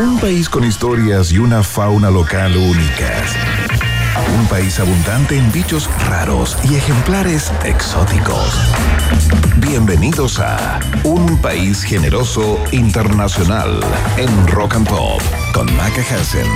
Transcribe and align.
Un 0.00 0.18
país 0.20 0.48
con 0.48 0.64
historias 0.64 1.32
y 1.32 1.38
una 1.38 1.62
fauna 1.62 2.10
local 2.10 2.56
únicas. 2.56 3.34
Un 4.38 4.46
país 4.46 4.78
abundante 4.80 5.36
en 5.36 5.50
bichos 5.52 5.88
raros 6.08 6.56
y 6.64 6.74
ejemplares 6.76 7.52
exóticos. 7.64 8.52
Bienvenidos 9.56 10.38
a 10.40 10.80
Un 11.04 11.38
País 11.40 11.82
Generoso 11.82 12.62
Internacional 12.72 13.80
en 14.16 14.46
Rock 14.48 14.76
and 14.76 14.88
Pop 14.88 15.20
con 15.52 15.66
Maca 15.76 16.02
Hansen. 16.10 16.46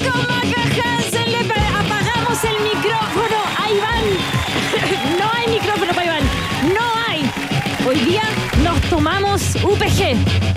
con 0.00 0.20
Maca 0.22 0.62
Hansen 0.62 1.32
le 1.32 1.44
pa- 1.44 1.80
apagamos 1.80 2.44
el 2.44 2.62
micrófono 2.64 3.38
a 3.56 3.70
Iván. 3.70 5.18
No 5.18 5.30
hay 5.34 5.48
micrófono 5.58 5.92
para 5.92 6.04
Iván. 6.06 6.22
No 6.74 6.84
hay. 7.08 7.30
Hoy 7.86 8.00
día 8.04 8.22
nos 8.62 8.80
tomamos 8.82 9.54
UPG. 9.62 10.47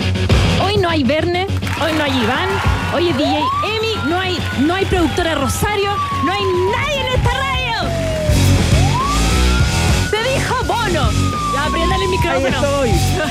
No 0.92 0.96
hay 0.96 1.04
Verne, 1.04 1.46
hoy 1.82 1.92
no 1.96 2.04
hay 2.04 2.10
Iván, 2.22 2.48
hoy 2.94 3.08
es 3.08 3.16
DJ 3.16 3.30
Emi, 3.38 4.10
no 4.10 4.20
hay, 4.20 4.38
no 4.60 4.74
hay 4.74 4.84
productora 4.84 5.34
Rosario, 5.36 5.90
no 6.22 6.30
hay 6.30 6.42
nadie 6.70 7.00
en 7.00 7.06
esta 7.14 7.30
radio. 7.30 7.90
Te 10.10 10.18
dijo 10.34 10.54
Bono. 10.66 11.10
Ya, 11.54 11.66
el 11.82 11.92
Ahí 11.92 12.08
micrófono. 12.08 12.46
estoy. 12.48 12.90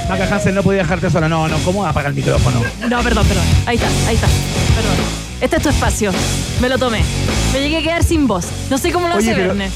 Maca 0.10 0.36
Hansen 0.36 0.56
no 0.56 0.64
podía 0.64 0.82
dejarte 0.82 1.12
sola. 1.12 1.30
No, 1.30 1.48
no, 1.48 1.60
¿cómo 1.60 1.86
apaga 1.86 2.08
el 2.10 2.16
micrófono? 2.16 2.64
No, 2.90 3.04
perdón, 3.04 3.28
perdón. 3.28 3.46
Ahí 3.68 3.76
está, 3.76 3.88
ahí 4.08 4.16
está. 4.16 4.28
Perdón. 4.76 4.96
Este 5.40 5.58
es 5.58 5.62
tu 5.62 5.70
espacio. 5.70 6.12
Me 6.62 6.68
lo 6.68 6.80
tomé. 6.80 7.04
Me 7.54 7.60
llegué 7.60 7.78
a 7.78 7.82
quedar 7.84 8.04
sin 8.04 8.26
voz. 8.26 8.48
No 8.72 8.80
sé 8.80 8.92
cómo 8.92 9.08
lo 9.08 9.18
Oye, 9.18 9.30
hace 9.30 9.36
pero- 9.40 9.50
Verne. 9.50 9.70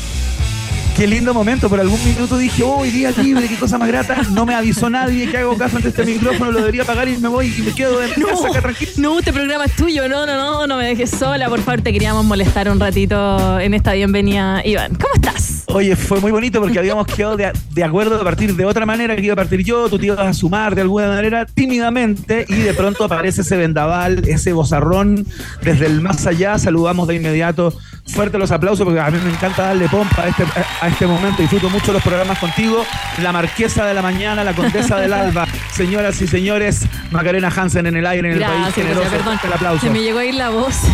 Qué 0.95 1.07
lindo 1.07 1.33
momento. 1.33 1.67
Por 1.67 1.79
algún 1.81 2.01
minuto 2.05 2.37
dije, 2.37 2.63
oh, 2.63 2.77
hoy 2.77 2.89
día 2.89 3.11
libre, 3.21 3.49
qué 3.49 3.57
cosa 3.57 3.77
más 3.77 3.89
grata. 3.89 4.15
No 4.31 4.45
me 4.45 4.55
avisó 4.55 4.89
nadie 4.89 5.29
que 5.29 5.37
hago 5.39 5.57
caso 5.57 5.75
ante 5.75 5.89
este 5.89 6.05
micrófono. 6.05 6.51
Lo 6.53 6.59
debería 6.59 6.83
apagar 6.83 7.09
y 7.09 7.17
me 7.17 7.27
voy 7.27 7.53
y 7.57 7.61
me 7.63 7.73
quedo 7.75 8.01
en 8.01 8.11
No, 8.17 8.27
casa 8.27 8.47
acá 8.47 8.61
tranquilo. 8.61 8.91
no, 8.97 9.19
este 9.19 9.33
programa 9.33 9.65
es 9.65 9.75
tuyo. 9.75 10.07
No, 10.07 10.25
no, 10.25 10.37
no, 10.37 10.65
no 10.67 10.77
me 10.77 10.85
dejes 10.85 11.09
sola. 11.09 11.49
Por 11.49 11.59
favor, 11.61 11.81
te 11.81 11.91
queríamos 11.91 12.23
molestar 12.23 12.69
un 12.69 12.79
ratito 12.79 13.59
en 13.59 13.73
esta 13.73 13.91
bienvenida. 13.91 14.61
Iván, 14.65 14.93
¿cómo 14.95 15.13
estás? 15.15 15.63
Oye, 15.67 15.97
fue 15.97 16.21
muy 16.21 16.31
bonito 16.31 16.61
porque 16.61 16.79
habíamos 16.79 17.05
quedado 17.07 17.35
de, 17.35 17.51
de 17.71 17.83
acuerdo 17.83 18.17
de 18.17 18.23
partir 18.23 18.55
de 18.55 18.63
otra 18.63 18.85
manera, 18.85 19.17
que 19.17 19.23
iba 19.23 19.33
a 19.33 19.35
partir 19.35 19.65
yo, 19.65 19.89
tú 19.89 19.99
te 19.99 20.05
ibas 20.05 20.19
a 20.19 20.33
sumar 20.33 20.75
de 20.75 20.81
alguna 20.81 21.07
manera 21.07 21.45
tímidamente 21.45 22.45
y 22.47 22.55
de 22.55 22.73
pronto 22.73 23.03
aparece 23.03 23.41
ese 23.41 23.57
vendaval, 23.57 24.23
ese 24.29 24.53
bozarrón 24.53 25.25
desde 25.61 25.87
el 25.87 25.99
más 25.99 26.25
allá. 26.25 26.57
Saludamos 26.57 27.09
de 27.09 27.15
inmediato. 27.15 27.73
Fuerte 28.07 28.37
los 28.37 28.51
aplausos 28.51 28.85
porque 28.85 28.99
a 28.99 29.09
mí 29.09 29.17
me 29.25 29.31
encanta 29.31 29.63
darle 29.63 29.89
pompa 29.89 30.21
a 30.21 30.27
este, 30.27 30.43
a 30.79 30.84
este 30.87 31.07
momento. 31.07 31.41
Disfruto 31.41 31.69
mucho 31.69 31.91
los 31.93 32.03
programas 32.03 32.39
contigo. 32.39 32.85
La 33.21 33.31
marquesa 33.31 33.85
de 33.85 33.93
la 33.93 34.01
mañana, 34.01 34.43
la 34.43 34.53
condesa 34.53 34.97
del 34.97 35.13
alba. 35.13 35.47
Señoras 35.73 36.21
y 36.21 36.27
señores, 36.27 36.87
Macarena 37.11 37.51
Hansen 37.55 37.87
en 37.87 37.97
el 37.97 38.05
aire, 38.05 38.31
en 38.31 38.37
el 38.37 38.43
país 38.43 38.73
generoso. 38.73 39.01
gracias, 39.01 39.21
perdón. 39.23 39.39
El 39.43 39.53
aplauso. 39.53 39.81
Se 39.85 39.89
me 39.89 40.01
llegó 40.01 40.19
a 40.19 40.25
ir 40.25 40.35
la 40.35 40.49
voz. 40.49 40.75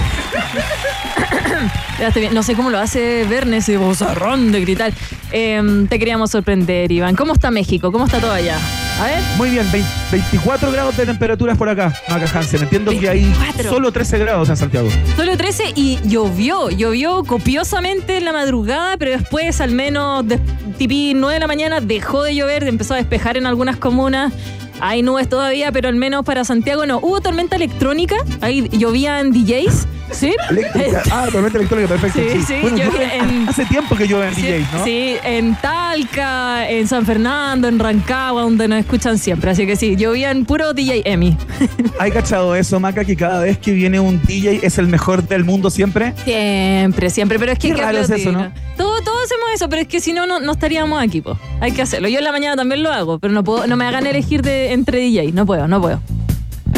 No 2.31 2.41
sé 2.41 2.55
cómo 2.55 2.71
lo 2.71 2.79
hace 2.79 3.25
Verne, 3.29 3.57
ese 3.57 3.77
vozarrón 3.77 4.51
de 4.51 4.61
gritar. 4.61 4.91
Em, 5.31 5.85
te 5.87 5.99
queríamos 5.99 6.31
sorprender, 6.31 6.91
Iván. 6.91 7.15
¿Cómo 7.15 7.33
está 7.33 7.51
México? 7.51 7.91
¿Cómo 7.91 8.05
está 8.05 8.19
todo 8.19 8.31
allá? 8.31 8.57
A 9.01 9.05
ver. 9.05 9.19
Muy 9.35 9.49
bien, 9.49 9.65
20 9.71 9.89
24 10.11 10.71
grados 10.71 10.95
de 10.95 11.07
temperaturas 11.07 11.57
por 11.57 11.67
acá, 11.67 11.91
Maca 12.07 12.37
Hansen. 12.37 12.61
Entiendo 12.61 12.91
que 12.91 13.09
hay 13.09 13.21
24. 13.23 13.69
solo 13.71 13.91
13 13.91 14.19
grados 14.19 14.49
en 14.49 14.57
Santiago. 14.57 14.89
Solo 15.15 15.35
13 15.35 15.73
y 15.75 15.97
llovió, 16.03 16.69
llovió 16.69 17.23
copiosamente 17.23 18.17
en 18.17 18.25
la 18.25 18.33
madrugada, 18.33 18.97
pero 18.97 19.09
después 19.09 19.59
al 19.59 19.71
menos 19.71 20.27
de 20.27 20.37
tipí 20.77 21.13
9 21.15 21.33
de 21.33 21.39
la 21.39 21.47
mañana 21.47 21.81
dejó 21.81 22.21
de 22.21 22.35
llover, 22.35 22.67
empezó 22.67 22.93
a 22.93 22.97
despejar 22.97 23.37
en 23.37 23.47
algunas 23.47 23.77
comunas. 23.77 24.33
Hay 24.81 25.01
nubes 25.01 25.27
todavía, 25.27 25.71
pero 25.71 25.89
al 25.89 25.95
menos 25.95 26.23
para 26.23 26.43
Santiago 26.43 26.85
no. 26.85 26.99
Hubo 26.99 27.21
tormenta 27.21 27.55
electrónica, 27.55 28.17
ahí 28.41 28.69
llovían 28.69 29.31
DJs, 29.31 29.87
¿sí? 30.11 30.33
Eléctrica. 30.49 31.03
Ah, 31.11 31.27
tormenta 31.31 31.57
electrónica, 31.57 31.89
perfecto. 31.89 32.19
Sí, 32.19 32.41
sí, 32.47 32.55
Bueno, 32.61 32.77
yo 32.77 32.85
llueve- 32.91 33.15
en- 33.17 33.49
hace 33.49 33.65
tiempo 33.65 33.95
que 33.95 34.07
llueve 34.07 34.27
en 34.29 34.35
Sí, 34.35 34.41
DJs, 34.43 34.73
¿no? 34.73 34.83
sí, 34.85 35.15
en 35.23 35.55
Talca, 35.59 36.69
en 36.69 36.87
San 36.87 37.05
Fernando, 37.05 37.67
en 37.67 37.79
Rancagua, 37.79 38.43
donde 38.43 38.67
nos 38.67 38.79
escuchan 38.79 39.17
siempre. 39.17 39.51
Así 39.51 39.65
que 39.65 39.75
sí, 39.75 39.95
llovían 39.95 40.45
puro 40.45 40.73
DJ 40.73 41.01
Emi. 41.05 41.35
¿Hay 41.99 42.11
cachado 42.11 42.55
eso, 42.55 42.79
Maca, 42.79 43.03
que 43.05 43.15
cada 43.15 43.41
vez 43.41 43.57
que 43.57 43.71
viene 43.73 43.99
un 43.99 44.21
DJ 44.23 44.59
es 44.63 44.77
el 44.77 44.87
mejor 44.87 45.27
del 45.27 45.43
mundo 45.43 45.69
siempre? 45.69 46.13
Siempre, 46.23 47.09
siempre, 47.09 47.37
pero 47.39 47.51
es 47.51 47.59
que 47.59 47.73
Qué 47.73 47.81
raro 47.81 47.99
es 47.99 48.09
eso. 48.09 48.31
¿no? 48.31 48.51
Todos, 48.77 49.03
todos 49.03 49.17
hacemos 49.25 49.45
eso, 49.53 49.69
pero 49.69 49.81
es 49.81 49.87
que 49.87 49.99
si 49.99 50.13
no, 50.13 50.25
no, 50.25 50.39
no 50.39 50.51
estaríamos 50.53 51.01
aquí, 51.01 51.21
po. 51.21 51.37
Hay 51.59 51.71
que 51.71 51.81
hacerlo. 51.81 52.07
Yo 52.07 52.17
en 52.19 52.23
la 52.23 52.31
mañana 52.31 52.55
también 52.55 52.83
lo 52.83 52.91
hago, 52.91 53.19
pero 53.19 53.33
no 53.33 53.43
puedo, 53.43 53.67
no 53.67 53.75
me 53.75 53.85
hagan 53.85 54.07
elegir 54.07 54.41
de, 54.41 54.71
entre 54.73 54.99
DJ. 54.99 55.31
No 55.33 55.45
puedo, 55.45 55.67
no 55.67 55.81
puedo. 55.81 56.01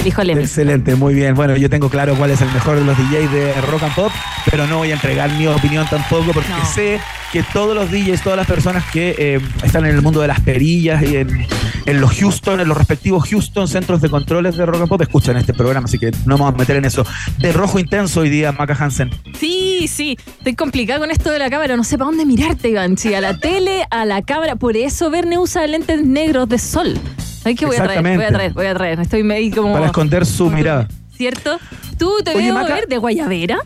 Excelente, 0.05 0.95
muy 0.95 1.13
bien. 1.13 1.35
Bueno, 1.35 1.55
yo 1.55 1.69
tengo 1.69 1.89
claro 1.89 2.15
cuál 2.15 2.31
es 2.31 2.41
el 2.41 2.51
mejor 2.51 2.77
de 2.77 2.85
los 2.85 2.97
DJs 2.97 3.31
de 3.31 3.53
rock 3.61 3.83
and 3.83 3.95
pop, 3.95 4.11
pero 4.49 4.67
no 4.67 4.77
voy 4.79 4.91
a 4.91 4.95
entregar 4.95 5.31
mi 5.31 5.47
opinión 5.47 5.85
tampoco 5.89 6.31
porque 6.33 6.49
No. 6.49 6.65
sé 6.65 6.99
que 7.31 7.43
todos 7.53 7.75
los 7.75 7.89
DJs, 7.89 8.21
todas 8.21 8.37
las 8.37 8.47
personas 8.47 8.83
que 8.91 9.15
eh, 9.17 9.39
están 9.63 9.85
en 9.85 9.95
el 9.95 10.01
mundo 10.01 10.21
de 10.21 10.27
las 10.27 10.39
perillas 10.41 11.01
y 11.03 11.17
en, 11.17 11.47
en 11.85 12.01
los 12.01 12.13
Houston, 12.19 12.59
en 12.59 12.67
los 12.67 12.77
respectivos 12.77 13.27
Houston 13.29 13.67
centros 13.67 14.01
de 14.01 14.09
controles 14.09 14.55
de 14.57 14.65
rock 14.65 14.81
and 14.81 14.89
pop, 14.89 15.01
escuchan 15.01 15.37
este 15.37 15.53
programa, 15.53 15.85
así 15.85 15.97
que 15.97 16.11
no 16.25 16.37
vamos 16.37 16.53
a 16.53 16.57
meter 16.57 16.75
en 16.75 16.85
eso. 16.85 17.05
De 17.39 17.51
rojo 17.51 17.79
intenso 17.79 18.19
hoy 18.21 18.29
día, 18.29 18.51
Maca 18.51 18.75
Hansen. 18.79 19.09
Sí, 19.39 19.87
sí. 19.87 20.17
Estoy 20.37 20.55
complicada 20.55 20.99
con 20.99 21.11
esto 21.11 21.31
de 21.31 21.39
la 21.39 21.49
cámara. 21.49 21.75
No 21.75 21.83
sé 21.83 21.97
para 21.97 22.09
dónde 22.09 22.25
mirarte, 22.25 22.69
Iván. 22.69 22.97
Sí, 22.97 23.13
a 23.13 23.21
la 23.21 23.37
tele, 23.37 23.85
a 23.89 24.05
la 24.05 24.21
cámara. 24.21 24.55
Por 24.55 24.77
eso 24.77 25.09
Verne 25.09 25.37
usa 25.39 25.65
lentes 25.65 26.03
negros 26.05 26.47
de 26.49 26.59
sol. 26.59 26.99
Ay, 27.45 27.55
que 27.55 27.65
voy 27.65 27.75
a 27.75 27.83
traer, 27.83 28.01
voy 28.01 28.23
a 28.25 28.29
traer, 28.29 28.53
voy 28.53 28.65
a 28.65 28.73
traer. 28.73 28.99
Estoy 28.99 29.23
medio 29.23 29.55
como. 29.55 29.73
Para 29.73 29.87
esconder 29.87 30.25
su 30.25 30.49
mirada. 30.49 30.87
¿Cierto? 31.15 31.59
¿Tú 31.97 32.11
te 32.23 32.31
Oye, 32.31 32.45
veo 32.45 32.53
Maca. 32.55 32.73
ver 32.75 32.87
de 32.87 32.97
Guayavera? 32.97 33.59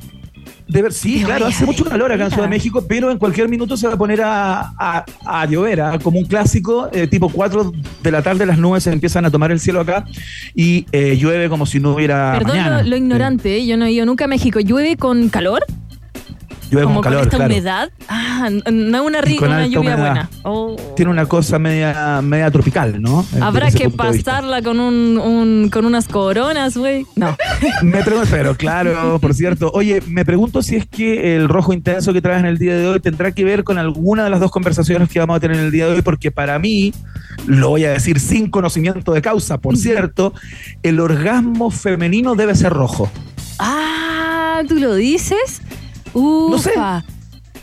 De 0.67 0.81
ver, 0.81 0.91
sí, 0.91 1.19
De 1.19 1.25
claro, 1.25 1.45
hace 1.45 1.65
mucho 1.65 1.85
calor 1.85 2.11
acá 2.11 2.25
en 2.25 2.29
Ciudad 2.31 2.43
de 2.43 2.49
México, 2.49 2.83
pero 2.89 3.09
en 3.09 3.17
cualquier 3.17 3.47
minuto 3.47 3.77
se 3.77 3.87
va 3.87 3.93
a 3.93 3.97
poner 3.97 4.21
a, 4.21 4.73
a- 4.77 5.05
a 5.25 5.45
llover, 5.45 5.79
ah, 5.79 5.97
como 6.03 6.19
un 6.19 6.25
clásico, 6.25 6.89
eh, 6.91 7.07
tipo 7.07 7.29
4 7.29 7.71
de 8.03 8.11
la 8.11 8.21
tarde 8.21 8.45
las 8.45 8.57
nubes 8.57 8.83
se 8.83 8.91
empiezan 8.91 9.23
a 9.23 9.31
tomar 9.31 9.49
el 9.51 9.61
cielo 9.61 9.79
acá 9.79 10.03
y 10.53 10.85
eh, 10.91 11.16
llueve 11.16 11.47
como 11.47 11.66
si 11.66 11.79
no 11.79 11.93
hubiera 11.93 12.33
Perdón 12.37 12.57
mañana. 12.57 12.81
lo, 12.83 12.89
lo 12.89 12.97
ignorante, 12.97 13.55
¿eh? 13.55 13.66
yo 13.66 13.77
no 13.77 13.85
he 13.85 13.91
ido 13.93 14.05
nunca 14.05 14.25
a 14.25 14.27
México. 14.27 14.59
¿Llueve 14.59 14.97
con 14.97 15.29
calor? 15.29 15.63
Llueve 16.69 16.83
como 16.85 16.95
con 16.95 17.03
calor, 17.03 17.23
esta 17.23 17.38
claro. 17.38 17.53
humedad. 17.53 17.89
Ah, 18.09 18.50
no 18.51 18.97
es 18.97 19.03
una, 19.05 19.22
una 19.41 19.66
lluvia 19.67 19.79
humedad. 19.79 19.97
buena. 19.97 20.29
Oh. 20.44 20.75
Tiene 20.95 21.11
una 21.11 21.25
cosa 21.25 21.59
media, 21.59 22.22
media 22.22 22.51
tropical, 22.51 23.01
¿no? 23.01 23.25
Habrá 23.41 23.72
que 23.72 23.89
pasarla 23.89 24.61
con 24.61 24.79
un, 24.79 25.17
un- 25.17 25.69
con 25.69 25.85
unas 25.85 26.07
coronas, 26.07 26.75
güey. 26.78 27.05
No. 27.16 27.35
Me 27.83 28.03
pregunto, 28.03 28.28
pero 28.31 28.55
claro, 28.55 29.17
por 29.19 29.33
cierto. 29.33 29.72
Oye, 29.73 30.01
me 30.07 30.25
pregunto 30.25 30.61
si 30.61 30.75
es 30.75 30.85
que 30.85 31.35
el 31.35 31.47
rojo 31.50 31.73
intenso 31.73 32.13
que 32.13 32.22
traes 32.22 32.39
en 32.39 32.45
el 32.45 32.57
día 32.57 32.75
de 32.75 32.88
hoy 32.88 32.99
tendrá 32.99 33.31
que 33.31 33.44
ver 33.44 33.63
con 33.63 33.78
alguna 33.78 34.23
de 34.23 34.29
las 34.29 34.39
dos 34.39 34.51
conversaciones 34.51 35.09
que 35.09 35.19
vamos 35.19 35.38
a 35.38 35.39
tener 35.39 35.57
en 35.57 35.66
el 35.66 35.72
día 35.72 35.85
de 35.88 35.94
hoy, 35.95 36.01
porque 36.01 36.31
para 36.31 36.59
mí, 36.59 36.94
lo 37.45 37.69
voy 37.69 37.85
a 37.85 37.91
decir 37.91 38.19
sin 38.19 38.49
conocimiento 38.49 39.13
de 39.13 39.22
causa, 39.22 39.57
por 39.59 39.78
cierto, 39.78 40.34
el 40.84 40.99
orgasmo 40.99 41.72
femenino 41.72 42.35
debe 42.35 42.55
ser 42.55 42.73
rojo. 42.73 43.09
Ah, 43.59 44.61
¿tú 44.67 44.75
lo 44.75 44.96
dices? 44.96 45.61
Ufa. 46.19 46.49
No 46.52 46.58
sé. 46.59 46.72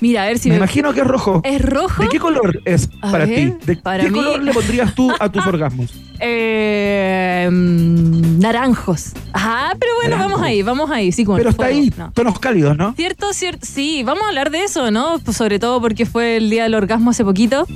Mira, 0.01 0.25
a 0.25 0.27
ver 0.27 0.39
si 0.39 0.49
Me 0.49 0.55
me... 0.55 0.59
imagino 0.59 0.93
que 0.93 1.01
es 1.01 1.07
rojo. 1.07 1.41
¿Es 1.45 1.63
rojo? 1.63 2.03
¿De 2.03 2.09
qué 2.09 2.19
color 2.19 2.61
es 2.65 2.91
A 3.01 3.11
para 3.13 3.25
ver, 3.27 3.37
ti? 3.59 3.67
¿De 3.67 3.77
para 3.77 4.05
qué 4.05 4.11
mí- 4.11 4.19
color 4.19 4.43
le 4.43 4.53
pondrías 4.53 4.95
tú 4.95 5.11
a 5.19 5.29
tus 5.31 5.47
orgasmos? 5.47 5.93
Eh, 6.21 7.49
mm, 7.51 8.39
naranjos. 8.41 9.13
Ah, 9.33 9.73
pero 9.79 9.93
bueno, 10.01 10.19
vamos 10.19 10.43
ahí, 10.43 10.63
vamos 10.63 10.91
ahí. 10.91 11.11
Sí, 11.13 11.25
con 11.25 11.37
Pero 11.37 11.51
está 11.51 11.65
fuego. 11.65 11.79
ahí, 11.81 11.93
No. 11.97 12.11
tonos 12.13 12.39
cálidos, 12.39 12.77
¿no? 12.77 12.93
Cierto, 12.95 13.33
cierto. 13.33 13.65
Sí, 13.67 14.03
vamos 14.05 14.25
a 14.25 14.29
hablar 14.29 14.51
de 14.51 14.65
eso, 14.65 14.91
¿no? 14.91 15.19
Pues 15.25 15.37
sobre 15.37 15.59
todo 15.59 15.81
porque 15.81 16.07
fue 16.07 16.37
el 16.37 16.51
día 16.51 16.65
del 16.65 16.75
orgasmo 16.75 17.11
hace 17.11 17.25
poquito. 17.25 17.67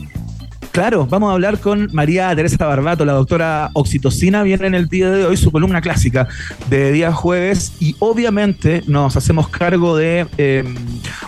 Claro, 0.79 1.07
vamos 1.07 1.31
a 1.31 1.33
hablar 1.33 1.59
con 1.59 1.89
María 1.93 2.33
Teresa 2.37 2.65
Barbato, 2.65 3.05
la 3.05 3.15
doctora 3.15 3.69
Oxitocina, 3.73 4.45
viene 4.45 4.69
en 4.69 4.77
el 4.77 4.89
día 4.89 5.11
de 5.11 5.27
hoy 5.27 5.37
su 5.37 5.51
columna 5.51 5.81
clásica 5.81 6.29
de 6.71 6.93
día 6.93 7.11
jueves 7.11 7.73
y 7.81 7.97
obviamente 7.99 8.85
nos 8.87 9.17
hacemos 9.17 9.49
cargo 9.49 9.97
de, 9.97 10.29
eh, 10.39 10.63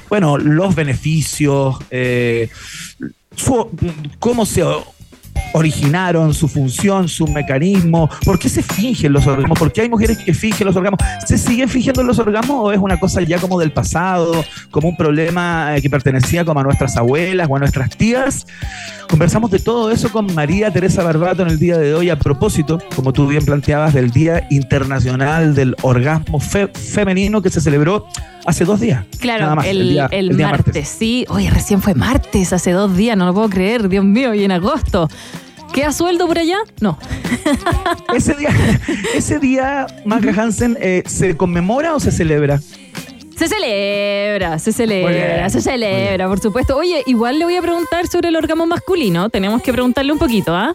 bueno, 0.09 0.39
los 0.39 0.77
beneficios, 0.77 1.79
eh, 1.91 2.49
cómo 4.21 4.47
se 4.47 4.63
originaron, 5.53 6.33
su 6.35 6.49
función, 6.49 7.09
su 7.09 7.27
mecanismo, 7.27 8.09
por 8.25 8.39
qué 8.39 8.49
se 8.49 8.63
fingen 8.63 9.13
los 9.13 9.27
orgasmos, 9.27 9.59
por 9.59 9.73
qué 9.73 9.83
hay 9.83 9.89
mujeres 9.89 10.19
que 10.19 10.35
fingen 10.35 10.67
los 10.67 10.77
orgasmos, 10.77 11.01
¿se 11.27 11.39
siguen 11.39 11.69
fingiendo 11.69 12.03
los 12.03 12.19
orgasmos 12.19 12.57
o 12.61 12.73
es 12.73 12.79
una 12.79 12.99
cosa 12.99 13.21
ya 13.23 13.39
como 13.39 13.59
del 13.59 13.73
pasado, 13.73 14.45
como 14.71 14.89
un 14.89 14.97
problema 14.97 15.77
eh, 15.77 15.83
que 15.83 15.91
pertenecía 15.91 16.45
como 16.45 16.61
a 16.61 16.63
nuestras 16.63 16.97
abuelas 16.97 17.49
o 17.51 17.57
a 17.57 17.59
nuestras 17.59 17.91
tías? 17.97 18.47
Conversamos 19.09 19.51
de 19.51 19.59
todo 19.59 19.91
eso 19.91 20.13
con 20.13 20.33
María 20.35 20.73
Teresa 20.73 21.03
Barbato 21.03 21.43
en 21.43 21.49
el 21.49 21.59
día 21.59 21.77
de 21.79 21.95
hoy 21.95 22.11
a 22.11 22.19
propósito, 22.19 22.79
como 22.95 23.13
tú 23.13 23.27
bien 23.27 23.45
planteabas, 23.45 23.93
del 23.93 24.11
Día 24.11 24.47
Internacional 24.51 25.55
del 25.55 25.75
Orgasmo 25.83 26.39
Femenino 26.41 27.43
que 27.43 27.51
se 27.51 27.61
celebró 27.61 28.07
hace 28.47 28.65
dos 28.65 28.81
días. 28.81 29.05
Claro, 29.19 29.61
el, 29.63 30.37
martes, 30.37 30.89
sí. 30.89 31.25
Oye, 31.29 31.51
recién 31.51 31.83
fue 31.83 31.95
martes, 31.95 32.53
hace 32.53 32.73
dos 32.73 32.97
días, 32.97 33.17
no 33.17 33.27
lo 33.27 33.35
puedo 33.35 33.51
creer, 33.51 33.89
Dios 33.89 34.05
mío, 34.05 34.35
y 34.35 34.45
en 34.45 34.53
agosto. 34.53 35.09
¿Queda 35.73 35.93
sueldo 35.93 36.27
por 36.27 36.39
allá? 36.39 36.59
No. 36.81 36.99
ese 38.15 38.35
día, 38.35 38.51
ese 39.15 39.39
día 39.39 39.87
Maca 40.05 40.31
Hansen, 40.31 40.77
eh, 40.81 41.03
¿se 41.07 41.37
conmemora 41.37 41.95
o 41.95 42.01
se 42.01 42.11
celebra? 42.11 42.61
Se 43.37 43.49
celebra, 43.49 44.59
se 44.59 44.71
celebra, 44.73 45.49
se 45.49 45.63
celebra, 45.63 46.29
por 46.29 46.41
supuesto. 46.41 46.77
Oye, 46.77 47.03
igual 47.07 47.39
le 47.39 47.47
voy 47.47 47.57
a 47.57 47.63
preguntar 47.63 48.07
sobre 48.07 48.29
el 48.29 48.37
órgano 48.37 48.67
masculino. 48.67 49.31
Tenemos 49.31 49.63
que 49.63 49.73
preguntarle 49.73 50.13
un 50.13 50.19
poquito, 50.19 50.55
¿ah? 50.55 50.75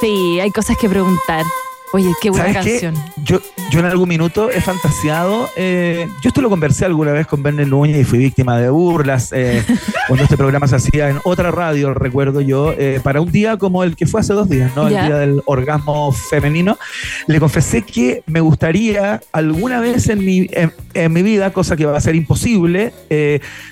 Sí, 0.00 0.40
hay 0.40 0.50
cosas 0.50 0.76
que 0.76 0.88
preguntar. 0.88 1.44
Oye, 1.92 2.10
qué 2.22 2.30
buena 2.30 2.54
canción. 2.54 2.94
Yo, 3.22 3.40
yo 3.70 3.80
en 3.80 3.84
algún 3.84 4.08
minuto 4.08 4.50
he 4.50 4.62
fantaseado. 4.62 5.50
Eh, 5.56 6.08
yo 6.22 6.28
esto 6.28 6.40
lo 6.40 6.48
conversé 6.48 6.86
alguna 6.86 7.12
vez 7.12 7.26
con 7.26 7.42
Verne 7.42 7.66
Núñez 7.66 8.00
y 8.00 8.04
fui 8.04 8.18
víctima 8.18 8.58
de 8.58 8.70
burlas 8.70 9.30
eh, 9.32 9.62
cuando 10.08 10.24
este 10.24 10.38
programa 10.38 10.66
se 10.66 10.76
hacía 10.76 11.10
en 11.10 11.18
otra 11.24 11.50
radio, 11.50 11.92
recuerdo 11.92 12.40
yo, 12.40 12.72
eh, 12.78 12.98
para 13.02 13.20
un 13.20 13.30
día 13.30 13.58
como 13.58 13.84
el 13.84 13.94
que 13.94 14.06
fue 14.06 14.20
hace 14.20 14.32
dos 14.32 14.48
días, 14.48 14.74
¿no? 14.74 14.88
El 14.88 14.94
día 14.94 15.18
del 15.18 15.42
orgasmo 15.44 16.12
femenino. 16.12 16.78
Le 17.26 17.38
confesé 17.38 17.82
que 17.82 18.22
me 18.26 18.40
gustaría 18.40 19.20
alguna 19.30 19.80
vez 19.80 20.08
en 20.08 20.24
mi, 20.24 20.48
en, 20.52 21.12
mi 21.12 21.22
vida, 21.22 21.52
cosa 21.52 21.76
que 21.76 21.84
va 21.84 21.98
a 21.98 22.00
ser 22.00 22.14
imposible, 22.14 22.94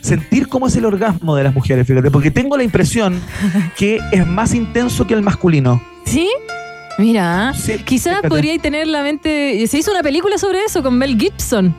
sentir 0.02 0.48
cómo 0.48 0.66
es 0.66 0.76
el 0.76 0.84
orgasmo 0.84 1.36
de 1.36 1.44
las 1.44 1.54
mujeres, 1.54 1.86
fíjate, 1.86 2.10
porque 2.10 2.30
tengo 2.30 2.56
la 2.58 2.64
impresión 2.64 3.18
que 3.76 3.98
es 4.12 4.26
más 4.26 4.54
intenso 4.54 5.06
que 5.06 5.14
el 5.14 5.22
masculino. 5.22 5.82
¿Sí? 6.04 6.28
Mira, 6.98 7.52
quizás 7.84 8.20
podría 8.28 8.58
tener 8.58 8.86
la 8.86 9.02
mente. 9.02 9.66
Se 9.66 9.78
hizo 9.78 9.90
una 9.90 10.02
película 10.02 10.38
sobre 10.38 10.64
eso 10.64 10.82
con 10.82 10.98
Mel 10.98 11.18
Gibson. 11.18 11.74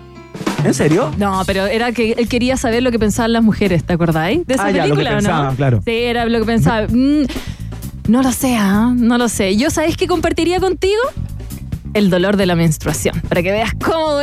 ¿En 0.63 0.73
serio? 0.73 1.11
No, 1.17 1.43
pero 1.45 1.65
era 1.65 1.91
que 1.91 2.13
él 2.13 2.27
quería 2.27 2.55
saber 2.55 2.83
lo 2.83 2.91
que 2.91 2.99
pensaban 2.99 3.33
las 3.33 3.43
mujeres, 3.43 3.83
¿te 3.83 3.93
acordáis? 3.93 4.45
De 4.45 4.53
esa 4.53 4.67
ah, 4.67 4.71
película, 4.71 4.87
ya, 4.87 4.93
lo 4.93 4.95
que 4.95 5.15
pensaban, 5.15 5.55
claro. 5.55 5.81
Sí, 5.85 5.91
era 5.91 6.25
lo 6.25 6.39
que 6.39 6.45
pensaba. 6.45 6.87
Mm, 6.87 7.25
no 8.07 8.21
lo 8.23 8.31
sé, 8.31 8.55
¿ah? 8.57 8.93
No 8.95 9.17
lo 9.17 9.27
sé. 9.29 9.55
¿Yo 9.57 9.69
sabéis 9.69 9.97
qué 9.97 10.07
compartiría 10.07 10.59
contigo? 10.59 11.01
El 11.93 12.09
dolor 12.09 12.37
de 12.37 12.45
la 12.45 12.55
menstruación, 12.55 13.19
para 13.27 13.41
que 13.43 13.51
veas 13.51 13.73
cómo... 13.83 14.21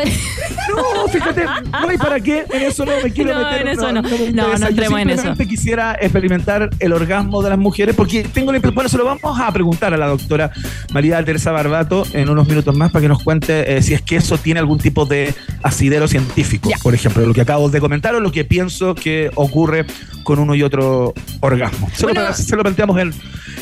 No, 0.76 1.08
fíjate, 1.08 1.44
no 1.44 1.88
hay 1.88 1.98
para 1.98 2.20
qué, 2.20 2.44
en 2.52 2.62
eso 2.62 2.84
no 2.84 2.92
me 3.02 3.10
quiero 3.10 3.34
no, 3.34 3.44
meter. 3.44 3.62
En 3.62 3.68
eso 3.68 3.92
no, 3.92 4.02
no, 4.02 4.08
no, 4.32 4.58
no 4.58 4.66
entremos 4.66 5.00
en 5.00 5.10
eso. 5.10 5.34
quisiera 5.36 5.96
experimentar 6.00 6.70
el 6.78 6.92
orgasmo 6.92 7.42
de 7.42 7.50
las 7.50 7.58
mujeres, 7.58 7.94
porque 7.96 8.22
tengo 8.24 8.52
la 8.52 8.58
impresión, 8.58 8.74
bueno, 8.74 8.88
se 8.88 8.98
lo 8.98 9.04
vamos 9.04 9.40
a 9.40 9.50
preguntar 9.52 9.94
a 9.94 9.96
la 9.96 10.06
doctora 10.06 10.50
María 10.92 11.24
Teresa 11.24 11.52
Barbato 11.52 12.04
en 12.12 12.28
unos 12.28 12.46
minutos 12.48 12.76
más 12.76 12.90
para 12.92 13.02
que 13.02 13.08
nos 13.08 13.22
cuente 13.22 13.76
eh, 13.76 13.82
si 13.82 13.94
es 13.94 14.02
que 14.02 14.16
eso 14.16 14.38
tiene 14.38 14.60
algún 14.60 14.78
tipo 14.78 15.06
de 15.06 15.34
asidero 15.62 16.08
científico, 16.08 16.70
por 16.82 16.94
ejemplo, 16.94 17.24
lo 17.26 17.34
que 17.34 17.40
acabo 17.40 17.68
de 17.70 17.80
comentar 17.80 18.14
o 18.14 18.20
lo 18.20 18.30
que 18.30 18.44
pienso 18.44 18.94
que 18.94 19.30
ocurre 19.34 19.86
con 20.22 20.38
uno 20.38 20.54
y 20.54 20.62
otro 20.62 21.14
orgasmo. 21.40 21.88
Se, 21.94 22.06
lo, 22.06 22.62
planteamos 22.62 22.98
en, 22.98 23.14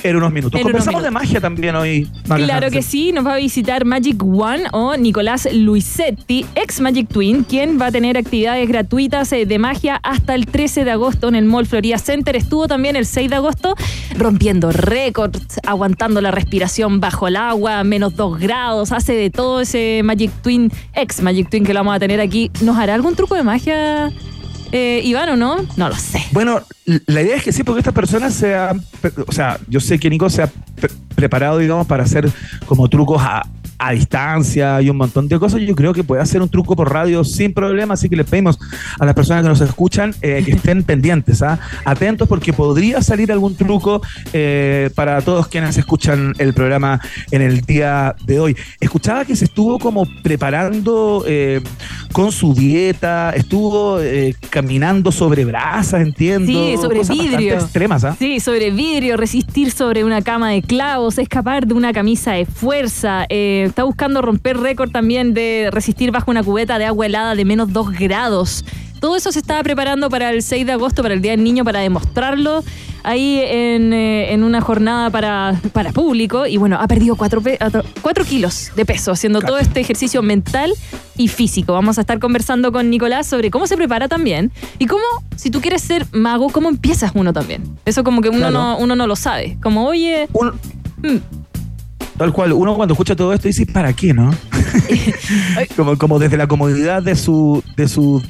en 0.02 0.16
unos 0.16 0.32
minutos. 0.32 0.60
Conversamos 0.60 1.02
de 1.02 1.10
magia 1.12 1.40
también 1.40 1.76
hoy. 1.76 2.08
claro 2.24 2.70
que 2.70 2.82
sí, 2.82 3.12
nos 3.12 3.24
va 3.24 3.34
a 3.34 3.36
visitar 3.36 3.84
Magic 3.96 4.22
One 4.22 4.64
o 4.72 4.94
Nicolás 4.94 5.48
Luisetti, 5.50 6.44
ex 6.54 6.82
Magic 6.82 7.08
Twin, 7.08 7.44
quien 7.44 7.80
va 7.80 7.86
a 7.86 7.90
tener 7.90 8.18
actividades 8.18 8.68
gratuitas 8.68 9.32
eh, 9.32 9.46
de 9.46 9.58
magia 9.58 9.98
hasta 10.02 10.34
el 10.34 10.44
13 10.44 10.84
de 10.84 10.90
agosto 10.90 11.28
en 11.28 11.34
el 11.34 11.46
Mall 11.46 11.64
Florida 11.64 11.96
Center. 11.96 12.36
Estuvo 12.36 12.68
también 12.68 12.94
el 12.96 13.06
6 13.06 13.30
de 13.30 13.36
agosto 13.36 13.74
rompiendo 14.18 14.70
récords, 14.70 15.58
aguantando 15.66 16.20
la 16.20 16.30
respiración 16.30 17.00
bajo 17.00 17.26
el 17.26 17.36
agua, 17.36 17.84
menos 17.84 18.14
2 18.16 18.38
grados, 18.38 18.92
hace 18.92 19.14
de 19.14 19.30
todo 19.30 19.62
ese 19.62 20.02
Magic 20.04 20.30
Twin, 20.42 20.70
ex 20.92 21.22
Magic 21.22 21.48
Twin 21.48 21.64
que 21.64 21.72
lo 21.72 21.80
vamos 21.80 21.96
a 21.96 21.98
tener 21.98 22.20
aquí. 22.20 22.50
¿Nos 22.60 22.76
hará 22.76 22.92
algún 22.92 23.16
truco 23.16 23.34
de 23.34 23.44
magia? 23.44 24.12
Eh, 24.72 25.00
Iván, 25.04 25.30
¿o 25.30 25.36
no? 25.36 25.56
No 25.78 25.88
lo 25.88 25.96
sé. 25.96 26.22
Bueno, 26.32 26.60
la 26.84 27.22
idea 27.22 27.36
es 27.36 27.42
que 27.42 27.52
sí, 27.52 27.64
porque 27.64 27.78
esta 27.78 27.92
persona 27.92 28.30
se 28.30 28.54
ha, 28.54 28.74
o 29.26 29.32
sea, 29.32 29.58
yo 29.68 29.80
sé 29.80 29.98
que 29.98 30.10
Nico 30.10 30.28
se 30.28 30.42
ha 30.42 30.50
preparado, 31.14 31.56
digamos, 31.56 31.86
para 31.86 32.04
hacer 32.04 32.30
como 32.66 32.88
trucos 32.88 33.22
a, 33.22 33.46
a 33.78 33.92
distancia 33.92 34.80
y 34.80 34.90
un 34.90 34.96
montón 34.96 35.28
de 35.28 35.38
cosas, 35.38 35.60
yo 35.60 35.74
creo 35.74 35.92
que 35.92 36.04
puede 36.04 36.22
hacer 36.22 36.42
un 36.42 36.48
truco 36.48 36.76
por 36.76 36.92
radio 36.92 37.24
sin 37.24 37.52
problema, 37.52 37.94
así 37.94 38.08
que 38.08 38.16
les 38.16 38.26
pedimos 38.26 38.58
a 38.98 39.04
las 39.04 39.14
personas 39.14 39.42
que 39.42 39.48
nos 39.48 39.60
escuchan 39.60 40.14
eh, 40.22 40.42
que 40.44 40.52
estén 40.52 40.82
pendientes, 40.84 41.42
¿ah? 41.42 41.58
atentos 41.84 42.28
porque 42.28 42.52
podría 42.52 43.02
salir 43.02 43.32
algún 43.32 43.54
truco 43.54 44.02
eh, 44.32 44.90
para 44.94 45.20
todos 45.22 45.48
quienes 45.48 45.76
escuchan 45.76 46.32
el 46.38 46.54
programa 46.54 47.00
en 47.30 47.42
el 47.42 47.60
día 47.62 48.14
de 48.24 48.40
hoy. 48.40 48.56
Escuchaba 48.80 49.24
que 49.24 49.36
se 49.36 49.44
estuvo 49.44 49.78
como 49.78 50.06
preparando 50.22 51.24
eh, 51.26 51.60
con 52.12 52.32
su 52.32 52.54
dieta, 52.54 53.30
estuvo 53.30 53.98
caminando 54.50 55.12
sobre 55.12 55.44
brasas, 55.44 56.00
entiendo. 56.00 56.46
Sí, 56.46 56.76
sobre 56.80 57.02
vidrio. 57.02 57.54
extremas, 57.54 58.04
¿ah? 58.04 58.16
Sí, 58.18 58.40
sobre 58.40 58.70
vidrio, 58.70 59.16
resistir 59.16 59.70
sobre 59.70 60.04
una 60.04 60.22
cama 60.22 60.50
de 60.50 60.62
clavos, 60.62 61.18
escapar 61.18 61.66
de 61.66 61.74
una 61.74 61.92
camisa 61.92 62.32
de 62.32 62.46
fuerza, 62.46 63.26
eh, 63.28 63.65
está 63.68 63.84
buscando 63.84 64.22
romper 64.22 64.58
récord 64.58 64.90
también 64.90 65.34
de 65.34 65.68
resistir 65.72 66.10
bajo 66.10 66.30
una 66.30 66.42
cubeta 66.42 66.78
de 66.78 66.86
agua 66.86 67.06
helada 67.06 67.34
de 67.34 67.44
menos 67.44 67.72
2 67.72 67.92
grados. 67.92 68.64
Todo 69.00 69.16
eso 69.16 69.30
se 69.30 69.38
estaba 69.38 69.62
preparando 69.62 70.08
para 70.08 70.30
el 70.30 70.42
6 70.42 70.66
de 70.66 70.72
agosto, 70.72 71.02
para 71.02 71.14
el 71.14 71.20
Día 71.20 71.32
del 71.32 71.44
Niño, 71.44 71.64
para 71.64 71.80
demostrarlo 71.80 72.64
ahí 73.06 73.40
en, 73.40 73.92
eh, 73.92 74.36
una 74.38 74.60
jornada 74.60 75.10
para, 75.10 75.60
para, 75.72 75.92
público. 75.92 76.46
Y 76.46 76.56
bueno, 76.56 76.76
ha 76.80 76.88
perdido 76.88 77.14
4 77.16 77.40
kilos 78.24 78.72
de 78.74 78.84
peso 78.84 79.12
haciendo 79.12 79.40
todo 79.40 79.58
este 79.58 79.80
ejercicio 79.80 80.22
mental 80.22 80.72
y 81.16 81.28
físico. 81.28 81.72
Vamos 81.72 81.98
a 81.98 82.00
estar 82.00 82.18
conversando 82.18 82.72
con 82.72 82.90
Nicolás 82.90 83.26
sobre 83.26 83.50
cómo 83.50 83.66
se 83.66 83.76
prepara 83.76 84.08
también 84.08 84.50
y 84.78 84.86
cómo, 84.86 85.04
si 85.36 85.50
tú 85.50 85.60
quieres 85.60 85.82
ser 85.82 86.06
mago, 86.12 86.48
cómo 86.48 86.68
empiezas 86.68 87.12
uno 87.14 87.32
también. 87.32 87.62
Eso 87.84 88.02
como 88.02 88.22
que 88.22 88.28
uno, 88.28 88.50
no, 88.50 88.76
uno 88.78 88.96
no 88.96 89.06
lo 89.06 89.16
sabe. 89.16 89.56
Como, 89.62 89.86
oye... 89.86 90.28
Hmm, 91.02 91.18
Tal 92.16 92.32
cual, 92.32 92.52
uno 92.54 92.74
cuando 92.74 92.94
escucha 92.94 93.14
todo 93.14 93.32
esto 93.34 93.46
dice, 93.46 93.66
¿para 93.66 93.92
qué, 93.92 94.14
no? 94.14 94.30
como, 95.76 95.98
como 95.98 96.18
desde 96.18 96.38
la 96.38 96.46
comodidad 96.46 97.02
de 97.02 97.14
su, 97.14 97.62
de 97.76 97.88
su, 97.88 98.22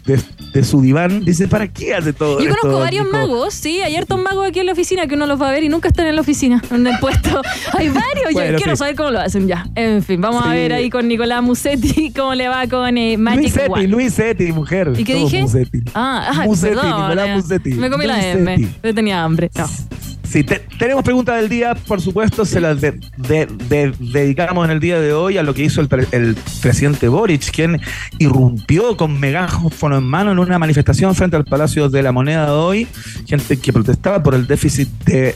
de, 0.53 0.65
su 0.65 0.81
diván, 0.81 1.25
dice, 1.25 1.47
¿para 1.47 1.69
qué 1.69 1.95
hace 1.95 2.13
todo 2.13 2.41
Yo 2.41 2.49
esto? 2.51 2.63
conozco 2.63 2.81
varios 2.81 3.09
magos, 3.09 3.55
sí, 3.55 3.81
hay 3.83 3.95
hartos 3.95 4.21
magos 4.21 4.49
aquí 4.49 4.59
en 4.59 4.67
la 4.67 4.73
oficina 4.73 5.07
que 5.07 5.15
uno 5.15 5.27
los 5.27 5.41
va 5.41 5.51
a 5.51 5.53
ver 5.53 5.63
y 5.63 5.69
nunca 5.69 5.89
están 5.89 6.09
en 6.09 6.17
la 6.17 6.21
oficina, 6.21 6.61
en 6.73 6.87
el 6.87 6.99
puesto. 6.99 7.43
Hay 7.73 7.89
varios, 7.89 8.33
yo 8.33 8.57
quiero 8.57 8.77
saber 8.77 8.97
cómo 8.97 9.11
lo 9.11 9.21
hacen 9.21 9.47
ya. 9.47 9.67
En 9.75 10.03
fin, 10.03 10.21
vamos 10.21 10.45
a 10.45 10.51
ver 10.51 10.73
ahí 10.73 10.91
con 10.91 11.07
Nicolás 11.07 11.43
Musetti 11.43 12.13
cómo 12.17 12.35
le 12.35 12.49
va 12.49 12.67
con 12.67 12.97
eh, 12.99 13.17
Magic 13.17 13.55
Luis 13.69 13.89
Luis 13.89 14.15
Setti, 14.15 14.53
mujer. 14.53 14.93
¿Y 14.97 15.05
qué 15.05 15.15
dije? 15.15 15.43
Musetti. 15.43 15.83
Ah, 15.95 16.33
ay, 16.41 16.49
Musetti, 16.49 16.75
perdón, 16.75 17.01
Nicolás 17.03 17.37
Musetti. 17.37 17.75
Me 17.75 17.91
comí 17.91 18.07
la 18.07 18.27
M, 18.27 18.69
yo 18.83 18.95
tenía 18.95 19.23
hambre. 19.23 19.51
No. 19.55 19.67
Sí, 20.29 20.45
tenemos 20.79 21.05
pregunta 21.05 21.37
del 21.37 21.49
día, 21.49 21.75
por 21.75 22.01
supuesto, 22.01 22.45
se 22.45 22.61
las 22.61 22.81
dedicamos 22.81 24.65
en 24.65 24.71
el 24.71 24.81
día 24.81 25.01
de 25.01 25.13
hoy 25.13 25.39
a 25.39 25.43
lo 25.43 25.55
que 25.55 25.63
hizo 25.63 25.81
el, 25.81 25.89
presidente 26.61 27.09
Boric, 27.09 27.51
quien 27.53 27.81
irrumpió 28.19 28.97
con 28.97 29.19
megáfono 29.21 29.99
en 29.99 30.05
mano 30.05 30.33
en 30.33 30.39
una 30.39 30.59
manifestación 30.59 31.15
frente 31.15 31.37
al 31.37 31.45
Palacio 31.45 31.89
de 31.89 32.03
la 32.03 32.13
Moneda 32.13 32.47
de 32.47 32.53
hoy, 32.53 32.89
gente 33.27 33.57
que 33.59 33.73
protestaba 33.73 34.23
por 34.23 34.35
el 34.35 34.47
déficit 34.47 34.89
de, 35.05 35.35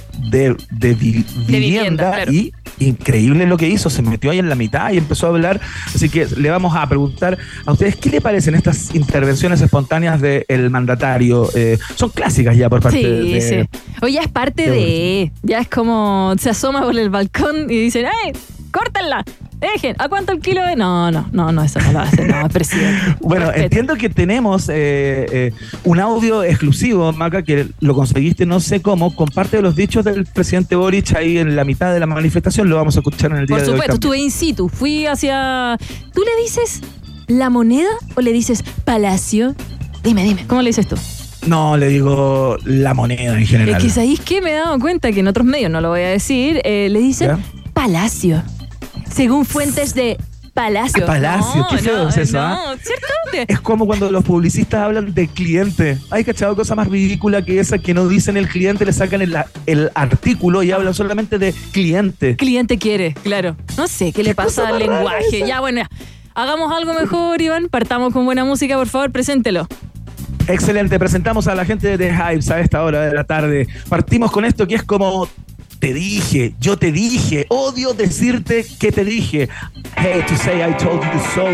vivienda, 1.47 2.25
y 2.25 2.53
increíble 2.79 3.47
lo 3.47 3.57
que 3.57 3.69
hizo, 3.69 3.91
se 3.91 4.03
metió 4.03 4.31
ahí 4.31 4.39
en 4.39 4.49
la 4.49 4.55
mitad 4.55 4.93
y 4.93 4.99
empezó 4.99 5.27
a 5.27 5.31
hablar, 5.31 5.61
así 5.95 6.09
que 6.09 6.27
le 6.37 6.51
vamos 6.51 6.75
a 6.77 6.89
preguntar 6.89 7.39
a 7.65 7.73
ustedes 7.73 7.97
qué 7.97 8.11
le 8.11 8.21
parecen 8.21 8.55
estas 8.55 8.95
intervenciones 8.95 9.61
espontáneas 9.61 10.21
del 10.21 10.71
mandatario, 10.71 11.49
eh, 11.55 11.79
son 11.95 12.11
clásicas 12.11 12.57
ya 12.57 12.69
por 12.69 12.83
parte 12.83 12.99
de... 12.99 13.41
Sí. 13.41 13.81
Oye, 14.03 14.19
es 14.19 14.29
parte 14.29 14.71
de 14.71 15.33
ya 15.43 15.59
es 15.61 15.69
como 15.69 16.35
se 16.39 16.51
asoma 16.51 16.83
por 16.83 16.99
el 16.99 17.11
balcón 17.11 17.71
y 17.71 17.81
dicen, 17.83 18.07
¡eh! 18.07 18.33
¡Córtenla! 18.73 19.25
Dejen, 19.61 19.95
¿a 19.99 20.09
cuánto 20.09 20.33
el 20.33 20.41
kilo 20.41 20.65
de.? 20.65 20.75
No, 20.75 21.11
no, 21.11 21.29
no, 21.33 21.53
no, 21.53 21.63
eso 21.63 21.81
no 21.81 21.93
lo 21.93 22.01
hace, 22.01 22.27
no, 22.27 22.49
presidente. 22.49 23.17
bueno, 23.21 23.53
entiendo 23.53 23.95
que 23.97 24.09
tenemos 24.09 24.71
eh, 24.71 25.27
eh, 25.31 25.53
un 25.85 26.01
audio 26.01 26.43
exclusivo, 26.43 27.13
Maca, 27.13 27.43
que 27.43 27.69
lo 27.81 27.95
conseguiste 27.95 28.47
no 28.47 28.61
sé 28.61 28.81
cómo, 28.81 29.15
con 29.15 29.29
parte 29.29 29.59
de 29.59 29.63
los 29.63 29.77
dichos 29.77 30.03
del 30.03 30.25
presidente 30.25 30.77
Boric 30.77 31.15
ahí 31.15 31.37
en 31.37 31.57
la 31.57 31.65
mitad 31.65 31.93
de 31.93 32.01
la 32.01 32.07
manifestación, 32.07 32.71
lo 32.71 32.77
vamos 32.77 32.97
a 32.97 33.01
escuchar 33.01 33.33
en 33.33 33.39
el 33.39 33.47
día 33.47 33.57
de 33.57 33.63
hoy. 33.63 33.69
Por 33.69 33.77
supuesto, 33.77 33.95
estuve 33.95 34.19
in 34.19 34.31
situ, 34.31 34.71
fui 34.71 35.05
hacia. 35.05 35.77
¿Tú 36.15 36.23
le 36.23 36.43
dices 36.43 36.81
la 37.27 37.51
moneda 37.51 37.91
o 38.15 38.23
le 38.23 38.33
dices 38.33 38.63
palacio? 38.85 39.55
Dime, 40.03 40.25
dime, 40.25 40.47
¿cómo 40.47 40.63
le 40.63 40.71
dices 40.71 40.89
tú? 40.89 40.97
No, 41.47 41.77
le 41.77 41.89
digo 41.89 42.57
la 42.65 42.95
moneda 42.95 43.39
en 43.39 43.47
general. 43.47 43.77
Es 43.77 43.83
que 43.85 43.91
¿sabéis 43.91 44.21
qué? 44.21 44.41
Me 44.41 44.51
he 44.51 44.55
dado 44.55 44.79
cuenta 44.79 45.11
que 45.13 45.21
en 45.21 45.29
otros 45.29 45.47
medios, 45.47 45.71
no 45.71 45.81
lo 45.81 45.89
voy 45.89 46.01
a 46.01 46.09
decir, 46.09 46.61
eh, 46.65 46.89
le 46.91 47.01
dicen 47.01 47.29
¿Ya? 47.29 47.39
Palacio. 47.73 48.43
Según 49.11 49.45
fuentes 49.45 49.95
de 49.95 50.19
Palacio. 50.53 51.05
Ah, 51.05 51.07
Palacio, 51.07 51.67
qué 51.71 51.79
feo 51.79 52.09
es 52.09 52.17
eso, 52.17 52.37
No, 52.37 52.43
¿ah? 52.45 52.77
¿cierto? 52.83 53.07
Es 53.49 53.61
como 53.61 53.87
cuando 53.87 54.11
los 54.11 54.25
publicistas 54.25 54.83
hablan 54.83 55.15
de 55.15 55.29
cliente. 55.29 55.99
Hay 56.11 56.25
cachado 56.25 56.57
cosa 56.57 56.75
más 56.75 56.89
ridícula 56.89 57.43
que 57.43 57.61
esa 57.61 57.79
que 57.79 57.95
no 57.95 58.09
dicen 58.09 58.37
el 58.37 58.49
cliente, 58.49 58.85
le 58.85 58.93
sacan 58.93 59.23
el, 59.23 59.37
el 59.67 59.91
artículo 59.95 60.63
y 60.63 60.73
hablan 60.73 60.93
solamente 60.95 61.39
de 61.39 61.55
cliente. 61.73 62.37
Cliente 62.37 62.79
quiere, 62.79 63.15
claro. 63.23 63.57
No 63.77 63.89
sé 63.89 64.13
qué 64.13 64.23
le 64.23 64.35
pasa 64.35 64.69
al 64.69 64.79
lenguaje. 64.79 65.47
Ya, 65.47 65.61
bueno, 65.61 65.83
ya. 65.83 65.89
hagamos 66.35 66.73
algo 66.73 66.95
mejor, 66.95 67.41
Iván. 67.41 67.69
Partamos 67.69 68.13
con 68.13 68.25
buena 68.25 68.45
música, 68.45 68.77
por 68.77 68.89
favor, 68.89 69.13
preséntelo. 69.13 69.67
Excelente, 70.51 70.99
presentamos 70.99 71.47
a 71.47 71.55
la 71.55 71.65
gente 71.65 71.97
de 71.97 71.97
The 71.97 72.13
Hypes 72.13 72.51
a 72.51 72.59
esta 72.59 72.83
hora 72.83 73.03
de 73.03 73.15
la 73.15 73.23
tarde. 73.23 73.69
Partimos 73.89 74.33
con 74.33 74.45
esto 74.45 74.67
que 74.67 74.75
es 74.75 74.83
como 74.83 75.29
te 75.79 75.95
dije, 75.95 76.55
yo 76.59 76.77
te 76.77 76.91
dije, 76.91 77.47
odio 77.49 77.95
decirte 77.95 78.67
que 78.79 78.91
te 78.91 79.05
dije. 79.05 79.49
Hey, 79.97 80.25
to 80.27 80.35
say 80.37 80.61
I 80.61 80.75
told 80.75 81.03
you 81.03 81.21
so. 81.35 81.47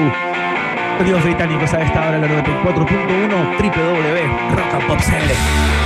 Dios 1.04 1.22
británicos 1.22 1.74
a 1.74 1.82
esta 1.82 2.08
hora, 2.08 2.16
la 2.18 2.26
94.1 2.26 3.58
www 3.58 5.85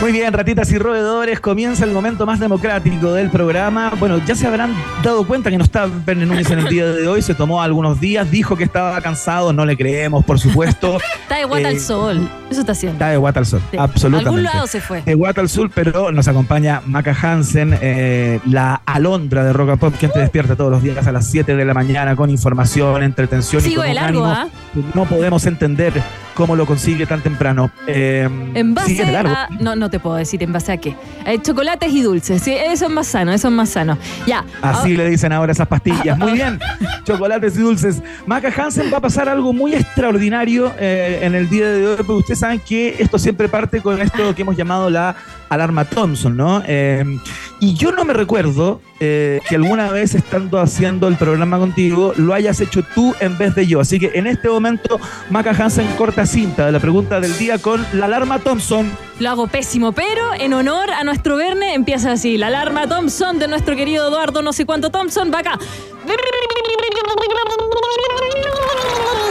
Muy 0.00 0.12
bien, 0.12 0.30
ratitas 0.34 0.70
y 0.72 0.78
roedores, 0.78 1.40
comienza 1.40 1.84
el 1.84 1.90
momento 1.90 2.26
más 2.26 2.38
democrático 2.38 3.14
del 3.14 3.30
programa. 3.30 3.92
Bueno, 3.98 4.20
ya 4.26 4.34
se 4.34 4.46
habrán 4.46 4.74
dado 5.02 5.26
cuenta 5.26 5.50
que 5.50 5.56
no 5.56 5.64
está 5.64 5.86
Verne 5.86 6.26
Núñez 6.26 6.50
en 6.50 6.58
el 6.58 6.68
día 6.68 6.84
de 6.86 7.08
hoy, 7.08 7.22
se 7.22 7.34
tomó 7.34 7.62
algunos 7.62 7.98
días, 7.98 8.30
dijo 8.30 8.56
que 8.56 8.64
estaba 8.64 9.00
cansado, 9.00 9.54
no 9.54 9.64
le 9.64 9.74
creemos, 9.74 10.22
por 10.24 10.38
supuesto. 10.38 10.98
Está 11.22 11.36
de 11.38 11.44
guata 11.46 11.68
al 11.68 11.76
Eh, 11.76 11.80
sol. 11.80 12.28
Eso 12.50 12.60
está 12.60 12.72
haciendo. 12.72 12.94
Está 12.96 13.08
de 13.08 13.16
guata 13.16 13.40
al 13.40 13.46
sol, 13.46 13.60
Sí. 13.70 13.76
absolutamente. 13.78 14.28
Algún 14.28 14.42
lado 14.44 14.66
se 14.68 14.80
fue. 14.82 15.00
De 15.02 15.14
guata 15.14 15.40
al 15.40 15.48
sur, 15.48 15.70
pero 15.74 16.12
nos 16.12 16.28
acompaña 16.28 16.82
Maca 16.86 17.16
Hansen, 17.20 17.76
eh, 17.80 18.38
la 18.44 18.82
alondra 18.86 19.42
de 19.44 19.52
Rock 19.54 19.70
and 19.70 19.78
Pop, 19.80 19.94
quien 19.98 20.12
te 20.12 20.20
despierta 20.20 20.54
todos 20.56 20.70
los 20.70 20.82
días 20.82 21.04
a 21.06 21.10
las 21.10 21.26
7 21.30 21.56
de 21.56 21.64
la 21.64 21.74
mañana 21.74 22.14
con 22.14 22.28
información, 22.30 23.02
entretención 23.02 23.62
y 23.62 23.64
Sigo 23.64 23.80
con 23.80 23.88
de 23.88 23.94
largo, 23.94 24.24
ánimo 24.24 24.26
¿ah? 24.30 24.48
que 24.74 24.80
no 24.94 25.04
podemos 25.06 25.44
entender 25.46 25.94
cómo 26.36 26.54
lo 26.54 26.66
consigue 26.66 27.06
tan 27.06 27.22
temprano. 27.22 27.70
Eh, 27.86 28.28
En 28.54 28.74
base 28.74 29.02
a. 29.16 29.48
No, 29.58 29.74
no 29.74 29.88
te 29.90 29.98
puedo 29.98 30.16
decir 30.16 30.42
en 30.42 30.52
base 30.52 30.70
a 30.70 30.76
qué. 30.76 30.94
Eh, 31.24 31.40
chocolates 31.42 31.90
y 31.92 32.02
dulces. 32.02 32.42
Sí, 32.42 32.52
eso 32.52 32.84
es 32.86 32.92
más 32.92 33.06
sano, 33.06 33.32
eso 33.32 33.48
es 33.48 33.54
más 33.54 33.70
sano. 33.70 33.98
Ya. 34.26 34.44
Así 34.60 34.92
ah, 34.94 34.98
le 34.98 35.08
dicen 35.08 35.32
ahora 35.32 35.52
esas 35.52 35.66
pastillas. 35.66 36.16
Muy 36.18 36.32
bien. 36.34 36.60
Chocolates 37.04 37.56
y 37.56 37.60
dulces. 37.62 38.02
Maca 38.26 38.52
Hansen 38.54 38.92
va 38.92 38.98
a 38.98 39.00
pasar 39.00 39.28
algo 39.28 39.52
muy 39.54 39.74
extraordinario 39.74 40.72
eh, 40.78 41.20
en 41.22 41.34
el 41.34 41.48
día 41.48 41.68
de 41.68 41.86
hoy, 41.86 41.96
porque 41.96 42.12
ustedes 42.12 42.38
saben 42.38 42.60
que 42.60 42.96
esto 42.98 43.18
siempre 43.18 43.48
parte 43.48 43.80
con 43.80 44.00
esto 44.00 44.34
que 44.34 44.42
hemos 44.42 44.56
llamado 44.56 44.90
la 44.90 45.16
alarma 45.48 45.84
Thompson, 45.84 46.36
¿no? 46.36 46.62
Eh, 46.66 47.18
y 47.60 47.74
yo 47.74 47.92
no 47.92 48.04
me 48.04 48.12
recuerdo 48.12 48.80
eh, 49.00 49.40
que 49.48 49.56
alguna 49.56 49.90
vez 49.90 50.14
estando 50.14 50.58
haciendo 50.58 51.08
el 51.08 51.16
programa 51.16 51.58
contigo 51.58 52.12
lo 52.16 52.34
hayas 52.34 52.60
hecho 52.60 52.82
tú 52.94 53.14
en 53.20 53.38
vez 53.38 53.54
de 53.54 53.66
yo. 53.66 53.80
Así 53.80 53.98
que 53.98 54.12
en 54.14 54.26
este 54.26 54.48
momento 54.48 55.00
Maca 55.30 55.50
Hansen 55.50 55.86
corta 55.96 56.26
cinta 56.26 56.66
de 56.66 56.72
la 56.72 56.80
pregunta 56.80 57.20
del 57.20 57.36
día 57.38 57.58
con 57.58 57.84
la 57.92 58.06
alarma 58.06 58.38
Thompson. 58.38 58.90
Lo 59.18 59.30
hago 59.30 59.46
pésimo, 59.46 59.92
pero 59.92 60.34
en 60.38 60.52
honor 60.52 60.90
a 60.90 61.04
nuestro 61.04 61.36
Verne 61.36 61.74
empieza 61.74 62.12
así. 62.12 62.36
La 62.36 62.48
alarma 62.48 62.86
Thompson 62.86 63.38
de 63.38 63.48
nuestro 63.48 63.76
querido 63.76 64.08
Eduardo 64.08 64.42
no 64.42 64.52
sé 64.52 64.66
cuánto 64.66 64.90
Thompson 64.90 65.30
va 65.32 65.38
acá. 65.40 65.58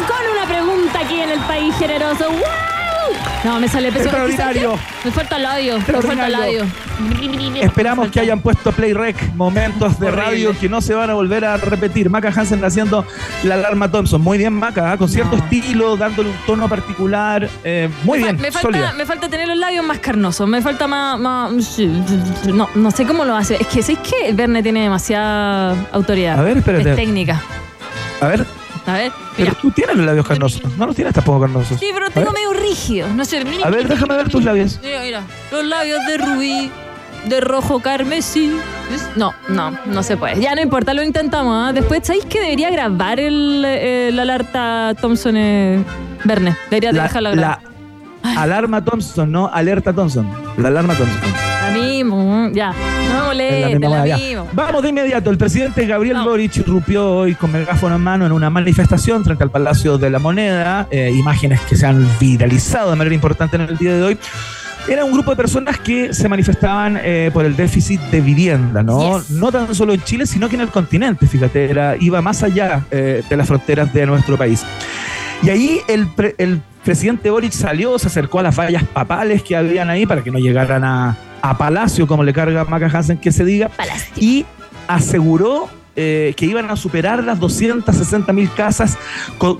Con 0.07 0.31
una 0.31 0.47
pregunta 0.47 0.99
aquí 0.99 1.21
en 1.21 1.29
el 1.29 1.39
país 1.41 1.75
generoso. 1.75 2.29
¡Wow! 2.29 2.74
No, 3.45 3.59
me 3.59 3.67
sale 3.67 3.91
pésimo. 3.91 4.09
Extraordinario. 4.09 4.79
Me 5.03 5.11
falta 5.11 5.35
el 5.37 5.43
labio. 5.43 5.77
Me 5.77 5.83
falta 6.01 6.25
el 6.25 6.31
labio. 6.31 6.65
Esperamos 7.61 8.09
que 8.09 8.19
hayan 8.19 8.39
puesto 8.41 8.71
Play 8.71 8.93
Rec, 8.93 9.33
momentos 9.35 9.99
de 9.99 10.09
radio 10.09 10.57
que 10.59 10.67
no 10.67 10.81
se 10.81 10.93
van 10.95 11.09
a 11.11 11.13
volver 11.13 11.45
a 11.45 11.57
repetir. 11.57 12.09
Maca 12.09 12.29
Hansen 12.35 12.63
haciendo 12.65 13.05
la 13.43 13.53
alarma 13.55 13.91
Thompson. 13.91 14.19
Muy 14.21 14.37
bien, 14.39 14.53
Maca, 14.53 14.91
¿ah? 14.91 14.97
con 14.97 15.07
cierto 15.09 15.37
No. 15.37 15.43
estilo, 15.43 15.95
dándole 15.95 16.29
un 16.29 16.35
tono 16.47 16.67
particular. 16.67 17.47
Eh, 17.63 17.87
muy 18.03 18.17
bien, 18.19 18.37
Me 18.37 18.51
falta, 18.51 18.61
sólida. 18.61 18.93
me 18.93 19.05
falta 19.05 19.29
tener 19.29 19.47
los 19.47 19.57
labios 19.57 19.85
más 19.85 19.99
carnosos. 19.99 20.47
Me 20.47 20.61
falta 20.61 20.87
más. 20.87 21.19
más- 21.19 21.63
sí, 21.65 21.85
no, 22.51 22.67
no 22.73 22.89
sé 22.91 23.05
cómo 23.05 23.25
lo 23.25 23.35
hace. 23.35 23.55
Es 23.61 23.67
que 23.67 23.83
¿sabes 23.83 23.99
que 23.99 24.29
El 24.29 24.35
Verne 24.35 24.63
tiene 24.63 24.81
demasiada 24.81 25.75
autoridad. 25.91 26.39
A 26.39 26.41
ver, 26.41 26.57
espérate. 26.57 26.89
Es 26.89 26.95
técnica. 26.95 27.41
A 28.21 28.27
ver, 28.27 28.45
A 28.87 28.93
ver, 28.93 29.11
pero 29.35 29.49
mira. 29.49 29.61
tú 29.61 29.71
tienes 29.71 29.95
los 29.95 30.05
labios 30.05 30.27
carnosos. 30.27 30.61
No 30.77 30.85
los 30.85 30.95
tienes 30.95 31.13
tampoco 31.13 31.41
carnosos. 31.41 31.79
Sí, 31.79 31.87
pero 31.93 32.09
tengo 32.11 32.31
medio 32.31 32.53
rígido. 32.53 33.07
No 33.09 33.25
sé. 33.25 33.43
A 33.63 33.69
ver, 33.69 33.87
déjame 33.87 34.15
ver 34.15 34.29
tus 34.29 34.43
labios. 34.43 34.79
Mira, 34.83 35.01
mira. 35.01 35.21
Los 35.51 35.65
labios 35.65 36.05
de 36.05 36.17
rubí, 36.19 36.71
de 37.25 37.41
rojo 37.41 37.79
carmesí. 37.79 38.55
No, 39.15 39.33
no, 39.49 39.71
no 39.85 40.03
se 40.03 40.17
puede. 40.17 40.39
Ya 40.39 40.53
no 40.53 40.61
importa, 40.61 40.93
lo 40.93 41.01
intentamos. 41.03 41.69
¿ah? 41.69 41.73
Después, 41.73 42.01
¿sabéis 42.03 42.25
que 42.25 42.39
debería 42.39 42.69
grabar 42.69 43.19
el, 43.19 43.61
la 44.15 44.21
alerta 44.21 44.93
Thompson 45.01 45.35
eh, 45.35 45.83
Verne? 46.23 46.55
Debería 46.69 46.91
La, 46.91 47.03
dejarla 47.03 47.31
grabar. 47.31 47.61
la 47.63 47.69
alarma 48.37 48.83
Thompson, 48.83 49.31
no 49.31 49.47
alerta 49.51 49.93
Thompson. 49.93 50.27
La 50.57 50.67
alarma 50.69 50.93
Thompson. 50.95 51.19
La 51.61 51.71
mismo, 51.81 52.49
ya. 52.53 52.71
No 53.09 53.19
la 53.19 53.25
moleste, 53.25 53.79
la 53.79 54.03
mismo. 54.17 54.47
Vamos 54.53 54.83
de 54.83 54.89
inmediato. 54.89 55.29
El 55.29 55.37
presidente 55.37 55.85
Gabriel 55.87 56.17
No. 56.17 56.25
Boric 56.25 56.57
irrumpió 56.57 57.09
hoy 57.11 57.35
con 57.35 57.51
megáfono 57.51 57.95
en 57.95 58.01
mano 58.01 58.25
en 58.25 58.31
una 58.31 58.49
manifestación 58.49 59.23
frente 59.23 59.43
al 59.43 59.49
Palacio 59.51 59.97
de 59.97 60.09
la 60.09 60.19
Moneda. 60.19 60.87
eh, 60.91 61.11
imágenes 61.13 61.61
que 61.61 61.75
se 61.75 61.85
han 61.85 62.07
viralizado 62.19 62.91
de 62.91 62.95
manera 62.95 63.15
importante 63.15 63.55
en 63.55 63.63
el 63.63 63.77
día 63.77 63.93
de 63.95 64.03
hoy. 64.03 64.17
Era 64.87 65.03
un 65.03 65.11
grupo 65.13 65.31
de 65.31 65.37
personas 65.37 65.79
que 65.79 66.13
se 66.13 66.29
manifestaban 66.29 66.99
eh, 67.03 67.31
por 67.33 67.43
el 67.43 67.55
déficit 67.55 67.99
de 68.11 68.21
vivienda, 68.21 68.83
¿no? 68.83 69.17
Yes. 69.17 69.31
No 69.31 69.51
tan 69.51 69.73
solo 69.73 69.93
en 69.95 70.03
Chile, 70.03 70.27
sino 70.27 70.47
que 70.47 70.55
en 70.55 70.61
el 70.61 70.67
continente, 70.69 71.25
fíjate, 71.25 71.65
era, 71.71 71.95
iba 71.99 72.21
más 72.21 72.43
allá 72.43 72.85
eh, 72.91 73.23
de 73.27 73.35
las 73.37 73.47
fronteras 73.47 73.91
de 73.91 74.05
nuestro 74.05 74.37
país. 74.37 74.63
Y 75.41 75.49
ahí 75.49 75.79
el, 75.87 76.05
pre- 76.07 76.35
el 76.37 76.61
presidente 76.85 77.29
Boric 77.29 77.51
salió, 77.51 77.99
se 77.99 78.07
acercó 78.07 78.39
a 78.39 78.43
las 78.43 78.55
vallas 78.57 78.83
papales 78.83 79.43
que 79.43 79.55
habían 79.57 79.89
ahí 79.89 80.05
para 80.05 80.23
que 80.23 80.31
no 80.31 80.39
llegaran 80.39 80.83
a, 80.85 81.17
a 81.41 81.57
Palacio, 81.57 82.07
como 82.07 82.23
le 82.23 82.31
carga 82.31 82.61
a 82.61 82.65
Maca 82.65 82.85
Hansen 82.93 83.17
que 83.17 83.31
se 83.33 83.43
diga, 83.43 83.67
Palacio. 83.69 84.13
y 84.17 84.45
aseguró 84.87 85.67
eh, 85.95 86.33
que 86.37 86.45
iban 86.45 86.69
a 86.69 86.75
superar 86.75 87.23
las 87.23 87.39
260 87.39 88.31
mil 88.33 88.51
casas 88.53 88.97
co- 89.37 89.59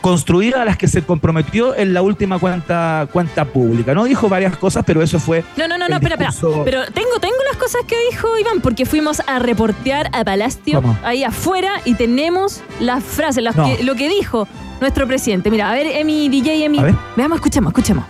construidas 0.00 0.60
a 0.60 0.64
las 0.64 0.76
que 0.76 0.86
se 0.88 1.02
comprometió 1.02 1.74
en 1.74 1.92
la 1.92 2.02
última 2.02 2.38
cuenta, 2.38 3.08
cuenta 3.12 3.44
pública. 3.44 3.94
No 3.94 4.04
dijo 4.04 4.28
varias 4.28 4.56
cosas, 4.56 4.84
pero 4.86 5.02
eso 5.02 5.18
fue 5.18 5.42
No, 5.56 5.66
no, 5.66 5.76
no, 5.78 5.88
no, 5.88 5.96
espera, 5.96 6.14
espera. 6.14 6.32
Pero 6.64 6.84
tengo, 6.92 7.18
tengo 7.20 7.36
las 7.50 7.56
cosas 7.56 7.80
que 7.86 7.96
dijo 8.10 8.28
Iván, 8.38 8.60
porque 8.60 8.86
fuimos 8.86 9.20
a 9.26 9.38
reportear 9.40 10.08
a 10.12 10.22
Palacio 10.24 10.80
¿Cómo? 10.82 10.96
ahí 11.02 11.24
afuera 11.24 11.80
y 11.84 11.94
tenemos 11.94 12.60
las 12.80 13.02
frases, 13.02 13.42
las 13.42 13.56
No. 13.56 13.64
que- 13.76 13.82
lo 13.82 13.94
que 13.96 14.08
dijo 14.08 14.46
nuestro 14.80 15.06
presidente. 15.06 15.50
Mira, 15.50 15.70
a 15.70 15.74
ver, 15.74 15.86
Emi, 15.86 16.28
DJ, 16.28 16.64
Emi. 16.64 16.78
A 16.78 16.82
ver. 16.84 16.94
Veamos, 17.16 17.36
escuchemos, 17.36 17.70
escuchemos. 17.70 18.04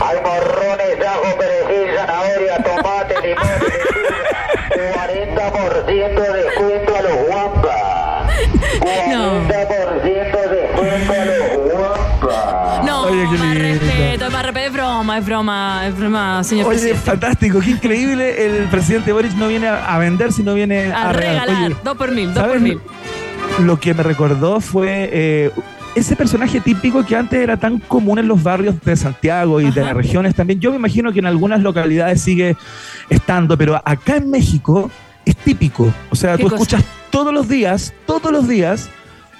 Hay 0.00 0.16
morrones, 0.22 1.06
ajo, 1.06 1.38
perejil, 1.38 1.96
zanahoria, 1.96 2.56
tomate, 2.64 3.14
limón, 3.22 3.46
lechuga. 3.60 4.30
40% 4.94 6.20
de 6.20 6.42
descuento 6.42 6.96
a 6.96 7.02
los 7.02 7.26
guampas. 7.28 8.34
40% 8.80 10.50
de 10.50 10.56
descuento 10.56 11.12
a 11.12 11.24
los 11.24 11.72
guampas. 11.72 12.84
No, 12.84 13.02
Oye, 13.04 13.24
qué 13.30 13.38
más 13.38 13.54
lindo. 13.54 13.80
respeto, 13.80 14.30
más 14.30 14.42
respeto. 14.42 14.66
Es 14.66 14.72
broma, 14.72 15.18
es 15.18 15.24
broma, 15.26 15.86
es 15.86 15.96
broma, 15.98 16.44
señor 16.44 16.66
Oye, 16.66 16.76
presidente. 16.78 17.00
fantástico, 17.04 17.60
qué 17.60 17.70
increíble. 17.70 18.46
El 18.46 18.68
presidente 18.68 19.12
Boric 19.12 19.32
no 19.34 19.46
viene 19.48 19.68
a 19.68 19.98
vender, 19.98 20.32
sino 20.32 20.54
viene 20.54 20.92
a, 20.92 21.10
A 21.10 21.12
regalar, 21.12 21.66
Oye, 21.66 21.76
dos 21.84 21.96
por 21.96 22.10
mil, 22.10 22.34
dos 22.34 22.44
por 22.46 22.60
mil. 22.60 22.80
Lo 23.60 23.78
que 23.78 23.94
me 23.94 24.02
recordó 24.02 24.60
fue 24.60 25.08
eh, 25.12 25.50
ese 25.94 26.16
personaje 26.16 26.60
típico 26.60 27.04
que 27.04 27.14
antes 27.16 27.40
era 27.40 27.56
tan 27.56 27.78
común 27.78 28.18
en 28.18 28.26
los 28.28 28.42
barrios 28.42 28.80
de 28.82 28.96
Santiago 28.96 29.60
y 29.60 29.70
de 29.70 29.82
las 29.82 29.94
regiones 29.94 30.34
también. 30.34 30.58
Yo 30.60 30.70
me 30.70 30.76
imagino 30.76 31.12
que 31.12 31.20
en 31.20 31.26
algunas 31.26 31.60
localidades 31.60 32.20
sigue 32.20 32.56
estando, 33.10 33.56
pero 33.56 33.80
acá 33.84 34.16
en 34.16 34.30
México 34.30 34.90
es 35.24 35.36
típico. 35.36 35.92
O 36.10 36.16
sea, 36.16 36.36
¿Qué 36.36 36.42
tú 36.44 36.50
cosa? 36.50 36.62
escuchas 36.62 36.84
todos 37.10 37.32
los 37.32 37.48
días, 37.48 37.94
todos 38.06 38.30
los 38.32 38.48
días. 38.48 38.88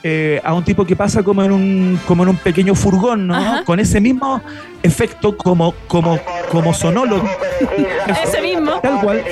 eh, 0.06 0.38
a 0.44 0.52
un 0.52 0.62
tipo 0.62 0.84
que 0.84 0.94
pasa 0.94 1.22
como 1.22 1.42
en 1.42 1.50
un 1.50 1.98
como 2.06 2.24
en 2.24 2.28
un 2.28 2.36
pequeño 2.36 2.74
furgón, 2.74 3.26
¿no? 3.26 3.34
Ajá. 3.36 3.64
Con 3.64 3.80
ese 3.80 4.00
mismo 4.02 4.38
efecto 4.82 5.34
como 5.34 5.74
como 5.88 6.18
como 6.52 6.74
sonólogo, 6.74 7.26
Ese 8.22 8.42
mismo. 8.42 8.80
tal 8.82 9.00
cual, 9.00 9.24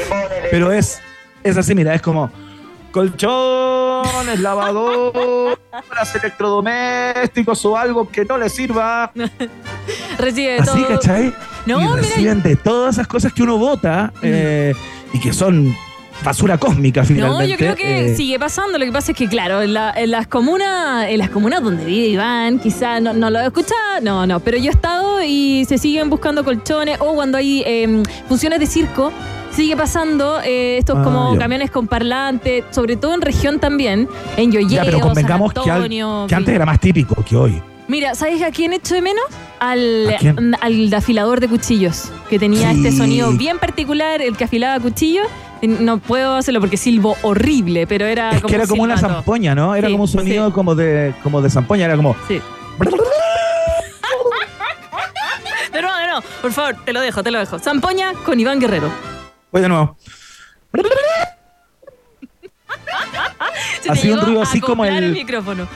pero 0.51 0.73
es 0.73 0.99
es 1.45 1.59
así, 1.59 1.75
mira, 1.75 1.95
es 1.95 2.01
como 2.01 2.31
colchones, 2.91 4.41
electrodomésticos 6.15 7.65
o 7.65 7.77
algo 7.77 8.09
que 8.09 8.25
no 8.25 8.39
le 8.39 8.49
sirva. 8.49 9.11
Recibe 10.19 10.59
Así, 10.59 10.67
todo. 10.67 10.89
¿cachai? 10.89 11.33
No, 11.67 11.81
y 11.99 12.03
mira, 12.19 12.35
de 12.35 12.57
todas 12.57 12.97
esas 12.97 13.07
cosas 13.07 13.33
que 13.33 13.43
uno 13.43 13.57
vota 13.59 14.13
eh, 14.23 14.75
y 15.13 15.21
que 15.21 15.33
son 15.33 15.75
basura 16.25 16.57
cósmica 16.59 17.05
finalmente. 17.05 17.45
No, 17.45 17.51
yo 17.51 17.57
creo 17.57 17.75
que 17.75 18.13
eh, 18.13 18.17
sigue 18.17 18.39
pasando. 18.39 18.79
Lo 18.79 18.85
que 18.85 18.93
pasa 18.93 19.13
es 19.13 19.19
que, 19.19 19.29
claro, 19.29 19.63
en, 19.63 19.75
la- 19.75 19.93
en 19.97 20.11
las 20.11 20.27
comunas, 20.27 21.07
en 21.09 21.19
las 21.19 21.31
comunas 21.31 21.63
donde 21.63 21.85
vive 21.85 22.07
Iván, 22.09 22.59
quizás 22.59 23.01
no, 23.03 23.13
no 23.13 23.31
lo 23.31 23.41
he 23.41 23.47
escuchado, 23.47 24.01
no, 24.03 24.27
no, 24.27 24.41
pero 24.41 24.57
yo 24.59 24.71
he 24.71 24.75
estado 24.75 25.23
y 25.25 25.65
se 25.69 25.79
siguen 25.79 26.11
buscando 26.11 26.45
colchones 26.45 26.99
o 27.01 27.15
cuando 27.15 27.39
hay 27.39 27.63
eh, 27.67 28.03
funciones 28.29 28.61
de 28.61 28.67
circo. 28.67 29.13
Sigue 29.55 29.77
pasando 29.77 30.41
eh, 30.43 30.79
estos 30.79 30.97
Ah, 30.99 31.03
como 31.05 31.35
ya. 31.35 31.41
camiones 31.41 31.71
con 31.71 31.87
parlante, 31.87 32.65
sobre 32.71 32.97
todo 32.97 33.15
en 33.15 33.21
región 33.21 33.61
también, 33.61 34.09
en 34.37 34.51
Yoyeo, 34.51 34.69
Ya, 34.69 34.85
pero 34.85 34.99
San 34.99 35.09
convengamos 35.09 35.53
que, 35.53 35.61
al- 35.61 35.71
Antonio. 35.77 36.25
que 36.29 36.35
antes 36.35 36.55
era 36.55 36.65
más 36.67 36.81
típico 36.81 37.23
que 37.25 37.37
hoy. 37.37 37.63
Mira, 37.89 38.15
¿sabes 38.15 38.41
a 38.43 38.51
quién 38.51 38.73
echo 38.73 38.95
de 38.95 39.03
menos? 39.03 39.25
Al, 39.61 40.17
al 40.61 40.95
afilador 40.95 41.41
de 41.41 41.49
cuchillos, 41.49 42.11
que 42.31 42.39
tenía 42.39 42.71
Sí. 42.73 42.79
este 42.87 42.97
sonido 42.97 43.31
bien 43.33 43.59
particular, 43.59 44.23
el 44.23 44.37
que 44.37 44.45
afilaba 44.45 44.81
cuchillos. 44.81 45.27
No 45.61 45.99
puedo 45.99 46.35
hacerlo 46.37 46.59
porque 46.61 46.77
silbo 46.77 47.17
horrible, 47.23 47.87
pero 47.87 48.07
era 48.07 48.31
Es 48.31 48.37
como 48.41 48.49
que 48.49 48.55
era 48.55 48.65
un 48.65 48.69
como 48.71 48.83
una 48.85 48.97
zampoña, 48.99 49.55
¿no? 49.55 49.75
Era 49.75 49.89
Sí, 49.89 49.93
como 49.93 50.05
un 50.05 50.09
sonido 50.09 50.47
sí. 50.49 50.53
como 50.53 50.75
de 50.75 51.15
como 51.23 51.43
de 51.43 51.51
zampoña, 51.51 51.85
era 51.85 51.97
como 51.97 52.17
Sí. 52.27 52.41
Nuevo, 55.73 55.97
de 55.97 56.07
nuevo. 56.07 56.23
Por 56.41 56.53
favor, 56.53 56.77
te 56.85 56.93
lo 56.93 57.01
dejo, 57.01 57.23
te 57.23 57.31
lo 57.31 57.39
dejo. 57.39 57.59
Zampoña 57.59 58.13
con 58.25 58.39
Iván 58.41 58.59
Guerrero. 58.61 58.91
Voy 59.53 59.63
de 59.63 59.69
nuevo. 59.69 59.97
Hacía 63.89 64.15
un 64.15 64.21
ruido 64.21 64.43
así 64.43 64.61
como 64.61 64.83
acoplar 64.85 65.03
el- 65.03 65.13
micrófono. 65.13 65.67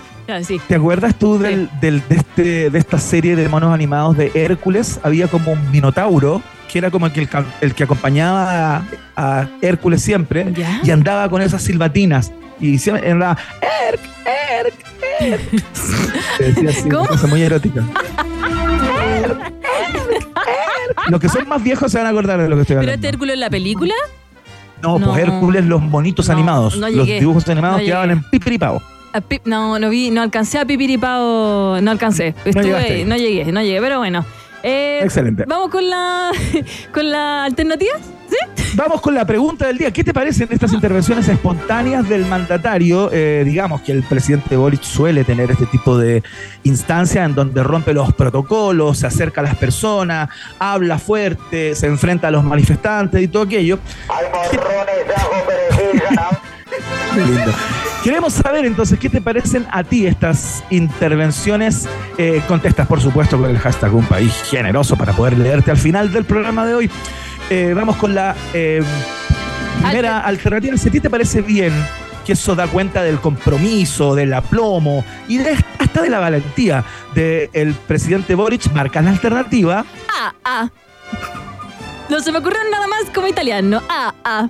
Sí. 0.43 0.61
¿Te 0.67 0.75
acuerdas 0.75 1.15
tú 1.17 1.39
del, 1.39 1.71
del- 1.81 2.03
de, 2.09 2.17
este, 2.17 2.71
de 2.71 2.79
esta 2.79 2.99
serie 2.99 3.37
de 3.37 3.49
monos 3.49 3.73
animados 3.73 4.17
de 4.17 4.33
Hércules? 4.35 4.99
Había 5.05 5.29
como 5.29 5.53
un 5.53 5.71
minotauro 5.71 6.43
que 6.71 6.79
era 6.79 6.91
como 6.91 7.07
el 7.07 7.13
que, 7.13 7.21
el, 7.23 7.29
el 7.61 7.75
que 7.75 7.85
acompañaba 7.85 8.77
a, 8.79 8.83
a 9.17 9.49
Hércules 9.63 10.03
siempre 10.03 10.53
¿Ya? 10.53 10.81
y 10.83 10.91
andaba 10.91 11.29
con 11.29 11.43
esas 11.43 11.63
silbatinas. 11.63 12.33
Y 12.59 12.79
siempre 12.79 13.09
andaba, 13.13 13.37
Herc. 13.61 14.75
Se 16.39 16.45
decía 16.45 16.71
así, 16.71 16.89
¿Cómo? 16.89 17.03
una 17.03 17.09
cosa 17.11 17.27
muy 17.29 17.43
erótica. 17.43 17.85
Los 21.09 21.21
que 21.21 21.29
son 21.29 21.49
más 21.49 21.63
viejos 21.63 21.91
se 21.93 21.99
van 21.99 22.07
a 22.07 22.11
acordar 22.11 22.41
de 22.41 22.49
lo 22.49 22.57
que 22.57 22.63
estoy 22.63 22.75
¿Pero 22.77 22.81
hablando. 22.83 22.95
este 22.97 23.09
Hércules 23.09 23.35
en 23.35 23.41
la 23.41 23.51
película? 23.51 23.95
No, 24.83 24.99
No. 24.99 25.07
pues 25.13 25.23
Hércules, 25.25 25.65
los 25.65 25.81
monitos 25.83 26.29
No, 26.29 26.35
animados. 26.35 26.77
no 26.79 26.89
los 26.91 27.07
dibujos 27.07 27.49
animados 27.49 27.81
quedaban 27.81 28.11
en 28.11 28.23
pipiripao. 28.23 28.83
a 29.13 29.21
pi- 29.23 29.41
no, 29.47 29.79
no 29.79 29.89
vi, 29.89 30.11
no 30.11 30.21
alcancé 30.21 30.59
a 30.59 30.65
pipiripao, 30.67 31.81
no 31.81 31.91
alcancé. 31.91 32.35
Estuve, 32.45 33.05
no 33.07 33.17
llegué, 33.17 33.51
no 33.53 33.63
llegué, 33.63 33.81
pero 33.81 33.99
bueno. 33.99 34.25
Eh, 34.63 35.01
Excelente. 35.03 35.45
Vamos 35.47 35.71
con 35.71 35.89
la 35.89 36.31
con 36.93 37.11
la 37.11 37.45
alternativa, 37.45 37.93
¿sí? 38.29 38.37
Vamos 38.75 39.01
con 39.01 39.15
la 39.15 39.25
pregunta 39.25 39.67
del 39.67 39.79
día. 39.79 39.91
¿Qué 39.91 40.05
te 40.05 40.13
parecen 40.13 40.49
estas 40.51 40.73
intervenciones 40.73 41.27
espontáneas 41.29 42.07
del 42.09 42.27
mandatario? 42.27 43.11
Eh, 43.11 43.43
digamos 43.45 43.81
que 43.81 43.93
el 43.93 44.03
presidente 44.03 44.57
Boric 44.57 44.83
suele 44.83 45.25
tener 45.25 45.51
este 45.51 45.67
tipo 45.67 45.97
de 45.97 46.23
instancias 46.65 47.25
en 47.25 47.35
donde 47.35 47.63
rompe 47.63 47.95
los 47.95 48.13
protocolos, 48.13 48.99
se 48.99 49.07
acerca 49.07 49.41
a 49.41 49.45
las 49.45 49.57
personas, 49.57 50.29
habla 50.59 50.99
fuerte, 50.99 51.75
se 51.75 51.87
enfrenta 51.87 52.29
a 52.29 52.31
los 52.31 52.45
manifestantes 52.45 53.23
y 53.23 53.29
todo 53.29 53.45
aquello. 53.45 53.79
Hay 54.09 54.27
morrones 54.33 55.07
de 55.07 55.15
ajo, 55.15 55.33
perejil, 55.47 56.03
zanahoria. 56.09 56.41
Qué 57.15 57.21
lindo. 57.21 57.53
Queremos 58.05 58.35
saber 58.35 58.65
entonces 58.65 58.99
qué 58.99 59.09
te 59.09 59.21
parecen 59.21 59.67
a 59.71 59.83
ti 59.83 60.07
estas 60.07 60.63
intervenciones. 60.71 61.89
Eh, 62.19 62.41
contestas, 62.47 62.87
por 62.87 63.01
supuesto, 63.01 63.39
con 63.39 63.51
el 63.51 63.59
hashtag 63.59 63.95
Un 63.95 64.05
País 64.05 64.33
Generoso 64.49 64.97
para 64.97 65.13
poder 65.13 65.39
leerte 65.39 65.71
al 65.71 65.77
final 65.77 66.13
del 66.13 66.25
programa 66.25 66.67
de 66.67 66.75
hoy. 66.75 66.91
Eh, 67.51 67.73
vamos 67.75 67.97
con 67.97 68.15
la 68.15 68.35
eh, 68.55 68.83
primera 69.81 70.21
alternativa. 70.21 70.77
Si 70.77 70.89
a 70.89 70.93
ti 70.93 71.01
te 71.01 71.11
parece 71.11 71.43
bien 71.43 71.73
que 72.25 72.33
eso 72.33 72.57
da 72.57 72.67
cuenta 72.67 73.03
del 73.05 73.21
compromiso, 73.21 74.15
del 74.17 74.35
aplomo 74.35 75.05
y 75.29 75.39
de- 75.39 75.57
hasta 75.79 76.03
de 76.03 76.11
la 76.11 76.19
valentía 76.19 76.85
del 77.15 77.73
presidente 77.87 78.35
Boric, 78.35 78.71
marcas 78.73 79.05
la 79.05 79.11
alternativa. 79.11 79.85
Ah, 80.13 80.33
ah. 80.45 80.69
No 82.09 82.21
se 82.21 82.31
me 82.33 82.39
ocurrió 82.39 82.59
nada 82.71 82.87
más 82.89 83.01
como 83.15 83.27
italiano. 83.29 83.81
Ah, 83.89 84.13
ah. 84.25 84.49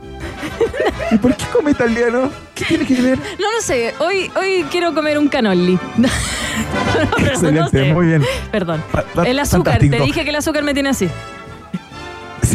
¿Y 1.11 1.17
por 1.19 1.35
qué 1.37 1.45
come 1.53 1.71
italiano? 1.73 2.31
¿Qué 2.55 2.65
tiene 2.65 2.87
que 2.87 2.95
ver? 2.95 3.19
No, 3.19 3.53
no 3.53 3.61
sé. 3.61 3.95
Hoy, 3.99 4.31
hoy 4.37 4.65
quiero 4.71 4.95
comer 4.95 5.19
un. 5.19 5.31
No, 5.37 6.09
no 7.21 7.27
Excelente, 7.29 7.85
sé. 7.85 7.93
muy 7.93 8.07
bien. 8.07 8.25
Perdón. 8.51 8.83
El 9.25 9.39
azúcar, 9.39 9.75
fantástico. 9.75 9.97
te 9.99 10.03
dije 10.05 10.25
que 10.25 10.31
el 10.31 10.37
azúcar 10.37 10.63
me 10.63 10.73
tiene 10.73 10.89
así. 10.91 11.09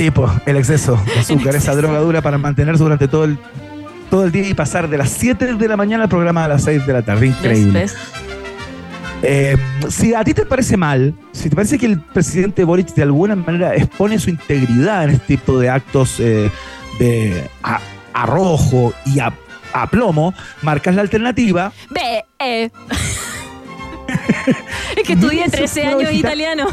Sí, 0.02 0.10
pues, 0.10 0.32
el 0.48 0.58
exceso 0.58 1.00
de 1.06 1.20
azúcar, 1.20 1.56
esa 1.56 1.76
droga 1.76 2.00
dura 2.00 2.24
para 2.24 2.40
mantenerse 2.40 2.82
durante 2.82 3.08
todo 3.08 3.24
el, 3.24 3.38
todo 4.10 4.26
el 4.26 4.32
día 4.32 4.50
y 4.50 4.56
pasar 4.56 4.90
de 4.90 4.98
las 4.98 5.12
7 5.12 5.54
de 5.54 5.68
la 5.68 5.78
mañana 5.78 6.06
al 6.06 6.10
programa 6.10 6.44
a 6.44 6.48
las 6.48 6.64
6 6.64 6.88
de 6.88 6.94
la 6.94 7.04
tarde. 7.04 7.28
Increíble. 7.28 7.82
¿Ves? 7.82 7.96
Eh, 9.22 9.56
si 9.90 10.16
a 10.16 10.24
ti 10.24 10.34
te 10.34 10.44
parece 10.48 10.76
mal, 10.76 11.14
si 11.34 11.52
te 11.52 11.56
parece 11.56 11.78
que 11.78 11.86
el 11.86 12.00
presidente 12.00 12.64
Boric 12.64 12.96
de 12.96 13.04
alguna 13.04 13.36
manera 13.36 13.76
expone 13.76 14.18
su 14.18 14.32
integridad 14.32 15.04
en 15.04 15.12
este 15.12 15.38
tipo 15.38 15.60
de 15.60 15.70
actos 15.70 16.20
eh, 16.20 16.50
de 16.98 17.48
arrojo 18.14 18.96
y 19.06 19.20
a, 19.20 19.32
a 19.72 19.88
plomo, 19.88 20.34
marcas 20.64 20.96
la 20.96 21.04
alternativa. 21.04 21.72
Ve, 21.92 22.26
eh. 22.40 22.72
es 24.98 25.04
que 25.04 25.14
estudié 25.14 25.46
Mira, 25.46 25.46
eso 25.46 25.58
13 25.58 25.84
fue 25.84 26.06
años 26.06 26.12
italiano 26.12 26.68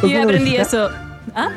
¿Fue 0.00 0.08
y 0.12 0.14
aprendí 0.14 0.56
eso. 0.56 0.88
¿Ah? 1.34 1.50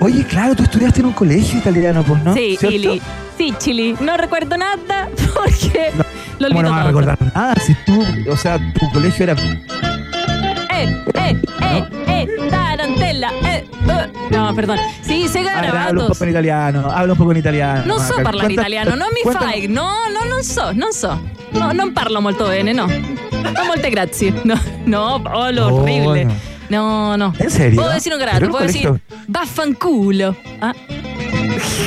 Oye, 0.00 0.24
claro, 0.24 0.54
tú 0.54 0.62
estudiaste 0.64 1.00
en 1.00 1.06
un 1.06 1.12
colegio 1.12 1.58
italiano, 1.58 2.02
pues, 2.02 2.22
¿no? 2.22 2.34
Sí, 2.34 2.56
¿Cierto? 2.58 2.76
Ili. 2.76 3.02
Sí, 3.36 3.52
Chili. 3.58 3.94
No 4.00 4.16
recuerdo 4.16 4.56
nada 4.56 5.08
porque 5.34 5.90
No, 5.94 6.04
lo 6.38 6.48
¿Cómo 6.48 6.60
olvido 6.60 6.62
no 6.62 6.70
vas 6.70 6.80
a 6.80 6.86
recordar 6.86 7.18
nada? 7.34 7.54
Si 7.56 7.74
tú, 7.84 8.02
o 8.30 8.36
sea, 8.36 8.58
tu 8.78 8.90
colegio 8.92 9.24
era 9.24 9.34
Eh, 9.34 11.04
eh, 11.14 11.36
eh, 11.62 11.84
eh, 12.06 12.26
tarantella, 12.50 13.30
eh, 13.42 13.64
eh. 13.88 14.08
No, 14.30 14.54
perdón. 14.54 14.78
Sí, 15.02 15.26
A 15.26 15.32
ver, 15.32 15.48
habla 15.48 15.60
un 15.60 15.72
garabatos. 15.72 16.08
poco 16.08 16.24
en 16.24 16.30
italiano, 16.30 16.90
habla 16.90 17.12
un 17.12 17.18
poco 17.18 17.30
en 17.32 17.36
italiano. 17.38 17.82
Non 17.86 18.00
so 18.00 18.14
parlare 18.22 18.52
italiano, 18.52 18.94
non 18.96 19.08
mi 19.12 19.22
fai. 19.32 19.66
No, 19.68 20.08
no, 20.12 20.24
non 20.28 20.42
so, 20.42 20.72
non 20.72 20.92
so. 20.92 21.18
No, 21.52 21.72
non 21.72 21.92
parlo 21.92 22.20
molto 22.20 22.46
bene, 22.48 22.72
no. 22.72 22.86
No, 22.86 23.64
molte 23.66 23.90
grazie. 23.90 24.32
No, 24.44 24.58
no, 24.84 25.22
oh, 25.24 25.50
lo 25.50 25.66
Oh, 25.68 25.80
horrible. 25.82 26.24
no. 26.24 26.34
No, 26.68 27.16
no. 27.16 27.32
¿En 27.38 27.50
serio? 27.50 27.80
Puedo 27.80 27.92
decir 27.92 28.12
un 28.12 28.18
en 28.18 28.50
puedo 28.50 28.64
decir 28.66 28.90
vaffanculo. 29.28 30.36
Ah, 30.60 30.74
¿Qué 30.88 31.15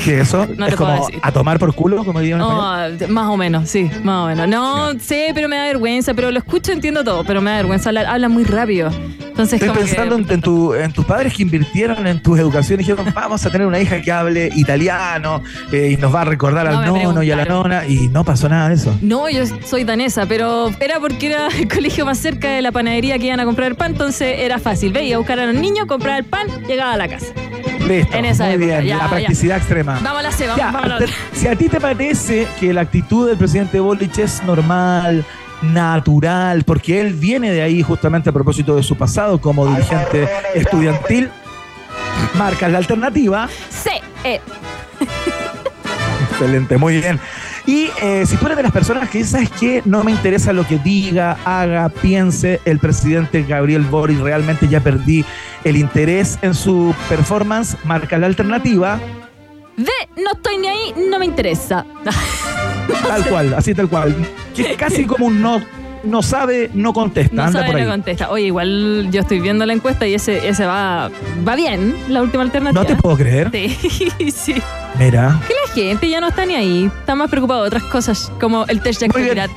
eso? 0.07 0.47
No 0.57 0.65
es 0.65 0.71
te 0.71 0.77
puedo 0.77 0.91
como 0.95 1.05
decir. 1.07 1.19
a 1.23 1.31
tomar 1.31 1.59
por 1.59 1.73
culo, 1.73 2.03
como 2.05 2.19
dirían 2.19 2.41
en 2.41 2.47
español. 2.47 2.97
oh, 3.01 3.07
más 3.11 3.27
o 3.27 3.37
menos, 3.37 3.69
sí, 3.69 3.89
más 4.03 4.23
o 4.23 4.27
menos. 4.27 4.47
No 4.47 4.91
sé, 4.99 5.31
pero 5.33 5.47
me 5.47 5.55
da 5.57 5.63
vergüenza, 5.65 6.13
pero 6.13 6.31
lo 6.31 6.37
escucho, 6.39 6.71
entiendo 6.71 7.03
todo, 7.03 7.23
pero 7.23 7.41
me 7.41 7.51
da 7.51 7.57
vergüenza 7.57 7.89
habla 7.89 8.29
muy 8.29 8.43
rápido. 8.43 8.89
Entonces, 9.39 9.61
Estoy 9.61 9.77
pensando 9.85 10.17
que, 10.17 10.21
en, 10.23 10.31
en 10.31 10.41
tu- 10.41 10.73
en 10.73 10.91
tus 10.91 11.05
padres 11.05 11.33
que 11.33 11.43
invirtieron 11.43 12.05
en 12.07 12.21
tu 12.21 12.35
educación 12.35 12.77
y 12.81 12.83
dijeron, 12.83 13.05
vamos 13.15 13.45
a 13.45 13.49
tener 13.49 13.65
una 13.65 13.79
hija 13.79 14.01
que 14.01 14.11
hable 14.11 14.49
italiano 14.53 15.41
eh, 15.71 15.91
y 15.93 15.97
nos 16.01 16.13
va 16.13 16.21
a 16.21 16.25
recordar 16.25 16.69
No 16.69 16.79
al 16.79 16.85
nono 16.85 17.23
y 17.23 17.31
a 17.31 17.37
la 17.37 17.45
nona 17.45 17.87
y 17.87 18.09
no 18.09 18.25
pasó 18.25 18.49
nada 18.49 18.67
de 18.67 18.75
eso. 18.75 18.93
No, 19.01 19.29
yo 19.29 19.43
soy 19.65 19.85
danesa, 19.85 20.25
pero 20.25 20.69
era 20.81 20.99
porque 20.99 21.27
era 21.27 21.47
el 21.57 21.69
colegio 21.69 22.05
más 22.05 22.17
cerca 22.17 22.49
de 22.49 22.61
la 22.61 22.73
panadería 22.73 23.17
que 23.17 23.27
iban 23.27 23.39
a 23.39 23.45
comprar 23.45 23.69
el 23.69 23.75
pan, 23.77 23.93
entonces 23.93 24.35
era 24.39 24.59
fácil. 24.59 24.91
Veía 24.91 25.15
a 25.15 25.19
buscar 25.19 25.39
a 25.39 25.45
los 25.45 25.55
niños, 25.55 25.85
comprar 25.85 26.19
el 26.19 26.25
pan, 26.25 26.47
llegaba 26.67 26.91
a 26.93 26.97
la 26.97 27.07
casa. 27.07 27.27
Listo. 27.97 28.15
En 28.17 28.25
esa 28.25 28.45
muy 28.45 28.53
época, 28.53 28.65
bien, 28.67 28.85
ya, 28.85 28.97
la 28.97 29.03
ya. 29.03 29.09
practicidad 29.09 29.57
extrema. 29.57 29.99
Vamos 30.01 30.19
a 30.19 30.21
la 30.23 30.31
C, 30.31 30.43
vamos, 30.47 30.57
Ya, 30.57 30.65
vamos 30.71 30.83
a 30.83 30.87
la 30.87 30.97
te- 30.99 31.07
si 31.33 31.47
a 31.47 31.55
ti 31.55 31.69
te 31.69 31.79
parece 31.81 32.47
que 32.59 32.73
la 32.73 32.81
actitud 32.81 33.27
del 33.27 33.37
presidente 33.37 33.79
Boric 33.79 34.17
es 34.19 34.43
normal, 34.43 35.25
natural, 35.61 36.63
porque 36.63 37.01
él 37.01 37.13
viene 37.13 37.51
de 37.51 37.61
ahí 37.61 37.81
justamente 37.81 38.29
a 38.29 38.33
propósito 38.33 38.75
de 38.75 38.83
su 38.83 38.95
pasado 38.95 39.39
como 39.41 39.67
dirigente 39.67 40.27
estudiantil, 40.55 41.29
marcas 42.35 42.71
la 42.71 42.77
alternativa. 42.77 43.49
C, 43.69 43.91
E. 44.23 44.39
Excelente, 46.31 46.77
muy 46.77 46.97
bien. 46.97 47.19
Y 47.65 47.89
eh, 48.01 48.25
si 48.25 48.35
tú 48.37 48.45
eres 48.45 48.57
de 48.57 48.63
las 48.63 48.71
personas 48.71 49.09
que 49.09 49.23
sabes 49.23 49.49
que 49.51 49.81
no 49.85 50.03
me 50.03 50.11
interesa 50.11 50.53
lo 50.53 50.65
que 50.65 50.77
diga, 50.79 51.37
haga, 51.45 51.89
piense 51.89 52.59
el 52.65 52.79
presidente 52.79 53.43
Gabriel 53.43 53.83
Boric, 53.83 54.19
realmente 54.19 54.67
ya 54.67 54.79
perdí 54.79 55.23
el 55.63 55.75
interés 55.77 56.39
en 56.41 56.53
su 56.53 56.95
performance, 57.07 57.75
marca 57.83 58.17
la 58.17 58.27
alternativa, 58.27 58.99
D, 59.77 59.89
no 60.17 60.31
estoy 60.33 60.57
ni 60.57 60.67
ahí, 60.67 60.93
no 61.09 61.19
me 61.19 61.25
interesa. 61.25 61.85
tal 63.07 63.25
cual, 63.25 63.53
así 63.53 63.73
tal 63.73 63.87
cual. 63.87 64.13
Que 64.53 64.71
es 64.71 64.77
casi 64.77 65.05
como 65.05 65.27
un 65.27 65.41
no, 65.41 65.61
no 66.03 66.21
sabe, 66.21 66.69
no 66.73 66.91
contesta, 66.91 67.33
No 67.33 67.43
anda 67.43 67.59
sabe, 67.59 67.71
por 67.71 67.79
ahí. 67.79 67.85
no 67.85 67.91
contesta. 67.91 68.29
Oye, 68.29 68.47
igual 68.47 69.07
yo 69.09 69.21
estoy 69.21 69.39
viendo 69.39 69.65
la 69.65 69.71
encuesta 69.71 70.05
y 70.05 70.15
ese, 70.15 70.49
ese 70.49 70.65
va, 70.65 71.09
va 71.47 71.55
bien, 71.55 71.95
la 72.09 72.21
última 72.21 72.43
alternativa. 72.43 72.81
No 72.81 72.85
te 72.85 72.95
puedo 72.97 73.15
creer. 73.15 73.51
Sí, 73.53 73.69
sí. 74.35 74.55
Mira, 74.97 75.39
la 75.49 75.58
gente 75.73 76.09
ya 76.09 76.19
no 76.19 76.27
está 76.27 76.45
ni 76.45 76.55
ahí. 76.55 76.85
Está 76.99 77.15
más 77.15 77.29
preocupada 77.29 77.61
de 77.61 77.67
otras 77.67 77.83
cosas, 77.83 78.31
como 78.39 78.65
el 78.65 78.81
test 78.81 78.99
bien. 79.01 79.11
actividad. 79.11 79.49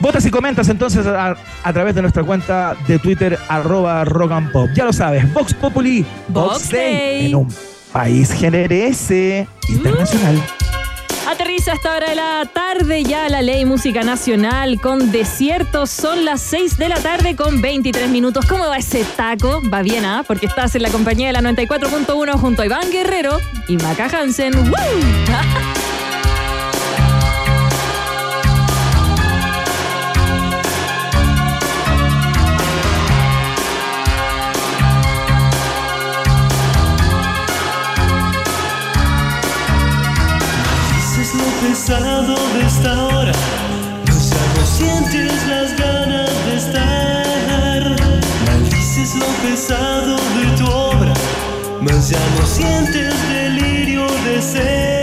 votas 0.00 0.24
y 0.26 0.30
comentas 0.30 0.68
entonces 0.68 1.06
a, 1.06 1.36
a 1.62 1.72
través 1.72 1.94
de 1.94 2.02
nuestra 2.02 2.22
cuenta 2.24 2.76
de 2.86 2.98
Twitter, 2.98 3.38
arroba 3.48 4.04
rock 4.04 4.32
and 4.32 4.52
pop. 4.52 4.68
Ya 4.74 4.84
lo 4.84 4.92
sabes, 4.92 5.32
Vox 5.32 5.54
Populi, 5.54 6.04
Vox, 6.28 6.70
Day, 6.70 6.80
Day. 6.80 7.26
en 7.26 7.34
un 7.36 7.54
país 7.92 8.32
generese 8.32 9.46
internacional. 9.68 10.42
Aterriza 11.26 11.72
a 11.72 11.74
esta 11.74 11.96
hora 11.96 12.08
de 12.10 12.14
la 12.14 12.48
tarde 12.52 13.02
ya 13.02 13.28
la 13.28 13.42
ley 13.42 13.64
música 13.64 14.04
nacional 14.04 14.80
con 14.80 15.10
desiertos. 15.10 15.90
Son 15.90 16.24
las 16.24 16.40
6 16.42 16.78
de 16.78 16.88
la 16.88 17.00
tarde 17.00 17.34
con 17.34 17.60
23 17.60 18.08
minutos. 18.08 18.46
¿Cómo 18.46 18.68
va 18.68 18.76
ese 18.76 19.04
taco? 19.04 19.60
Va 19.68 19.82
bien, 19.82 20.04
¿ah? 20.04 20.24
Porque 20.24 20.46
estás 20.46 20.76
en 20.76 20.82
la 20.82 20.90
compañía 20.90 21.26
de 21.26 21.32
la 21.32 21.40
94.1 21.40 22.38
junto 22.38 22.62
a 22.62 22.66
Iván 22.66 22.90
Guerrero 22.92 23.40
y 23.66 23.76
Maca 23.76 24.06
Hansen. 24.06 24.52
esta 42.86 43.04
hora, 43.04 43.32
no 44.06 44.64
sientes 44.64 45.46
las 45.48 45.76
ganas 45.76 46.30
de 46.46 46.56
estar. 46.56 47.96
Maldices 48.46 49.16
lo 49.16 49.26
pesado 49.42 50.16
de 50.16 50.56
tu 50.56 50.70
obra, 50.70 51.12
mas 51.80 52.10
ya 52.10 52.20
no 52.38 52.46
sientes 52.46 53.12
delirio 53.28 54.06
de 54.24 54.40
ser. 54.40 54.95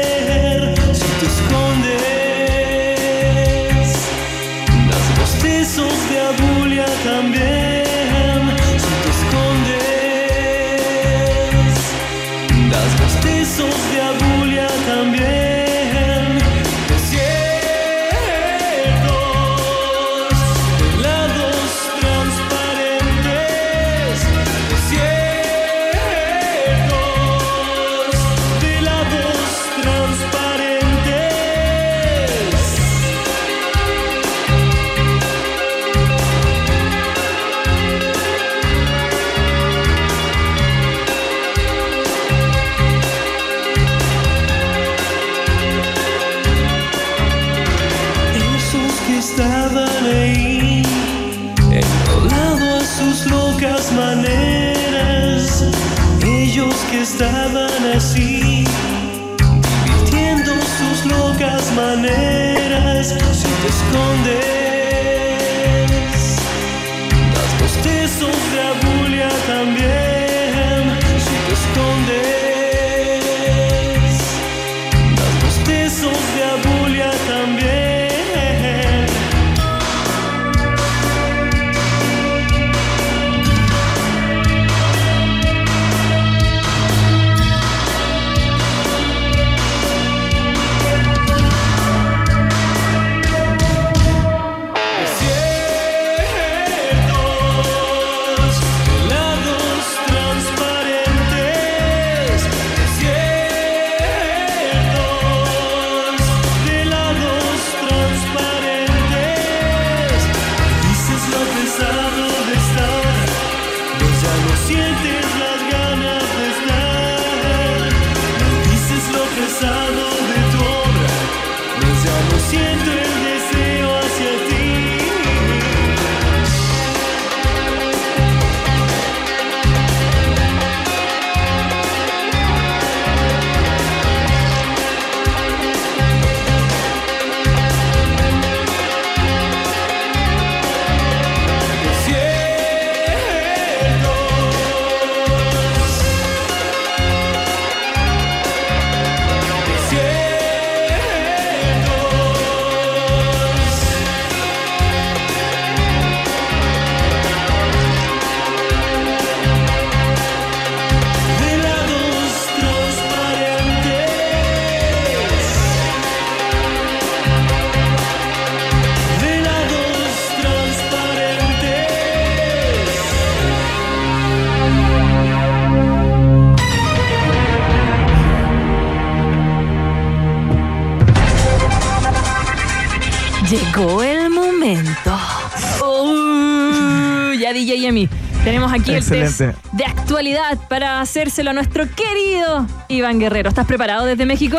Excelente. 189.11 189.57
de 189.71 189.85
actualidad 189.85 190.57
para 190.69 191.01
hacérselo 191.01 191.51
a 191.51 191.53
nuestro 191.53 191.85
querido 191.89 192.65
Iván 192.87 193.19
Guerrero. 193.19 193.49
¿Estás 193.49 193.65
preparado 193.65 194.05
desde 194.05 194.25
México? 194.25 194.57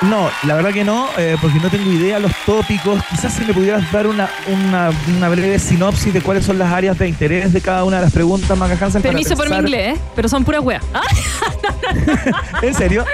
No, 0.00 0.30
la 0.44 0.54
verdad 0.54 0.70
que 0.72 0.84
no, 0.84 1.08
eh, 1.18 1.36
porque 1.42 1.58
no 1.58 1.68
tengo 1.70 1.90
idea 1.90 2.20
los 2.20 2.30
tópicos. 2.46 3.02
Quizás 3.10 3.32
si 3.32 3.44
me 3.44 3.52
pudieras 3.52 3.90
dar 3.90 4.06
una, 4.06 4.30
una, 4.46 4.90
una 5.16 5.28
breve 5.28 5.58
sinopsis 5.58 6.14
de 6.14 6.20
cuáles 6.20 6.44
son 6.44 6.56
las 6.56 6.72
áreas 6.72 6.96
de 6.98 7.08
interés 7.08 7.52
de 7.52 7.60
cada 7.60 7.82
una 7.82 7.96
de 7.96 8.02
las 8.04 8.12
preguntas, 8.12 8.56
Maca 8.56 8.74
Hansen. 8.74 9.02
para 9.02 9.12
Permiso 9.12 9.36
por 9.36 9.50
mi 9.50 9.56
inglés, 9.56 9.96
¿eh? 9.96 10.00
pero 10.14 10.28
son 10.28 10.44
puras 10.44 10.60
weas. 10.62 10.84
Ah, 10.94 11.02
¿En 12.62 12.74
serio? 12.74 13.04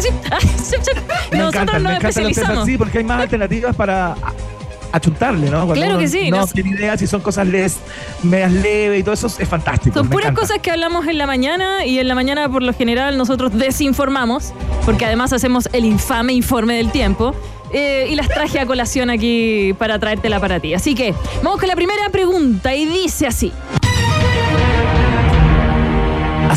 sí, 0.00 0.08
sí, 0.64 0.76
sí. 0.80 0.90
Me 1.32 1.38
Nosotros 1.38 1.38
nos 1.38 1.40
me 1.40 1.46
encantan 1.48 1.82
los 1.82 1.92
test 1.92 2.04
especializamos. 2.04 2.62
así 2.62 2.78
porque 2.78 2.98
hay 2.98 3.04
más 3.04 3.20
alternativas 3.20 3.76
para 3.76 4.14
achuntarle, 4.96 5.50
¿no? 5.50 5.66
Cuando 5.66 5.74
Claro 5.74 5.98
que 5.98 6.08
sí, 6.08 6.30
No 6.30 6.38
nos- 6.38 6.52
tiene 6.52 6.70
idea 6.70 6.96
si 6.98 7.06
son 7.06 7.20
cosas 7.20 7.46
les, 7.46 7.76
medias 8.22 8.52
leves 8.52 9.00
y 9.00 9.02
todo 9.02 9.14
eso 9.14 9.26
es 9.38 9.48
fantástico. 9.48 9.98
Son 9.98 10.08
puras 10.08 10.26
encanta. 10.30 10.40
cosas 10.40 10.58
que 10.60 10.70
hablamos 10.70 11.06
en 11.06 11.18
la 11.18 11.26
mañana 11.26 11.84
y 11.86 11.98
en 11.98 12.08
la 12.08 12.14
mañana 12.14 12.48
por 12.48 12.62
lo 12.62 12.72
general 12.72 13.16
nosotros 13.18 13.52
desinformamos, 13.54 14.52
porque 14.84 15.04
además 15.04 15.32
hacemos 15.32 15.68
el 15.72 15.84
infame 15.84 16.32
informe 16.32 16.74
del 16.76 16.90
tiempo. 16.90 17.34
eh, 17.72 18.06
y 18.08 18.14
las 18.14 18.28
traje 18.28 18.60
a 18.60 18.64
colación 18.64 19.10
aquí 19.10 19.74
para 19.76 19.98
traértela 19.98 20.38
para 20.38 20.60
ti. 20.60 20.72
Así 20.72 20.94
que 20.94 21.12
vamos 21.42 21.58
con 21.58 21.68
la 21.68 21.74
primera 21.74 22.08
pregunta 22.10 22.72
y 22.76 22.86
dice 22.86 23.26
así. 23.26 23.52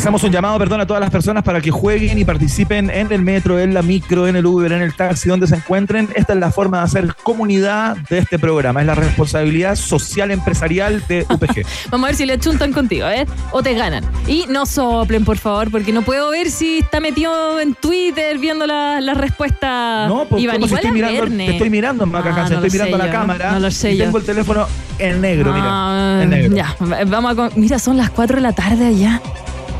Hacemos 0.00 0.24
un 0.24 0.32
llamado, 0.32 0.58
perdón, 0.58 0.80
a 0.80 0.86
todas 0.86 0.98
las 1.02 1.10
personas 1.10 1.42
para 1.44 1.60
que 1.60 1.70
jueguen 1.70 2.16
y 2.18 2.24
participen 2.24 2.88
en 2.88 3.12
el 3.12 3.20
metro, 3.20 3.58
en 3.60 3.74
la 3.74 3.82
micro, 3.82 4.26
en 4.26 4.34
el 4.34 4.46
Uber, 4.46 4.72
en 4.72 4.80
el 4.80 4.94
taxi, 4.94 5.28
donde 5.28 5.46
se 5.46 5.56
encuentren. 5.56 6.08
Esta 6.14 6.32
es 6.32 6.38
la 6.38 6.50
forma 6.50 6.78
de 6.78 6.84
hacer 6.84 7.14
comunidad 7.22 7.98
de 8.08 8.16
este 8.16 8.38
programa. 8.38 8.80
Es 8.80 8.86
la 8.86 8.94
responsabilidad 8.94 9.76
social 9.76 10.30
empresarial 10.30 11.04
de 11.06 11.26
UPG. 11.28 11.66
Vamos 11.90 12.06
a 12.06 12.08
ver 12.08 12.16
si 12.16 12.24
le 12.24 12.38
chuntan 12.38 12.72
contigo, 12.72 13.06
¿eh? 13.08 13.26
O 13.52 13.62
te 13.62 13.74
ganan. 13.74 14.02
Y 14.26 14.46
no 14.48 14.64
soplen, 14.64 15.26
por 15.26 15.36
favor, 15.36 15.70
porque 15.70 15.92
no 15.92 16.00
puedo 16.00 16.30
ver 16.30 16.50
si 16.50 16.78
está 16.78 16.98
metido 16.98 17.60
en 17.60 17.74
Twitter 17.74 18.38
viendo 18.38 18.66
la, 18.66 19.02
la 19.02 19.12
respuesta. 19.12 20.06
No, 20.08 20.24
pues 20.24 20.42
Iván, 20.42 20.56
¿cómo 20.56 20.66
si 20.66 20.72
igual 20.72 20.84
estoy 20.86 21.00
es 21.00 21.06
mirando, 21.12 21.36
te 21.44 21.50
estoy 21.52 21.70
mirando, 21.70 22.06
Maca 22.06 22.30
Ah, 22.30 22.48
no 22.48 22.54
estoy 22.54 22.70
mirando 22.70 22.96
a 22.96 22.98
la 23.00 23.06
yo, 23.06 23.12
cámara 23.12 23.52
no 23.52 23.60
lo 23.60 23.70
sé 23.70 23.92
y 23.92 23.98
yo. 23.98 24.04
tengo 24.06 24.16
el 24.16 24.24
teléfono 24.24 24.66
en 24.98 25.20
negro, 25.20 25.52
mira. 25.52 25.66
Ah, 25.68 26.20
En 26.22 26.30
negro. 26.30 26.56
Ya, 26.56 26.74
vamos 27.06 27.38
a. 27.38 27.50
Mira, 27.54 27.78
son 27.78 27.98
las 27.98 28.08
4 28.10 28.36
de 28.36 28.42
la 28.42 28.52
tarde 28.52 28.86
allá. 28.86 29.20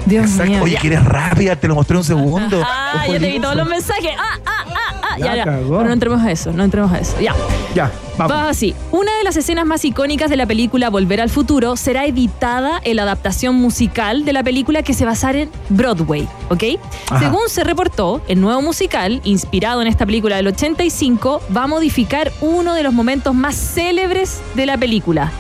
Dios 0.07 0.27
Exacto. 0.27 0.51
mío. 0.51 0.63
Oye, 0.63 0.77
que 0.81 0.87
eres 0.89 1.05
rápida, 1.05 1.57
te 1.57 1.69
lo 1.69 1.75
mostré 1.75 1.97
un 1.97 2.05
segundo. 2.05 2.63
Ah, 2.65 3.03
Ojo 3.05 3.13
ya 3.13 3.19
te 3.21 3.31
vi 3.31 3.41
todos 3.41 3.57
los 3.57 3.69
mensajes. 3.69 4.11
Ah, 4.19 4.39
ah, 4.47 4.65
ah, 4.69 4.95
ah. 5.03 5.19
Ya, 5.19 5.37
ya. 5.37 5.45
cagó. 5.45 5.77
Pero 5.79 5.85
no 5.89 5.93
entremos 5.93 6.23
a 6.23 6.31
eso, 6.31 6.53
no 6.53 6.65
entremos 6.65 6.93
a 6.93 6.99
eso. 6.99 7.21
Ya. 7.21 7.35
Ya, 7.75 7.91
vamos. 8.17 8.33
Va 8.37 8.49
así. 8.49 8.75
Una 8.91 9.15
de 9.19 9.25
las 9.25 9.37
escenas 9.37 9.67
más 9.67 9.85
icónicas 9.85 10.31
de 10.31 10.37
la 10.37 10.47
película 10.47 10.91
Volver 10.91 11.21
al 11.21 11.31
Futuro 11.31 11.77
será 11.77 12.05
editada 12.07 12.81
en 12.83 12.97
la 12.97 13.03
adaptación 13.03 13.55
musical 13.57 14.25
de 14.25 14.33
la 14.33 14.43
película 14.43 14.83
que 14.83 14.95
se 14.95 15.05
basará 15.05 15.41
en 15.41 15.51
Broadway, 15.69 16.29
¿ok? 16.49 16.65
Ajá. 17.11 17.21
Según 17.21 17.49
se 17.49 17.63
reportó, 17.65 18.23
el 18.29 18.41
nuevo 18.41 18.63
musical, 18.63 19.21
inspirado 19.25 19.83
en 19.83 19.89
esta 19.89 20.07
película 20.07 20.37
del 20.37 20.49
85, 20.49 21.43
va 21.57 21.65
a 21.65 21.67
modificar 21.67 22.33
uno 22.41 22.75
de 22.75 22.83
los 22.83 22.93
momentos 22.93 23.35
más 23.35 23.55
célebres 23.55 24.41
de 24.55 24.67
la 24.67 24.77
película. 24.79 25.31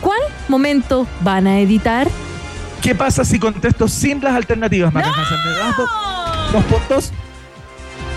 ¿Cuál 0.00 0.20
momento 0.48 1.06
van 1.22 1.46
a 1.46 1.60
editar? 1.60 2.08
¿Qué 2.82 2.94
pasa 2.94 3.24
si 3.24 3.38
contesto 3.38 3.88
sin 3.88 4.22
las 4.22 4.34
alternativas, 4.34 4.92
Maca 4.92 5.08
Hansen? 5.08 5.38
¿Me 5.44 5.50
das 5.58 5.76
dos, 5.76 5.90
dos 6.52 6.64
puntos? 6.64 7.12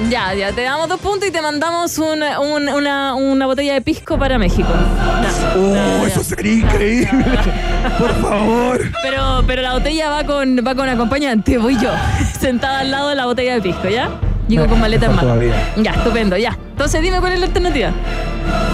Ya, 0.10 0.34
ya, 0.34 0.52
te 0.52 0.64
damos 0.64 0.90
dos 0.90 1.00
puntos 1.00 1.28
y 1.30 1.32
te 1.32 1.42
mandamos 1.42 1.98
una, 2.00 2.40
un- 2.40 2.68
una, 2.68 3.14
una 3.14 3.46
botella 3.46 3.74
de 3.74 3.82
pisco 3.82 4.18
para 4.18 4.40
México. 4.40 4.68
Ya, 5.22 5.54
¡Oh, 5.60 6.08
eso 6.08 6.24
sería 6.24 6.54
increíble! 6.54 7.10
Por 8.00 8.12
favor. 8.22 8.82
Pero, 9.04 9.44
pero 9.46 9.62
la 9.62 9.74
botella 9.74 10.10
va 10.10 10.24
con, 10.24 10.58
va 10.66 10.74
con 10.76 10.90
acompañante, 10.90 11.58
voy 11.60 11.78
yo, 11.80 11.92
sentada 12.40 12.80
al 12.80 12.90
lado 12.92 13.10
de 13.10 13.16
la 13.16 13.26
botella 13.26 13.54
de 13.56 13.62
pisco, 13.62 13.88
¿ya? 13.88 14.10
Llego 14.48 14.64
No, 14.64 14.70
con 14.72 14.80
maleta 14.82 15.06
en 15.06 15.12
mano. 15.16 15.22
todavía. 15.28 15.74
Ya, 15.78 15.92
estupendo, 15.92 16.38
ya. 16.38 16.58
Entonces 16.72 17.02
dime 17.02 17.20
cuál 17.20 17.34
es 17.34 17.40
la 17.40 17.46
alternativa. 17.46 17.92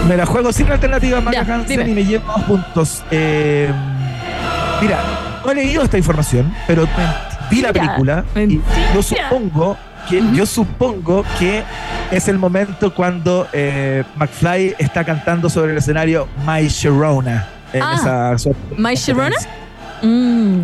Me 0.08 0.16
la 0.16 0.24
juego 0.24 0.52
sin 0.52 0.70
alternativas, 0.70 1.22
Maca 1.22 1.44
Ya, 1.44 1.54
Hansen, 1.54 1.78
dime. 1.80 1.90
y 1.90 1.94
me 1.94 2.04
llevo 2.04 2.24
dos 2.34 2.42
puntos. 2.44 3.02
Eh, 3.10 3.70
mira, 4.80 4.98
no 5.44 5.50
he 5.50 5.54
leído 5.54 5.82
esta 5.82 5.98
información, 5.98 6.54
pero 6.66 6.86
vi 7.50 7.60
la 7.62 7.72
película 7.72 8.24
y 8.36 8.60
yo 8.94 9.02
supongo 9.02 9.76
que, 10.08 10.22
yo 10.32 10.46
supongo 10.46 11.24
que 11.38 11.62
es 12.10 12.28
el 12.28 12.38
momento 12.38 12.94
cuando 12.94 13.46
eh, 13.52 14.02
McFly 14.16 14.76
está 14.78 15.04
cantando 15.04 15.48
sobre 15.50 15.72
el 15.72 15.78
escenario 15.78 16.26
My 16.46 16.66
Sharona. 16.68 17.46
En 17.72 17.82
Ah, 17.82 18.34
esa, 18.36 18.50
¿My 18.76 18.94
Sharona? 18.94 19.36
Mm. 20.02 20.62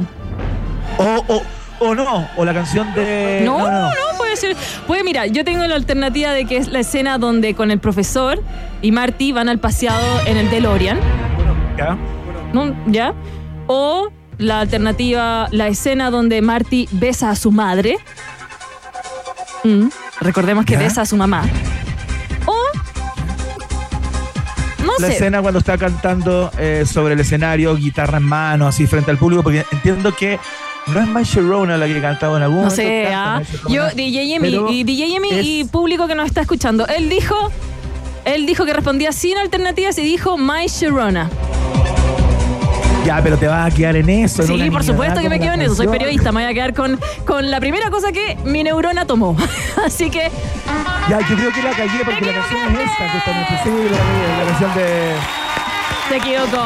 O, 0.98 1.24
o, 1.28 1.42
O 1.78 1.94
no, 1.94 2.26
o 2.36 2.44
la 2.44 2.54
canción 2.54 2.92
de. 2.94 3.42
No, 3.44 3.58
no, 3.58 3.82
no, 3.90 3.90
puede 4.16 4.34
ser. 4.36 4.56
Puede, 4.86 5.04
mira, 5.04 5.26
yo 5.26 5.44
tengo 5.44 5.66
la 5.66 5.74
alternativa 5.74 6.30
de 6.32 6.46
que 6.46 6.56
es 6.56 6.68
la 6.68 6.80
escena 6.80 7.18
donde 7.18 7.54
con 7.54 7.70
el 7.70 7.78
profesor 7.78 8.42
y 8.80 8.92
Marty 8.92 9.32
van 9.32 9.50
al 9.50 9.58
paseado 9.58 10.20
en 10.26 10.38
el 10.38 10.48
DeLorean. 10.48 10.98
Ya. 11.76 11.96
¿no? 12.54 12.74
¿Ya? 12.86 13.12
O 13.66 14.08
la 14.38 14.60
alternativa, 14.60 15.48
la 15.50 15.68
escena 15.68 16.10
donde 16.10 16.42
Marty 16.42 16.88
besa 16.92 17.30
a 17.30 17.36
su 17.36 17.50
madre. 17.50 17.96
Mm, 19.64 19.88
Recordemos 20.20 20.64
que 20.64 20.74
¿Ya? 20.74 20.78
besa 20.80 21.02
a 21.02 21.06
su 21.06 21.16
mamá. 21.16 21.42
O. 22.46 22.54
No 24.84 24.92
La 24.98 25.08
sé. 25.08 25.14
escena 25.14 25.42
cuando 25.42 25.58
está 25.58 25.76
cantando 25.78 26.50
eh, 26.58 26.84
sobre 26.86 27.14
el 27.14 27.20
escenario, 27.20 27.74
guitarra 27.76 28.18
en 28.18 28.24
mano, 28.24 28.66
así 28.66 28.86
frente 28.86 29.10
al 29.10 29.18
público, 29.18 29.42
porque 29.42 29.64
entiendo 29.72 30.14
que 30.14 30.38
no 30.86 31.00
es 31.00 31.08
My 31.08 31.24
Sharona 31.24 31.76
la 31.76 31.86
que 31.86 32.00
cantaba 32.00 32.36
en 32.36 32.44
algún 32.44 32.62
No 32.64 32.70
sé, 32.70 33.08
ah. 33.12 33.42
Yo, 33.68 33.88
DJ 33.90 34.36
Emi, 34.36 34.48
y 34.70 34.84
DJ 34.84 35.16
Emi 35.16 35.28
y 35.40 35.64
público 35.64 36.06
que 36.06 36.14
nos 36.14 36.26
está 36.26 36.42
escuchando, 36.42 36.86
él 36.86 37.08
dijo, 37.08 37.34
él 38.24 38.46
dijo 38.46 38.64
que 38.64 38.72
respondía 38.72 39.10
sin 39.10 39.36
alternativas 39.38 39.98
y 39.98 40.02
dijo 40.02 40.38
My 40.38 40.66
Sharona. 40.68 41.28
Ya, 43.06 43.20
pero 43.22 43.36
te 43.38 43.46
vas 43.46 43.72
a 43.72 43.74
quedar 43.74 43.96
en 43.96 44.08
eso. 44.10 44.42
en 44.42 44.48
Sí, 44.48 44.54
una 44.54 44.70
por 44.70 44.84
supuesto 44.84 45.20
que 45.20 45.28
me 45.28 45.38
quedo 45.38 45.52
en 45.54 45.62
eso, 45.62 45.74
soy 45.76 45.86
periodista, 45.88 46.32
me 46.32 46.42
voy 46.42 46.50
a 46.50 46.54
quedar 46.54 46.74
con, 46.74 46.98
con 47.24 47.50
la 47.50 47.60
primera 47.60 47.88
cosa 47.90 48.10
que 48.12 48.36
mi 48.44 48.62
neurona 48.64 49.06
tomó. 49.06 49.36
Así 49.86 50.10
que 50.10 50.30
Ya, 51.08 51.20
yo 51.20 51.36
creo 51.36 51.52
que 51.52 51.62
la 51.62 51.70
cagué 51.70 52.04
porque 52.04 52.24
la 52.26 52.32
canción 52.32 52.74
es 52.74 52.90
esta, 52.90 53.10
justamente. 53.10 53.52
Sí, 53.62 53.70
la, 53.90 54.38
la 54.44 54.50
canción 54.50 54.74
de 54.74 55.12
se 56.08 56.16
equivocó. 56.18 56.62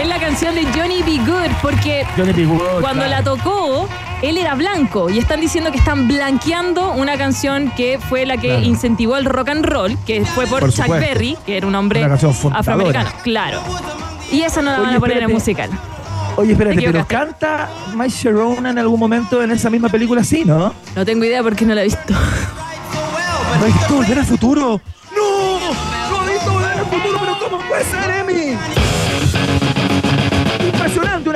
Es 0.00 0.08
la 0.08 0.18
canción 0.18 0.54
de 0.54 0.64
Johnny 0.74 1.02
B. 1.02 1.18
Good 1.30 1.50
porque 1.60 2.06
Johnny 2.16 2.32
B. 2.32 2.44
Good. 2.46 2.80
cuando 2.80 3.04
claro. 3.04 3.08
la 3.10 3.22
tocó, 3.22 3.86
él 4.22 4.38
era 4.38 4.54
blanco 4.54 5.10
y 5.10 5.18
están 5.18 5.40
diciendo 5.42 5.70
que 5.70 5.76
están 5.76 6.08
blanqueando 6.08 6.92
una 6.92 7.18
canción 7.18 7.70
que 7.76 7.98
fue 7.98 8.24
la 8.24 8.38
que 8.38 8.48
Claro. 8.48 8.62
incentivó 8.64 9.16
el 9.18 9.26
rock 9.26 9.48
and 9.50 9.66
roll, 9.66 9.98
que 10.06 10.24
fue 10.24 10.46
por, 10.46 10.60
Por 10.60 10.70
Chuck 10.72 10.84
supuesto. 10.84 11.06
Berry, 11.06 11.36
que 11.44 11.58
era 11.58 11.66
un 11.66 11.74
hombre 11.74 12.00
Una 12.00 12.08
canción 12.08 12.32
fundadora. 12.32 12.60
afroamericano. 12.60 13.10
Claro. 13.22 13.60
Y 14.34 14.42
esa 14.42 14.62
no 14.62 14.72
la 14.72 14.78
Oye, 14.78 14.86
van 14.86 14.96
a 14.96 15.00
poner 15.00 15.22
en 15.22 15.30
musical. 15.30 15.70
Oye, 16.36 16.52
espérate, 16.52 16.76
Te 16.76 16.82
pero 16.90 17.06
canta 17.06 17.68
My 17.94 18.08
Sharona 18.08 18.70
en 18.70 18.78
algún 18.80 18.98
momento 18.98 19.40
en 19.40 19.52
esa 19.52 19.70
misma 19.70 19.88
película, 19.88 20.24
sí, 20.24 20.44
¿no? 20.44 20.74
No 20.96 21.04
tengo 21.04 21.24
idea 21.24 21.40
porque 21.40 21.64
no 21.64 21.72
la 21.72 21.82
he 21.82 21.84
visto. 21.84 22.12
¿No 22.12 23.64
has 23.64 23.66
visto 23.66 23.94
Volver 23.94 24.18
al 24.18 24.26
Futuro? 24.26 24.80
¡No! 25.16 25.58
¡No 26.10 26.28
he 26.28 26.32
visto 26.32 26.52
Volver 26.52 26.78
al 26.78 26.86
Futuro! 26.86 27.18
¿Pero 27.20 27.38
cómo 27.48 27.68
puede 27.68 27.84
ser, 27.84 28.10
Emi? 28.10 28.58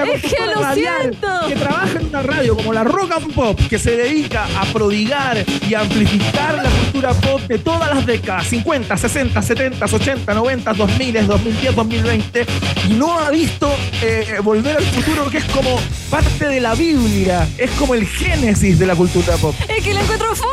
Una 0.02 0.12
Es 0.12 0.22
que 0.22 0.46
lo 0.46 0.60
radial 0.60 1.00
siento. 1.00 1.28
que 1.48 1.56
trabaja 1.56 1.98
en 1.98 2.06
una 2.06 2.22
radio 2.22 2.56
como 2.56 2.72
la 2.72 2.84
Rock 2.84 3.12
and 3.16 3.34
Pop, 3.34 3.58
que 3.68 3.78
se 3.78 3.96
dedica 3.96 4.46
a 4.58 4.64
prodigar 4.66 5.44
y 5.68 5.74
a 5.74 5.80
amplificar 5.80 6.54
la 6.62 6.70
cultura 6.70 7.12
pop 7.14 7.40
de 7.42 7.58
todas 7.58 7.92
las 7.94 8.06
décadas, 8.06 8.46
50, 8.46 8.96
60, 8.96 9.42
70, 9.42 9.84
80, 9.86 10.34
90, 10.34 10.72
2000, 10.72 11.26
2010, 11.26 11.74
2020, 11.76 12.46
y 12.88 12.92
no 12.94 13.18
ha 13.18 13.30
visto 13.30 13.74
eh, 14.02 14.38
Volver 14.42 14.76
al 14.76 14.84
Futuro, 14.84 15.28
que 15.30 15.38
es 15.38 15.44
como 15.46 15.80
parte 16.10 16.46
de 16.46 16.60
la 16.60 16.74
Biblia, 16.74 17.48
es 17.58 17.70
como 17.72 17.94
el 17.94 18.06
génesis 18.06 18.78
de 18.78 18.86
la 18.86 18.94
cultura 18.94 19.36
pop. 19.36 19.54
Es 19.68 19.82
que 19.82 19.94
la 19.94 20.00
encuentro 20.02 20.34
fome. 20.34 20.48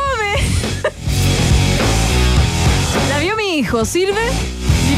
La 3.08 3.18
vio 3.20 3.36
mi 3.36 3.58
hijo, 3.58 3.84
¿sirve? 3.84 4.20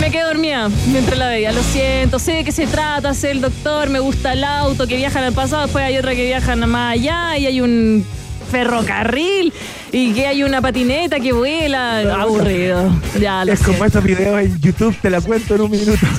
Me 0.00 0.10
quedé 0.10 0.22
dormida 0.22 0.68
mientras 0.90 1.18
la 1.18 1.28
veía. 1.28 1.52
Lo 1.52 1.62
siento, 1.62 2.18
sé 2.18 2.32
de 2.32 2.44
qué 2.44 2.52
se 2.52 2.66
trata, 2.66 3.12
sé 3.14 3.30
el 3.32 3.40
doctor, 3.40 3.90
me 3.90 3.98
gusta 3.98 4.32
el 4.32 4.44
auto, 4.44 4.86
que 4.86 4.96
viajan 4.96 5.24
al 5.24 5.32
pasado, 5.32 5.62
después 5.62 5.84
hay 5.84 5.98
otra 5.98 6.14
que 6.14 6.24
viaja 6.24 6.54
más 6.56 6.94
allá 6.94 7.36
y 7.36 7.46
hay 7.46 7.60
un 7.60 8.04
ferrocarril 8.50 9.52
y 9.92 10.12
que 10.14 10.26
hay 10.26 10.42
una 10.42 10.62
patineta 10.62 11.20
que 11.20 11.32
vuela. 11.32 11.98
Aburrido. 12.22 12.90
Ya, 13.20 13.44
lo 13.44 13.52
Es 13.52 13.60
como 13.60 13.84
estos 13.84 14.02
videos 14.04 14.40
en 14.40 14.58
YouTube, 14.60 14.96
te 15.02 15.10
la 15.10 15.20
cuento 15.20 15.54
en 15.54 15.60
un 15.62 15.70
minuto. 15.70 16.06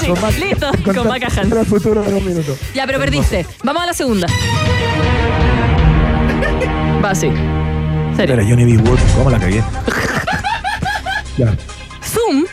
Sí, 0.00 0.08
Mac- 0.20 0.36
listo, 0.38 0.70
con 0.84 0.94
con 0.94 1.08
Maca 1.08 1.26
Hans. 1.28 1.48
Volver 1.48 1.58
al 1.60 1.66
futuro 1.66 2.04
en 2.04 2.14
un 2.14 2.24
minuto. 2.26 2.54
Ya, 2.74 2.86
pero 2.86 2.98
perdiste. 2.98 3.46
Vamos 3.62 3.82
a 3.82 3.86
la 3.86 3.94
segunda. 3.94 4.26
Va, 7.04 7.14
sí. 7.14 7.28
Serio. 8.16 8.36
Pero 8.36 8.48
Johnny 8.48 8.76
B. 8.76 8.82
Wood, 8.82 8.98
¿cómo 9.16 9.30
la 9.30 9.38
cagué? 9.38 9.62
ya. 11.38 11.54
Zoom, 12.04 12.44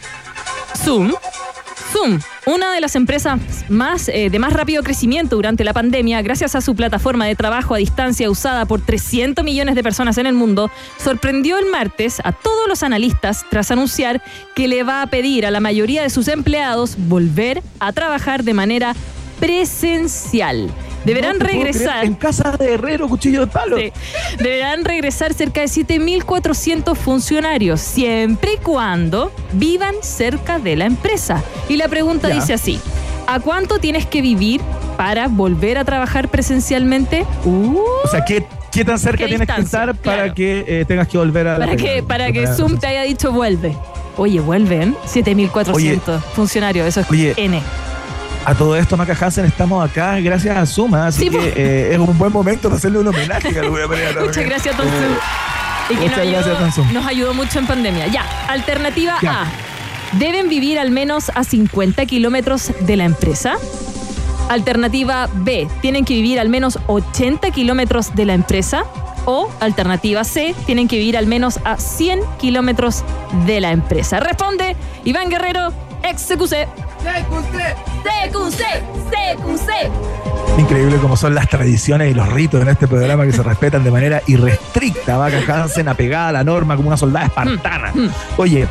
Zoom, 0.89 2.19
una 2.47 2.73
de 2.73 2.81
las 2.81 2.95
empresas 2.95 3.39
más, 3.69 4.09
eh, 4.09 4.31
de 4.31 4.39
más 4.39 4.53
rápido 4.53 4.81
crecimiento 4.81 5.35
durante 5.35 5.63
la 5.63 5.71
pandemia, 5.71 6.23
gracias 6.23 6.55
a 6.55 6.61
su 6.61 6.75
plataforma 6.75 7.27
de 7.27 7.35
trabajo 7.35 7.75
a 7.75 7.77
distancia 7.77 8.27
usada 8.27 8.65
por 8.65 8.81
300 8.81 9.45
millones 9.45 9.75
de 9.75 9.83
personas 9.83 10.17
en 10.17 10.25
el 10.25 10.33
mundo, 10.33 10.71
sorprendió 10.97 11.59
el 11.59 11.67
martes 11.67 12.19
a 12.23 12.31
todos 12.31 12.67
los 12.67 12.81
analistas 12.81 13.45
tras 13.51 13.69
anunciar 13.69 14.23
que 14.55 14.67
le 14.67 14.81
va 14.81 15.03
a 15.03 15.07
pedir 15.07 15.45
a 15.45 15.51
la 15.51 15.59
mayoría 15.59 16.01
de 16.01 16.09
sus 16.09 16.27
empleados 16.27 16.95
volver 16.97 17.61
a 17.79 17.91
trabajar 17.91 18.43
de 18.43 18.55
manera 18.55 18.95
presencial. 19.39 20.71
Deberán 21.05 21.37
No 21.39 21.45
regresar. 21.45 22.05
En 22.05 22.13
casa 22.15 22.51
de 22.57 22.73
Herrero, 22.73 23.07
cuchillo 23.07 23.41
de 23.41 23.47
palo. 23.47 23.77
Sí. 23.77 23.91
Deberán 24.37 24.83
regresar 24.85 25.33
cerca 25.33 25.61
de 25.61 25.67
7.400 25.67 26.95
funcionarios, 26.95 27.79
siempre 27.81 28.53
y 28.53 28.57
cuando 28.57 29.31
vivan 29.53 29.95
cerca 30.01 30.59
de 30.59 30.75
la 30.75 30.85
empresa. 30.85 31.43
Y 31.67 31.77
la 31.77 31.87
pregunta 31.87 32.27
Ya. 32.29 32.35
dice 32.35 32.53
así, 32.53 32.79
¿a 33.27 33.39
cuánto 33.39 33.79
tienes 33.79 34.05
que 34.05 34.21
vivir 34.21 34.61
para 34.97 35.27
volver 35.27 35.77
a 35.77 35.85
trabajar 35.85 36.27
presencialmente? 36.29 37.25
Uh, 37.45 37.77
O 38.03 38.07
sea, 38.09 38.25
¿qué, 38.25 38.45
qué 38.71 38.83
tan 38.83 38.99
cerca 38.99 39.19
¿Qué 39.23 39.29
tienes 39.29 39.47
que 39.47 39.61
estar 39.61 39.95
para 39.95 40.17
Claro. 40.17 40.33
que 40.35 40.65
eh, 40.67 40.85
tengas 40.85 41.07
que 41.07 41.17
volver 41.17 41.47
a 41.47 41.57
para 41.57 41.75
que, 41.75 42.03
para 42.03 42.31
que 42.31 42.45
Zoom 42.47 42.77
te 42.77 42.87
haya 42.87 43.03
dicho 43.03 43.31
vuelve. 43.31 43.75
Oye, 44.17 44.41
vuelven 44.41 44.95
7.400 45.07 46.19
funcionarios, 46.35 46.85
eso 46.85 46.99
es 46.99 47.09
Oye, 47.09 47.33
N. 47.37 47.61
A 48.45 48.55
todo 48.55 48.75
esto, 48.75 48.97
Maca 48.97 49.15
Hansen, 49.19 49.45
estamos 49.45 49.87
acá 49.87 50.19
gracias 50.19 50.57
a 50.57 50.65
Suma, 50.65 51.07
así 51.07 51.25
Sí, 51.25 51.29
que 51.29 51.53
eh, 51.55 51.93
es 51.93 51.99
un 51.99 52.17
buen 52.17 52.31
momento 52.31 52.69
para 52.69 52.77
hacerle 52.77 52.99
un 52.99 53.07
homenaje 53.07 53.51
de 53.51 53.59
alguna 53.59 53.85
manera 53.87 54.07
también. 54.09 54.27
Muchas 54.27 54.45
gracias, 54.45 54.77
Tom 54.77 54.85
Zoom. 54.87 55.13
Y 55.89 55.95
que 55.95 56.01
Muchas 56.01 56.17
nos 56.17 56.27
gracias, 56.27 56.77
ayudó, 56.77 56.93
nos 56.93 57.05
ayudó 57.07 57.33
mucho 57.33 57.59
en 57.59 57.67
pandemia. 57.67 58.07
Ya, 58.07 58.23
alternativa 58.47 59.17
Ya. 59.21 59.43
A. 59.43 59.47
Deben 60.13 60.49
vivir 60.49 60.79
al 60.79 60.89
menos 60.89 61.31
a 61.35 61.43
50 61.43 62.05
kilómetros 62.07 62.71
de 62.79 62.95
la 62.95 63.05
empresa. 63.05 63.55
Alternativa 64.49 65.29
B. 65.33 65.67
Tienen 65.81 66.05
que 66.05 66.15
vivir 66.15 66.39
al 66.39 66.49
menos 66.49 66.79
80 66.87 67.51
kilómetros 67.51 68.15
de 68.15 68.25
la 68.25 68.33
empresa. 68.33 68.83
O 69.25 69.49
alternativa 69.59 70.23
C. 70.23 70.55
Tienen 70.65 70.87
que 70.87 70.97
vivir 70.97 71.17
al 71.17 71.27
menos 71.27 71.59
a 71.63 71.77
100 71.77 72.21
kilómetros 72.39 73.03
de 73.45 73.61
la 73.61 73.71
empresa. 73.71 74.19
Responde 74.19 74.75
Iván 75.05 75.29
Guerrero, 75.29 75.71
ex 76.09 76.23
CQC. 76.27 76.67
CQC, 78.03 78.61
CQC. 79.09 79.69
Increíble 80.59 80.97
como 80.97 81.15
son 81.15 81.35
las 81.35 81.47
tradiciones 81.47 82.11
y 82.11 82.13
los 82.13 82.27
ritos 82.31 82.61
en 82.61 82.69
este 82.69 82.87
programa 82.87 83.25
que 83.25 83.31
se 83.31 83.43
respetan 83.43 83.83
de 83.83 83.91
manera 83.91 84.21
irrestricta. 84.27 85.17
Maca 85.17 85.39
Hansen 85.61 85.87
apegada 85.87 86.29
a 86.29 86.31
la 86.31 86.43
norma 86.43 86.75
como 86.75 86.87
una 86.89 86.97
soldada 86.97 87.27
espartana. 87.27 87.91
Mm, 87.93 88.07
Oye, 88.37 88.67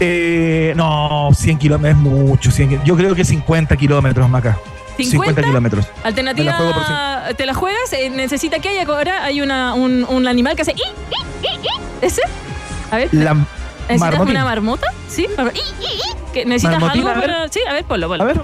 eh, 0.00 0.72
no, 0.76 1.30
100 1.34 1.58
kilómetros 1.58 1.96
es 1.96 2.02
mucho. 2.02 2.50
100 2.50 2.68
ki- 2.68 2.78
yo 2.84 2.96
creo 2.96 3.14
que 3.14 3.24
50 3.24 3.76
kilómetros, 3.76 4.28
Maca. 4.28 4.58
50 4.98 5.42
kilómetros. 5.42 5.86
Alternativa, 6.02 6.52
la 6.52 6.58
¿te 7.36 7.46
la 7.46 7.54
juegas? 7.54 7.92
Eh, 7.92 8.10
necesita 8.10 8.58
que 8.58 8.68
haya 8.70 8.82
ahora 8.92 9.24
hay 9.24 9.40
una, 9.40 9.74
un, 9.74 10.04
un 10.08 10.26
animal 10.26 10.56
que 10.56 10.62
hace. 10.62 10.74
¿Ese? 12.02 12.22
A 12.90 12.96
ver, 12.96 13.08
La 13.12 13.36
¿necesitas 13.88 14.00
marmotín. 14.12 14.30
una 14.36 14.44
marmota? 14.44 14.86
¿Sí? 15.08 15.26
Mar- 15.36 15.52
i, 15.54 15.58
i, 15.58 15.86
i. 15.86 16.32
¿Que 16.32 16.44
¿Necesitas 16.44 16.80
Marmotín, 16.80 17.00
algo 17.06 17.10
a 17.10 17.20
ver. 17.20 17.30
para...? 17.30 17.48
Sí, 17.48 17.60
a 17.68 17.72
ver, 17.72 17.84
ponlo, 17.84 18.08
ponlo. 18.08 18.24
A 18.24 18.26
ver, 18.26 18.40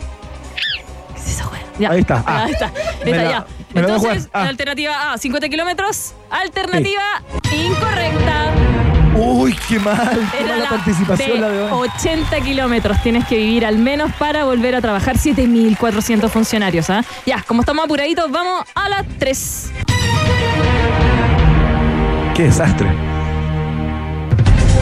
¿Qué 1.15 1.21
es 1.21 1.29
esa 1.29 1.49
wea? 1.49 1.61
Ya. 1.79 1.91
Ahí 1.91 2.01
está. 2.01 2.23
Ah. 2.27 2.45
ahí 2.45 2.53
está. 2.53 2.71
Me 3.05 3.11
Está 3.11 3.23
la- 3.25 3.31
ya. 3.31 3.47
me 3.75 3.81
la 3.83 3.87
voy 3.89 3.95
a 3.97 3.97
Entonces. 3.97 4.29
Ah. 4.33 4.43
alternativa 4.49 5.13
A, 5.13 5.19
50 5.19 5.49
kilómetros. 5.49 6.15
Alternativa 6.31 7.03
incorrecta. 7.53 8.47
uy, 9.17 9.57
qué 9.69 9.79
mal. 9.79 10.29
Qué 10.33 10.39
Era 10.41 10.49
mala 10.53 10.65
la 10.65 10.71
participación 10.71 11.41
la 11.41 11.49
de 11.49 11.63
hoy. 11.71 11.89
80 11.99 12.41
kilómetros 12.41 13.03
tienes 13.03 13.27
que 13.27 13.37
vivir 13.37 13.65
al 13.67 13.79
menos 13.79 14.11
para 14.19 14.45
volver 14.45 14.75
a 14.75 14.81
trabajar 14.81 15.17
7.400 15.17 16.29
funcionarios. 16.31 16.89
¿ah? 16.91 17.05
Ya, 17.27 17.43
como 17.43 17.61
estamos 17.61 17.85
apuraditos, 17.85 18.31
vamos 18.31 18.65
a 18.75 18.89
la 18.89 19.05
3. 19.19 19.71
Qué 22.35 22.45
desastre. 22.45 22.89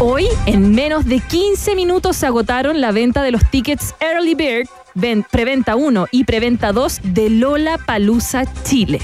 Hoy, 0.05 0.27
en 0.47 0.75
menos 0.75 1.05
de 1.05 1.21
15 1.21 1.77
minutos, 1.77 2.17
se 2.17 2.27
agotaron 2.27 2.81
la 2.81 2.91
venta 2.91 3.23
de 3.23 3.31
los 3.31 3.49
tickets 3.51 3.95
Early 4.01 4.35
Bird, 4.35 4.67
ven- 4.95 5.25
preventa 5.31 5.77
1 5.77 6.09
y 6.11 6.25
preventa 6.25 6.73
2 6.73 6.99
de 7.05 7.31
Lola 7.31 7.79
Palusa 7.79 8.43
Chile. 8.65 8.99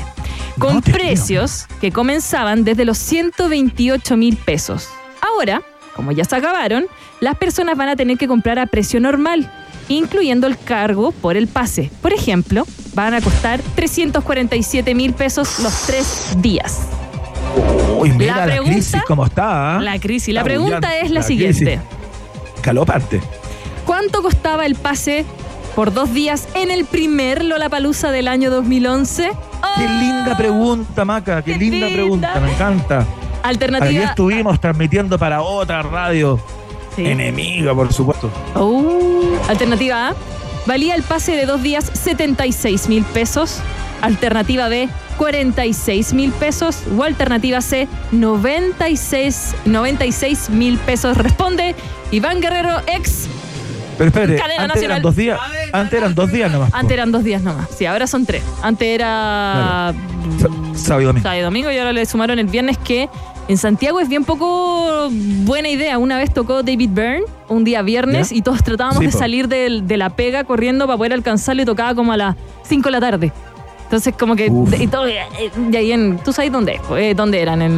Con 0.59 0.75
No 0.75 0.81
precios 0.83 1.67
que 1.81 1.93
comenzaban 1.93 2.65
desde 2.65 2.85
los 2.85 2.99
128 2.99 4.17
mil 4.17 4.37
pesos. 4.39 4.89
Ahora, 5.21 5.63
como 5.95 6.11
ya 6.11 6.25
se 6.25 6.35
acabaron, 6.35 6.87
las 7.21 7.37
personas 7.39 7.77
van 7.77 7.91
a 7.91 7.95
tener 7.97 8.19
que 8.19 8.27
comprar 8.27 8.59
a 8.59 8.67
precio 8.67 8.99
normal, 8.99 9.49
incluyendo 9.89 10.49
el 10.49 10.59
cargo 10.59 11.13
por 11.13 11.37
el 11.37 11.47
pase. 11.47 11.93
Por 12.03 12.13
ejemplo, 12.13 12.65
van 12.95 13.15
a 13.15 13.21
costar 13.21 13.61
347 13.77 14.97
mil 14.97 15.13
pesos 15.15 15.61
los 15.61 15.87
tres 15.87 16.35
días. 16.39 16.89
Uy, 17.99 18.13
mira 18.13 18.37
la, 18.37 18.45
pregunta- 18.47 18.73
crisis 18.73 19.03
como 19.07 19.25
está. 19.27 19.77
¿ah? 19.77 19.81
La 19.81 19.99
crisis. 19.99 20.33
La 20.35 20.45
pregunta 20.45 20.97
es 20.99 21.11
la, 21.11 21.21
La 21.21 21.27
siguiente. 21.27 21.65
crisis. 21.65 21.81
Calopante. 22.61 23.21
¿Cuánto 23.85 24.23
costaba 24.23 24.67
el 24.67 24.75
pase 24.75 25.25
por 25.75 25.93
dos 25.93 26.13
días 26.13 26.49
en 26.55 26.71
el 26.71 26.85
primer 26.85 27.45
Lollapalooza 27.45 28.11
del 28.11 28.29
año 28.29 28.51
2011? 28.51 29.31
Qué 29.77 29.89
linda 29.89 30.37
pregunta, 30.37 31.05
Maca. 31.05 31.43
Qué, 31.43 31.53
Qué 31.55 31.59
linda, 31.59 31.87
linda. 31.87 31.95
pregunta. 32.03 32.41
Me 32.41 32.53
encanta. 32.53 33.07
Alternativa. 33.43 34.05
estuvimos 34.05 34.61
transmitiendo 34.61 35.19
para 35.19 35.41
otra 35.43 35.83
radio 35.83 36.39
Sí. 36.97 37.07
enemiga, 37.07 37.73
por 37.75 37.93
supuesto. 37.93 38.31
Oh. 38.55 39.39
Alternativa 39.49 40.09
A. 40.09 40.15
Valía 40.67 40.95
el 40.97 41.03
pase 41.03 41.37
de 41.37 41.47
dos 41.47 41.63
días 41.63 41.91
76 41.95 42.89
mil 42.89 43.05
pesos. 43.05 43.61
Alternativa 44.03 44.69
B. 44.69 44.89
46 45.19 46.15
mil 46.15 46.33
pesos. 46.33 46.83
O 46.97 47.03
alternativa 47.03 47.61
C. 47.61 47.87
96 48.13 49.55
96 49.67 50.51
mil 50.51 50.79
pesos. 50.79 51.17
Responde 51.17 51.75
Iván 52.11 52.41
Guerrero, 52.41 52.81
ex. 52.87 53.29
Pero 53.99 54.09
espérate, 54.09 54.37
Cadena 54.37 54.63
antes 54.63 54.77
nacional. 54.77 54.91
eran 54.99 55.03
dos 55.03 55.17
días. 55.17 55.41
Antes 55.73 55.99
eran 55.99 56.15
dos 56.15 56.31
días 56.33 56.53
nomás. 56.53 56.71
Antes 56.73 56.93
eran 56.93 57.11
dos 57.13 57.25
días 57.25 57.43
nomás. 57.43 57.69
Sí, 57.77 57.85
ahora 57.85 58.07
son 58.07 58.25
tres. 58.25 58.43
Antes 58.63 58.87
era. 58.89 59.93
Sa- 60.41 60.49
Sábado 60.79 61.01
y 61.03 61.05
domingo. 61.07 61.23
sábado 61.25 61.41
y 61.41 61.43
domingo 61.43 61.71
y 61.73 61.79
ahora 61.79 61.93
le 61.93 62.07
sumaron 62.07 62.39
el 62.39 62.47
viernes 62.47 62.79
que 62.79 63.09
en 63.49 63.57
Santiago 63.59 63.99
es 63.99 64.09
bien 64.09 64.25
poco 64.25 65.09
buena 65.11 65.69
idea. 65.69 65.99
Una 65.99 66.17
vez 66.17 66.33
tocó 66.33 66.63
David 66.63 66.91
Byrne 66.93 67.23
un 67.49 67.65
día 67.65 67.83
viernes 67.83 68.31
¿Ya? 68.31 68.37
y 68.37 68.43
todos 68.43 68.63
tratábamos 68.63 69.01
Sí, 69.01 69.07
de 69.07 69.13
po. 69.13 69.19
salir 69.19 69.49
del- 69.49 69.89
de, 69.89 69.97
la 69.97 70.11
pega 70.11 70.45
corriendo 70.45 70.87
para 70.87 70.97
poder 70.99 71.15
alcanzarlo 71.15 71.63
y 71.63 71.65
tocaba 71.65 71.95
como 71.97 72.13
a 72.13 72.17
las 72.17 72.37
5 72.63 72.85
de 72.89 72.91
la 72.93 73.01
tarde. 73.01 73.33
Entonces 73.89 74.15
como 74.19 74.37
que 74.37 74.53
y 74.79 74.87
todo, 74.87 75.07
eh, 75.07 75.19
de 75.57 75.79
ahí 75.79 75.93
en, 75.93 76.19
¿tú 76.19 76.31
sabes 76.31 76.53
dónde? 76.53 76.79
Eh, 76.99 77.15
¿Dónde 77.17 77.41
eran? 77.41 77.63
En 77.63 77.73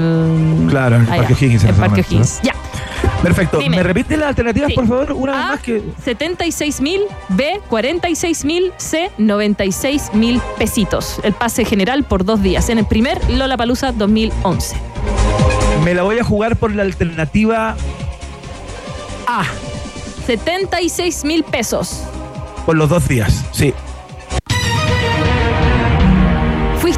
el, 0.65 0.69
Claro, 0.69 0.97
en 0.97 1.03
el 1.03 1.09
allá, 1.09 1.19
Parque 1.23 1.35
O'Higgins 1.35 1.63
en 1.63 1.71
ese 1.71 1.79
Parque 1.81 2.01
O'Higgins. 2.01 2.41
Ya. 2.43 2.53
Perfecto. 3.23 3.59
Dime. 3.59 3.77
¿Me 3.77 3.83
repite 3.85 4.17
las 4.17 4.31
alternativas, 4.31 4.71
Sí. 4.71 4.75
por 4.75 4.89
favor? 4.89 5.13
Una 5.13 5.33
vez 5.33 5.41
A, 5.41 5.47
más 5.53 5.61
que. 5.61 5.83
76 6.03 6.81
mil, 6.81 7.03
B, 7.29 7.61
46 7.69 8.45
mil, 8.45 8.73
C, 8.77 9.13
96 9.19 10.11
mil 10.15 10.41
pesitos. 10.59 11.21
El 11.23 11.33
pase 11.35 11.65
general 11.65 12.03
por 12.03 12.25
dos 12.25 12.43
días 12.43 12.69
en 12.71 12.79
el 12.79 12.87
primer 12.87 13.21
Lollapalooza 13.31 13.93
2011. 13.93 14.77
Me 15.85 15.95
la 15.95 16.03
voy 16.03 16.19
a 16.19 16.25
jugar 16.25 16.57
por 16.57 16.75
la 16.75 16.83
alternativa 16.83 17.77
A. 19.29 19.45
76 20.27 21.25
mil 21.25 21.45
pesos. 21.45 22.03
Por 22.67 22.77
los 22.77 22.89
dos 22.89 23.07
días. 23.07 23.45
Sí. 23.53 23.73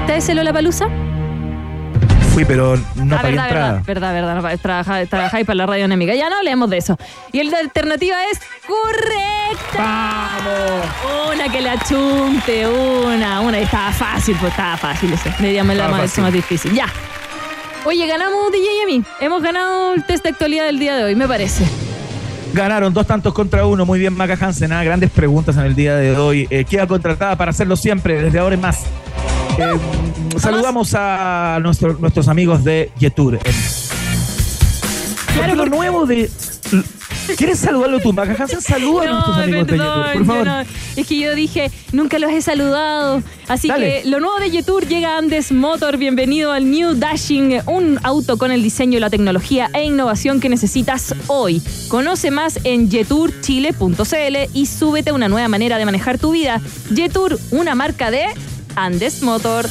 ¿Fuiste 0.02 0.12
a 0.14 0.16
ese 0.16 0.34
Lollapalooza? 0.34 0.86
Fui, 2.34 2.44
pero 2.44 2.76
no 2.96 3.14
ah, 3.16 3.20
pagué 3.22 3.32
verdad, 3.36 3.46
entrada. 3.46 3.82
verdad, 3.86 4.12
verdad, 4.14 4.34
verdad, 4.34 4.52
no, 4.52 4.58
trabaja- 4.58 5.06
Trabajáis 5.06 5.46
para 5.46 5.54
la 5.54 5.66
radio 5.66 5.84
enemiga. 5.84 6.12
Ya 6.16 6.28
no 6.28 6.38
hablemos 6.38 6.68
de 6.70 6.78
eso. 6.78 6.98
Y 7.30 7.38
el 7.38 7.50
de 7.50 7.56
alternativa 7.58 8.16
es 8.32 8.40
correcta. 8.66 9.78
¡Vamos! 9.78 11.34
Una 11.36 11.52
que 11.52 11.60
la 11.60 11.78
chunte, 11.78 12.66
una, 12.66 13.42
una. 13.42 13.60
Y 13.60 13.62
estaba 13.62 13.92
fácil, 13.92 14.36
pues 14.40 14.50
estaba 14.50 14.76
fácil 14.76 15.12
eso. 15.12 15.30
Deberíamos 15.38 15.76
la 15.76 15.86
más, 15.88 16.18
más 16.18 16.32
difícil. 16.32 16.72
Ya. 16.74 16.86
Oye, 17.84 18.04
ganamos 18.08 18.50
DJ 18.50 18.64
y 18.64 18.82
a 18.82 18.86
mí. 18.86 19.04
Hemos 19.20 19.40
ganado 19.40 19.94
el 19.94 20.04
test 20.04 20.24
de 20.24 20.30
actualidad 20.30 20.64
del 20.66 20.80
día 20.80 20.96
de 20.96 21.04
hoy, 21.04 21.14
me 21.14 21.28
parece. 21.28 21.64
Ganaron 22.54 22.92
dos 22.92 23.06
tantos 23.06 23.32
contra 23.32 23.66
uno. 23.66 23.86
Muy 23.86 24.00
bien, 24.00 24.16
Maca 24.16 24.36
Hansen. 24.40 24.72
ah, 24.72 24.82
Grandes 24.82 25.10
preguntas 25.10 25.56
en 25.56 25.62
el 25.62 25.76
día 25.76 25.94
de 25.94 26.16
hoy. 26.16 26.48
Eh, 26.50 26.64
queda 26.64 26.88
contratada 26.88 27.36
para 27.36 27.50
hacerlo 27.52 27.76
siempre, 27.76 28.20
desde 28.20 28.40
ahora 28.40 28.56
en 28.56 28.60
más. 28.62 28.80
Eh, 29.62 30.38
saludamos 30.38 30.92
a 30.94 31.58
nuestro- 31.62 31.94
nuestros 31.98 32.28
amigos 32.28 32.64
de 32.64 32.90
Yetur. 32.98 33.36
Eh, 33.36 33.40
porque 35.36 35.54
lo 35.54 35.66
nuevo 35.66 36.06
de. 36.06 36.30
¿Quieres 37.36 37.60
saludarlo 37.60 38.00
tú, 38.00 38.12
Maca 38.12 38.34
Hansen? 38.36 38.60
Saluda 38.62 39.08
a 39.08 39.12
nuestros 39.12 39.36
amigos 39.38 39.66
de 39.66 39.72
perdón, 39.76 39.96
Yetur, 39.96 40.12
por 40.12 40.22
yo 40.22 40.26
favor. 40.26 40.46
no. 40.46 40.60
Es 40.96 41.06
que 41.06 41.18
yo 41.18 41.34
dije, 41.36 41.70
nunca 41.92 42.18
los 42.18 42.30
he 42.32 42.42
saludado. 42.42 43.22
Así 43.48 43.68
Dale. 43.68 44.02
que 44.02 44.08
lo 44.10 44.18
nuevo 44.18 44.38
de 44.40 44.50
Yetur 44.50 44.86
llega 44.88 45.14
a 45.14 45.18
Andes 45.18 45.52
Motor. 45.52 45.96
Bienvenido 45.98 46.50
al 46.52 46.68
New 46.70 46.94
Dashing, 46.94 47.60
un 47.66 48.00
auto 48.02 48.38
con 48.38 48.50
el 48.50 48.62
diseño, 48.62 48.98
la 48.98 49.08
tecnología 49.08 49.70
e 49.72 49.84
innovación 49.84 50.40
que 50.40 50.48
necesitas 50.48 51.14
hoy. 51.28 51.62
Conoce 51.88 52.30
más 52.32 52.58
en 52.64 52.90
yeturchile.cl 52.90 54.36
y 54.52 54.66
súbete 54.66 55.10
a 55.10 55.14
una 55.14 55.28
nueva 55.28 55.46
manera 55.48 55.78
de 55.78 55.84
manejar 55.84 56.18
tu 56.18 56.32
vida. 56.32 56.60
Yetur, 56.92 57.38
una 57.52 57.74
marca 57.76 58.10
de 58.10 58.26
Andes 58.76 59.22
Motor. 59.22 59.66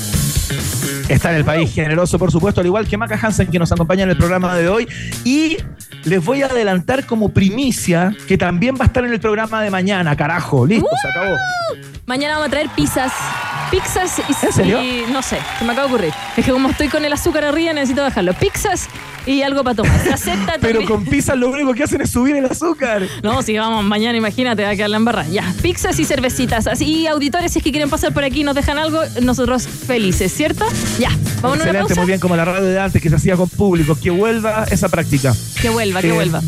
Está 1.07 1.31
en 1.31 1.37
el 1.37 1.45
país 1.45 1.73
generoso, 1.73 2.17
por 2.19 2.31
supuesto, 2.31 2.61
al 2.61 2.67
igual 2.67 2.87
que 2.87 2.97
Maca 2.97 3.19
Hansen, 3.21 3.47
que 3.47 3.59
nos 3.59 3.71
acompaña 3.71 4.03
en 4.03 4.09
el 4.09 4.17
programa 4.17 4.55
de 4.55 4.67
hoy. 4.69 4.87
Y 5.23 5.57
les 6.03 6.23
voy 6.23 6.41
a 6.41 6.47
adelantar 6.47 7.05
como 7.05 7.29
primicia 7.29 8.15
que 8.27 8.37
también 8.37 8.75
va 8.75 8.83
a 8.83 8.87
estar 8.87 9.03
en 9.05 9.13
el 9.13 9.19
programa 9.19 9.61
de 9.61 9.69
mañana. 9.69 10.15
Carajo, 10.15 10.65
listo, 10.65 10.89
se 11.01 11.07
acabó. 11.07 11.35
Mañana 12.05 12.33
vamos 12.35 12.47
a 12.47 12.51
traer 12.51 12.69
pizzas. 12.75 13.11
Pizzas 13.69 14.19
y, 14.19 14.45
¿En 14.45 14.53
serio? 14.53 14.81
y 14.81 15.05
no 15.11 15.21
sé, 15.21 15.37
se 15.59 15.65
me 15.65 15.71
acaba 15.71 15.87
de 15.87 15.93
ocurrir. 15.93 16.13
Es 16.35 16.45
que 16.45 16.51
como 16.51 16.69
estoy 16.69 16.89
con 16.89 17.05
el 17.05 17.13
azúcar 17.13 17.45
arriba 17.45 17.71
necesito 17.73 18.01
bajarlo. 18.01 18.33
Pizzas 18.33 18.89
y 19.25 19.41
algo 19.43 19.63
para 19.63 19.75
tomar. 19.75 20.01
Se 20.03 20.13
acepta 20.13 20.53
Pero 20.61 20.79
también. 20.79 20.85
con 20.87 21.05
pizzas 21.05 21.37
lo 21.37 21.49
único 21.49 21.73
que 21.73 21.83
hacen 21.83 22.01
es 22.01 22.09
subir 22.11 22.35
el 22.35 22.45
azúcar. 22.45 23.03
No, 23.23 23.41
si 23.41 23.57
vamos 23.57 23.83
mañana, 23.83 24.17
imagínate, 24.17 24.63
va 24.63 24.69
a 24.69 24.75
quedar 24.75 24.89
la 24.89 24.97
embarra. 24.97 25.27
Ya, 25.27 25.53
pizzas 25.61 25.99
y 25.99 26.05
cervecitas. 26.05 26.67
Así, 26.67 27.07
auditores, 27.07 27.51
si 27.51 27.59
es 27.59 27.63
que 27.63 27.71
quieren 27.71 27.89
pasar 27.89 28.13
por 28.13 28.23
aquí 28.23 28.41
y 28.41 28.43
nos 28.43 28.55
dejan 28.55 28.77
algo, 28.77 28.99
nosotros 29.21 29.67
felices, 29.67 30.33
¿cierto? 30.33 30.65
Ya, 30.99 31.09
vamos 31.41 31.43
a 31.43 31.47
una 31.47 31.55
Excelente, 31.55 31.79
pausa. 31.79 31.95
muy 32.01 32.07
bien, 32.07 32.19
como 32.19 32.35
la 32.35 32.45
radio 32.45 32.63
de 32.67 32.79
antes 32.79 33.01
que 33.01 33.09
se 33.09 33.15
hacía 33.15 33.35
con 33.35 33.49
público. 33.49 33.95
Que 34.01 34.09
vuelva 34.09 34.65
esa 34.71 34.89
práctica. 34.89 35.33
Que 35.61 35.69
vuelva, 35.69 36.01
que 36.01 36.09
Eh, 36.09 36.13
vuelva. 36.13 36.41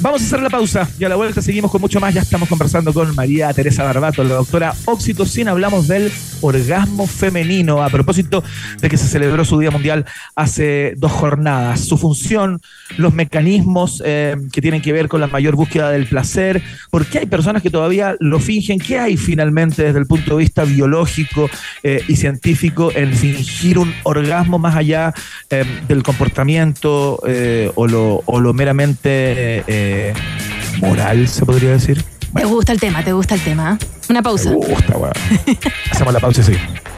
Vamos 0.00 0.22
a 0.22 0.24
hacer 0.26 0.40
la 0.40 0.48
pausa 0.48 0.88
y 0.96 1.04
a 1.04 1.08
la 1.08 1.16
vuelta 1.16 1.42
seguimos 1.42 1.72
con 1.72 1.80
mucho 1.80 1.98
más. 1.98 2.14
Ya 2.14 2.20
estamos 2.20 2.48
conversando 2.48 2.94
con 2.94 3.16
María 3.16 3.52
Teresa 3.52 3.82
Barbato, 3.82 4.22
la 4.22 4.34
doctora 4.34 4.72
Oxitocina. 4.84 5.50
Hablamos 5.50 5.88
del 5.88 6.12
orgasmo 6.40 7.08
femenino 7.08 7.82
a 7.82 7.88
propósito 7.90 8.44
de 8.80 8.88
que 8.88 8.96
se 8.96 9.08
celebró 9.08 9.44
su 9.44 9.58
Día 9.58 9.72
Mundial 9.72 10.04
hace 10.36 10.94
dos 10.96 11.10
jornadas. 11.10 11.80
Su 11.80 11.98
función, 11.98 12.60
los 12.96 13.12
mecanismos 13.12 14.00
eh, 14.06 14.36
que 14.52 14.62
tienen 14.62 14.82
que 14.82 14.92
ver 14.92 15.08
con 15.08 15.20
la 15.20 15.26
mayor 15.26 15.56
búsqueda 15.56 15.90
del 15.90 16.06
placer. 16.06 16.62
¿Por 16.90 17.06
qué 17.06 17.18
hay 17.18 17.26
personas 17.26 17.60
que 17.60 17.70
todavía 17.70 18.14
lo 18.20 18.38
fingen? 18.38 18.78
¿Qué 18.78 19.00
hay 19.00 19.16
finalmente 19.16 19.82
desde 19.82 19.98
el 19.98 20.06
punto 20.06 20.36
de 20.36 20.44
vista 20.44 20.62
biológico 20.62 21.50
eh, 21.82 22.04
y 22.06 22.14
científico 22.14 22.92
en 22.94 23.12
fingir 23.12 23.78
un 23.78 23.92
orgasmo 24.04 24.60
más 24.60 24.76
allá 24.76 25.12
eh, 25.50 25.64
del 25.88 26.04
comportamiento 26.04 27.20
o 27.74 27.86
lo 27.86 28.54
meramente 28.54 29.64
eh, 29.88 30.14
moral, 30.80 31.28
se 31.28 31.44
podría 31.44 31.70
decir? 31.70 32.04
Te 32.34 32.44
gusta 32.44 32.72
el 32.72 32.80
tema, 32.80 33.02
te 33.02 33.12
gusta 33.12 33.34
el 33.34 33.40
tema. 33.40 33.78
Una 34.08 34.22
pausa. 34.22 34.50
Me 34.50 34.56
gusta, 34.56 34.96
weón. 34.96 35.12
Hacemos 35.90 36.12
la 36.12 36.20
pausa 36.20 36.40
y 36.40 36.44
seguimos. 36.44 36.88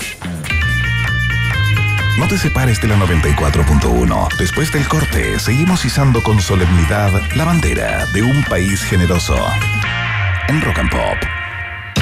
No 2.18 2.28
te 2.28 2.36
separes 2.36 2.80
de 2.82 2.88
la 2.88 2.96
94.1. 2.96 4.36
Después 4.38 4.70
del 4.72 4.86
corte, 4.86 5.38
seguimos 5.38 5.84
izando 5.84 6.22
con 6.22 6.40
solemnidad 6.40 7.10
la 7.34 7.44
bandera 7.44 8.04
de 8.12 8.22
un 8.22 8.44
país 8.44 8.82
generoso. 8.82 9.36
En 10.48 10.60
Rock 10.60 10.78
and 10.80 10.90
Pop. 10.90 11.40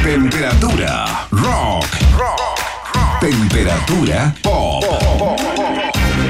Temperatura 0.03 1.29
rock. 1.31 1.87
Temperatura 3.21 4.35
pop. 4.43 4.85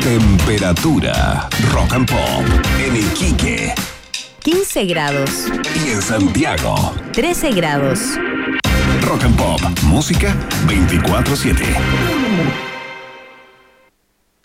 Temperatura 0.02 1.48
rock 1.72 1.92
and 1.94 2.10
pop. 2.10 2.44
En 2.78 2.96
Iquique 2.96 3.74
15 4.50 4.86
grados, 4.86 5.30
y 5.84 5.90
en 5.90 6.00
Santiago. 6.00 6.74
13 7.12 7.50
grados. 7.50 8.18
Rock 9.02 9.24
and 9.24 9.36
Pop. 9.36 9.60
Música 9.82 10.34
24-7. 10.66 12.67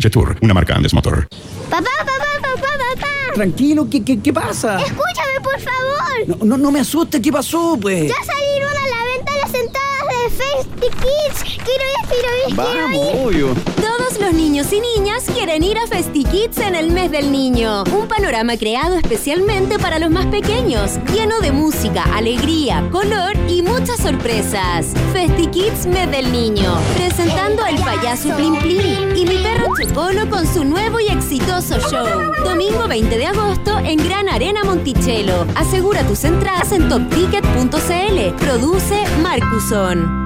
Jetour, 0.00 0.36
una 0.42 0.54
marca 0.54 0.74
Andes 0.74 0.94
Motor. 0.94 1.28
Papá, 1.70 1.84
papá, 1.98 2.26
papá, 2.40 2.68
papá. 2.78 3.06
Tranquilo, 3.34 3.88
¿qué, 3.90 4.02
qué, 4.04 4.20
qué 4.20 4.32
pasa? 4.32 4.78
Escúchame, 4.80 5.40
por 5.42 5.60
favor. 5.60 6.38
No, 6.38 6.44
no, 6.44 6.56
no 6.56 6.70
me 6.72 6.80
asustes, 6.80 7.20
¿qué 7.20 7.30
pasó, 7.32 7.78
pues? 7.80 8.08
Ya 8.08 8.24
Festi 10.36 10.88
Kids. 10.88 11.42
Quiero 11.64 11.84
ir, 11.84 12.08
quiero 12.08 12.28
ir, 12.48 12.54
quiero 12.54 12.56
Vamos, 12.56 13.14
ir. 13.14 13.26
obvio. 13.26 13.54
Todos 13.76 14.18
los 14.20 14.32
niños 14.32 14.72
y 14.72 14.80
niñas 14.80 15.24
quieren 15.32 15.62
ir 15.62 15.78
a 15.78 15.86
FestiKids 15.86 16.58
en 16.58 16.74
el 16.74 16.90
mes 16.90 17.10
del 17.10 17.32
niño. 17.32 17.84
Un 17.92 18.06
panorama 18.08 18.56
creado 18.56 18.96
especialmente 18.96 19.78
para 19.78 19.98
los 19.98 20.10
más 20.10 20.26
pequeños, 20.26 20.92
lleno 21.12 21.40
de 21.40 21.52
música, 21.52 22.04
alegría, 22.14 22.86
color 22.92 23.32
y 23.48 23.62
muchas 23.62 23.98
sorpresas. 24.00 24.94
FestiKids 25.12 25.86
mes 25.86 26.10
del 26.10 26.30
niño, 26.32 26.76
presentando 26.96 27.64
al 27.64 27.76
payaso 27.76 28.34
Plim 28.36 28.56
Plim 28.58 29.16
y 29.16 29.24
mi 29.26 29.38
perro 29.42 29.66
Chocolo 29.80 30.28
con 30.30 30.46
su 30.46 30.64
nuevo 30.64 31.00
y 31.00 31.08
exitoso 31.08 31.78
show. 31.90 32.32
Domingo 32.44 32.86
20 32.88 33.16
de 33.18 33.26
agosto 33.26 33.78
en 33.78 33.98
Gran 33.98 34.28
Arena 34.28 34.64
Monticello. 34.64 35.46
Asegura 35.54 36.02
tus 36.06 36.24
entradas 36.24 36.72
en 36.72 36.88
topticket.cl. 36.88 38.34
Produce 38.38 39.04
Marcuson. 39.22 40.25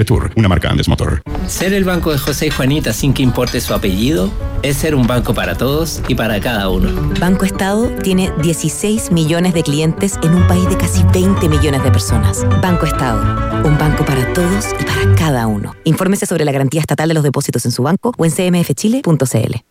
Jetour, 0.00 0.30
una 0.36 0.48
marca 0.48 0.70
Andes 0.70 0.88
Motor. 0.88 1.20
Ser 1.46 1.74
el 1.74 1.84
banco 1.84 2.10
de 2.10 2.16
José 2.16 2.46
y 2.46 2.50
Juanita 2.50 2.94
sin 2.94 3.12
que 3.12 3.22
importe 3.22 3.60
su 3.60 3.74
apellido 3.74 4.30
es 4.62 4.78
ser 4.78 4.94
un 4.94 5.06
banco 5.06 5.34
para 5.34 5.56
todos 5.56 6.00
y 6.08 6.14
para 6.14 6.40
cada 6.40 6.70
uno. 6.70 6.88
Banco 7.20 7.44
Estado 7.44 7.90
tiene 8.02 8.32
16 8.40 9.12
millones 9.12 9.52
de 9.52 9.62
clientes 9.62 10.18
en 10.22 10.34
un 10.34 10.46
país 10.46 10.66
de 10.70 10.78
casi 10.78 11.02
20 11.12 11.46
millones 11.50 11.84
de 11.84 11.90
personas. 11.90 12.46
Banco 12.62 12.86
Estado, 12.86 13.20
un 13.68 13.76
banco 13.76 14.06
para 14.06 14.32
todos 14.32 14.68
y 14.80 14.84
para 14.84 15.14
cada 15.16 15.46
uno. 15.46 15.76
Infórmese 15.84 16.24
sobre 16.24 16.46
la 16.46 16.52
garantía 16.52 16.80
estatal 16.80 17.08
de 17.08 17.14
los 17.14 17.22
depósitos 17.22 17.66
en 17.66 17.72
su 17.72 17.82
banco 17.82 18.14
o 18.16 18.24
en 18.24 18.30
cmfchile.cl. 18.30 19.69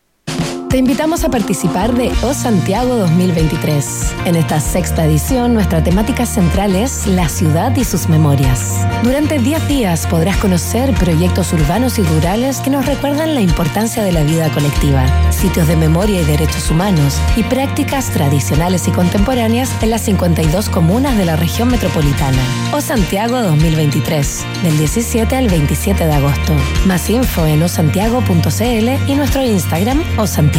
Te 0.70 0.78
invitamos 0.78 1.24
a 1.24 1.30
participar 1.30 1.95
de 1.95 2.11
O 2.22 2.32
Santiago 2.32 2.95
2023. 2.95 4.13
En 4.26 4.36
esta 4.36 4.59
sexta 4.59 5.03
edición, 5.03 5.55
nuestra 5.55 5.84
temática 5.84 6.28
central 6.28 6.76
es 6.76 7.07
la 7.07 7.28
ciudad 7.28 7.76
y 7.76 7.84
sus 7.84 8.07
memorias. 8.07 8.86
Durante 9.03 9.39
10 9.39 9.67
días 9.67 10.05
podrás 10.05 10.38
conocer 10.38 10.93
proyectos 10.93 11.53
urbanos 11.53 11.97
y 11.97 12.03
rurales 12.03 12.59
que 12.61 12.70
nos 12.70 12.86
recuerdan 12.86 13.34
la 13.34 13.41
importancia 13.41 14.03
de 14.03 14.11
la 14.11 14.22
vida 14.22 14.51
colectiva, 14.51 15.07
sitios 15.32 15.67
de 15.67 15.76
memoria 15.76 16.22
y 16.22 16.26
derechos 16.26 16.70
humanos 16.70 17.20
y 17.36 17.41
prácticas 17.41 18.11
tradicionales 18.11 18.88
y 18.88 18.91
contemporáneas 18.91 19.72
en 19.82 19.89
las 19.89 20.01
52 20.01 20.70
comunas 20.70 21.17
de 21.17 21.26
la 21.26 21.36
región 21.36 21.70
metropolitana. 21.70 22.43
O 22.74 22.80
Santiago 22.80 23.41
2023, 23.41 24.45
del 24.61 24.78
17 24.78 25.36
al 25.36 25.47
27 25.47 26.05
de 26.05 26.13
agosto. 26.13 26.53
Más 26.86 27.09
info 27.09 27.47
en 27.47 27.63
osantiago.cl 27.63 29.09
y 29.11 29.15
nuestro 29.15 29.43
Instagram 29.43 30.03
o 30.20 30.28
Santiago. 30.28 30.59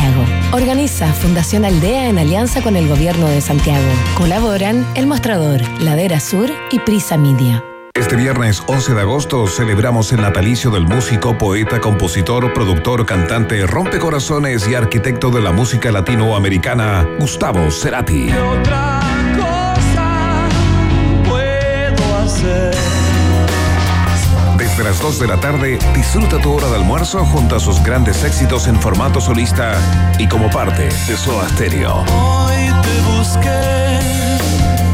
Organiza 0.52 1.12
Fundación 1.12 1.64
Aldea 1.64 2.08
en 2.08 2.18
alianza 2.18 2.60
con 2.60 2.74
el 2.74 2.88
Gobierno 2.88 3.28
de 3.28 3.40
Santiago. 3.40 3.86
Colaboran 4.16 4.84
El 4.96 5.06
Mostrador, 5.06 5.60
Ladera 5.80 6.18
Sur 6.18 6.50
y 6.72 6.80
Prisa 6.80 7.16
Media. 7.16 7.64
Este 7.94 8.16
viernes 8.16 8.62
11 8.66 8.94
de 8.94 9.00
agosto 9.00 9.46
celebramos 9.46 10.12
el 10.12 10.22
natalicio 10.22 10.70
del 10.70 10.84
músico, 10.86 11.38
poeta, 11.38 11.80
compositor, 11.80 12.52
productor, 12.52 13.06
cantante, 13.06 13.64
rompecorazones 13.66 14.68
y 14.68 14.74
arquitecto 14.74 15.30
de 15.30 15.40
la 15.40 15.52
música 15.52 15.92
latinoamericana, 15.92 17.06
Gustavo 17.20 17.70
Cerati. 17.70 18.30
Desde 24.80 24.92
las 24.92 25.02
2 25.02 25.18
de 25.18 25.26
la 25.26 25.38
tarde, 25.38 25.78
disfruta 25.94 26.40
tu 26.40 26.54
hora 26.54 26.66
de 26.68 26.76
almuerzo 26.76 27.22
junto 27.26 27.54
a 27.54 27.60
sus 27.60 27.82
grandes 27.82 28.24
éxitos 28.24 28.66
en 28.66 28.80
formato 28.80 29.20
solista 29.20 29.74
y 30.18 30.26
como 30.26 30.48
parte 30.48 30.84
de 31.06 31.16
Soda 31.18 31.46
Stereo. 31.50 31.96
Hoy 31.96 32.72
te 32.80 33.00
busqué 33.02 33.98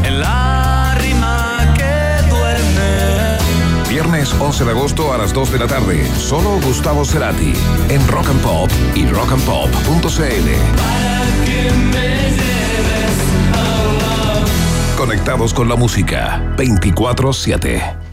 en 0.03 0.19
la 0.19 0.93
rima 0.99 1.73
que 1.77 2.27
duerme. 2.27 3.87
Viernes 3.87 4.35
11 4.37 4.65
de 4.65 4.71
agosto 4.71 5.13
a 5.13 5.17
las 5.19 5.31
2 5.31 5.53
de 5.53 5.59
la 5.59 5.67
tarde, 5.67 6.05
solo 6.17 6.59
Gustavo 6.59 7.05
Cerati 7.05 7.53
en 7.87 8.05
Rock 8.09 8.27
and 8.27 8.41
Pop 8.41 8.69
y 8.93 9.07
rockandpop.cl. 9.07 10.49
Conectados 14.97 15.53
con 15.53 15.69
la 15.69 15.77
música 15.77 16.41
24/7. 16.57 18.06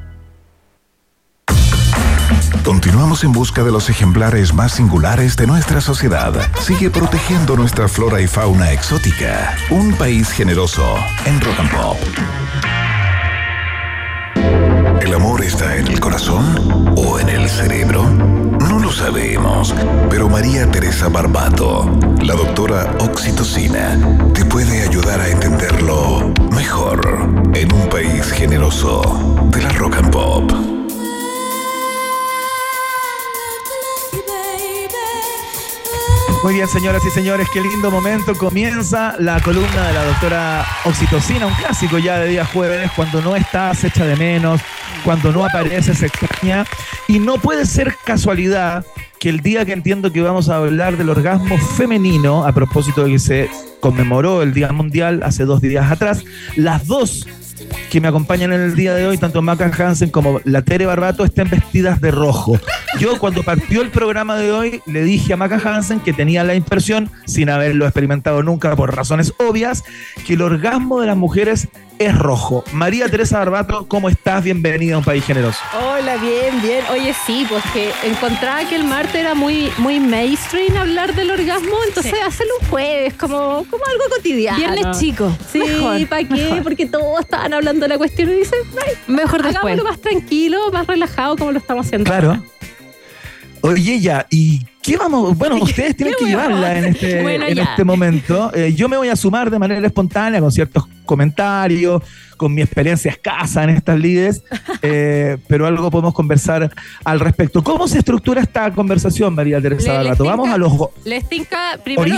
Continuamos 2.65 3.25
en 3.25 3.33
busca 3.33 3.63
de 3.63 3.71
los 3.71 3.91
ejemplares 3.91 4.55
más 4.55 4.73
singulares 4.73 5.37
de 5.37 5.47
nuestra 5.47 5.83
sociedad. 5.83 6.33
Sigue 6.61 6.91
protegiendo 6.91 7.57
nuestra 7.57 7.89
flora 7.89 8.23
y 8.23 8.27
fauna 8.27 8.73
exótica. 8.73 9.55
Un 9.69 9.93
país 9.93 10.31
generoso 10.31 10.83
en 11.27 11.41
Rock 11.43 11.61
and 11.61 11.71
Pop. 11.71 11.99
¿El 15.03 15.13
amor 15.13 15.45
está 15.45 15.77
en 15.77 15.89
el 15.89 16.01
corazón 16.01 16.95
o 16.97 17.21
en 17.21 17.29
el 17.29 17.51
cerebro? 17.51 18.09
No 18.09 18.79
lo 18.79 18.91
sabemos, 18.91 19.75
pero 20.09 20.31
María 20.31 20.71
Teresa 20.71 21.11
Barbato, 21.11 21.91
la 22.23 22.35
doctora 22.35 22.97
Oxitocina, 23.01 23.99
te 24.33 24.47
puede 24.47 24.89
ayudar 24.89 25.21
a 25.21 25.29
entenderlo 25.29 26.33
mejor 26.51 27.29
en 27.53 27.73
un 27.75 27.89
país 27.91 28.33
generoso 28.33 29.47
de 29.51 29.63
la 29.63 29.69
rock 29.73 29.97
and 29.97 30.11
pop. 30.11 30.74
Muy 36.45 36.53
bien, 36.53 36.69
señoras 36.69 37.03
y 37.07 37.09
señores, 37.09 37.49
qué 37.55 37.63
lindo 37.63 37.91
momento. 37.91 38.35
Comienza 38.35 39.17
la 39.19 39.41
columna 39.41 39.87
de 39.87 39.93
la 39.95 40.05
doctora 40.05 40.67
Oxitocina, 40.85 41.47
un 41.47 41.55
clásico 41.55 41.97
ya 41.97 42.19
de 42.19 42.29
día 42.29 42.45
jueves, 42.45 42.91
cuando 42.95 43.23
no 43.23 43.35
estás 43.35 43.83
hecha 43.83 44.05
de 44.05 44.15
menos, 44.15 44.61
cuando 45.05 45.33
no 45.33 45.47
apareces 45.47 46.03
extraña. 46.03 46.67
Y 47.09 47.19
no 47.19 47.39
puede 47.39 47.65
ser 47.65 47.97
casualidad 48.05 48.85
que 49.19 49.31
el 49.31 49.41
día 49.41 49.65
que 49.65 49.73
entiendo 49.73 50.13
que 50.13 50.21
vamos 50.21 50.51
a 50.51 50.57
hablar 50.57 50.99
del 50.99 51.09
orgasmo 51.09 51.57
femenino, 51.57 52.45
a 52.45 52.53
propósito 52.53 53.05
de 53.05 53.13
que 53.13 53.19
se 53.19 53.51
conmemoró 53.81 54.43
el 54.43 54.53
Día 54.53 54.71
Mundial 54.71 55.23
hace 55.23 55.47
dos 55.47 55.63
días 55.63 55.91
atrás, 55.91 56.25
las 56.57 56.87
dos 56.87 57.27
que 57.91 58.01
me 58.01 58.09
acompañan 58.09 58.53
en 58.53 58.61
el 58.61 58.75
día 58.75 58.95
de 58.95 59.07
hoy, 59.07 59.19
tanto 59.19 59.43
Maca 59.43 59.71
Hansen 59.77 60.11
como 60.11 60.41
la 60.45 60.63
Tere 60.63 60.87
Barbato, 60.87 61.25
estén 61.25 61.49
vestidas 61.49 62.01
de 62.01 62.11
rojo. 62.11 62.59
Yo 62.99 63.19
cuando 63.19 63.43
partió 63.43 63.83
el 63.83 63.91
programa 63.91 64.37
de 64.37 64.53
hoy 64.53 64.83
le 64.87 65.03
dije 65.03 65.33
a 65.33 65.37
Maca 65.37 65.61
Hansen 65.65 66.01
que 66.01 66.13
tenía 66.13 66.45
la 66.45 66.55
impresión, 66.55 67.11
sin 67.27 67.51
haberlo 67.51 67.85
experimentado 67.85 68.43
nunca 68.43 68.75
por 68.77 68.95
razones 68.95 69.33
obvias, 69.39 69.83
que 70.27 70.35
el 70.35 70.43
orgasmo 70.43 71.01
de 71.01 71.07
las 71.07 71.17
mujeres 71.17 71.69
es 71.99 72.17
rojo. 72.19 72.65
María 72.73 73.09
Teresa 73.09 73.39
Barbato, 73.39 73.87
¿cómo 73.87 74.09
estás? 74.09 74.43
Bienvenida 74.43 74.97
a 74.97 74.99
un 74.99 75.05
país 75.05 75.25
generoso. 75.25 75.59
Hola, 75.81 76.17
bien, 76.17 76.61
bien. 76.61 76.85
Oye, 76.91 77.15
sí, 77.27 77.47
pues 77.49 77.63
que 77.73 77.91
encontraba 78.05 78.69
que 78.69 78.77
el 78.77 78.85
martes 78.85 79.15
era 79.15 79.35
muy, 79.35 79.71
muy 79.79 80.01
mainstream 80.01 80.77
hablar 80.77 81.15
del 81.15 81.31
orgasmo, 81.31 81.77
entonces 81.87 82.15
hacerlo 82.27 82.53
un 82.63 82.69
jueves, 82.69 83.15
como, 83.15 83.65
como 83.71 83.85
algo 83.87 84.05
cotidiano. 84.17 84.59
Viernes 84.59 84.99
chico. 84.99 85.37
Sí, 85.51 85.61
Mejor, 85.61 86.07
¿para 86.09 86.25
qué? 86.25 86.35
mejor. 86.35 86.63
Porque 86.63 86.87
todos 86.87 87.27
estaban 87.45 87.55
hablando 87.55 87.83
de 87.85 87.89
la 87.89 87.99
cuestión 87.99 88.31
y 88.31 88.35
dicen, 88.35 88.59
"Ay, 88.87 88.95
Mejor 89.07 89.43
después. 89.43 89.57
hagámoslo 89.57 89.85
más 89.85 90.01
tranquilo, 90.01 90.59
más 90.73 90.87
relajado 90.87 91.37
como 91.37 91.53
lo 91.53 91.59
estamos 91.59 91.87
haciendo. 91.87 92.11
Claro. 92.11 92.43
Oye, 93.63 93.99
ya, 93.99 94.27
¿y 94.31 94.61
qué 94.83 94.99
vamos? 94.99 95.37
Bueno, 95.39 95.57
ustedes 95.63 95.97
tienen 95.97 96.15
que 96.19 96.27
¿Qué 96.27 96.37
vamos 96.37 96.53
a 96.53 96.57
llevarla 96.57 96.79
en 96.79 96.85
este, 96.95 97.23
Bueno, 97.23 97.47
en 97.47 97.59
este 97.59 97.85
momento. 97.85 98.51
Eh, 98.55 98.75
yo 98.75 98.89
me 98.91 98.97
voy 98.99 99.09
a 99.09 99.17
sumar 99.17 99.51
de 99.51 99.59
manera 99.59 99.87
espontánea 99.87 100.39
con 100.41 100.53
ciertos 100.53 100.85
comentarios, 101.07 102.03
con 102.37 102.53
mi 102.53 102.61
experiencia 102.61 103.11
escasa 103.11 103.65
en 103.65 103.71
estas 103.71 103.99
lides, 103.99 104.43
eh, 104.83 105.39
pero 105.49 105.67
algo 105.67 105.91
podemos 105.91 106.13
conversar 106.13 106.71
al 107.05 107.21
respecto. 107.21 107.63
¿Cómo 107.65 107.89
se 107.89 107.99
estructura 107.99 108.43
esta 108.43 108.71
conversación, 108.75 109.35
María 109.35 109.61
Teresa 109.63 109.95
Barbato? 109.95 110.25
Vamos 110.25 110.49
a 110.51 110.59
los... 110.59 110.73
go- 110.77 110.93
Les 111.05 111.27
tinca, 111.27 111.79
primero 111.83 112.17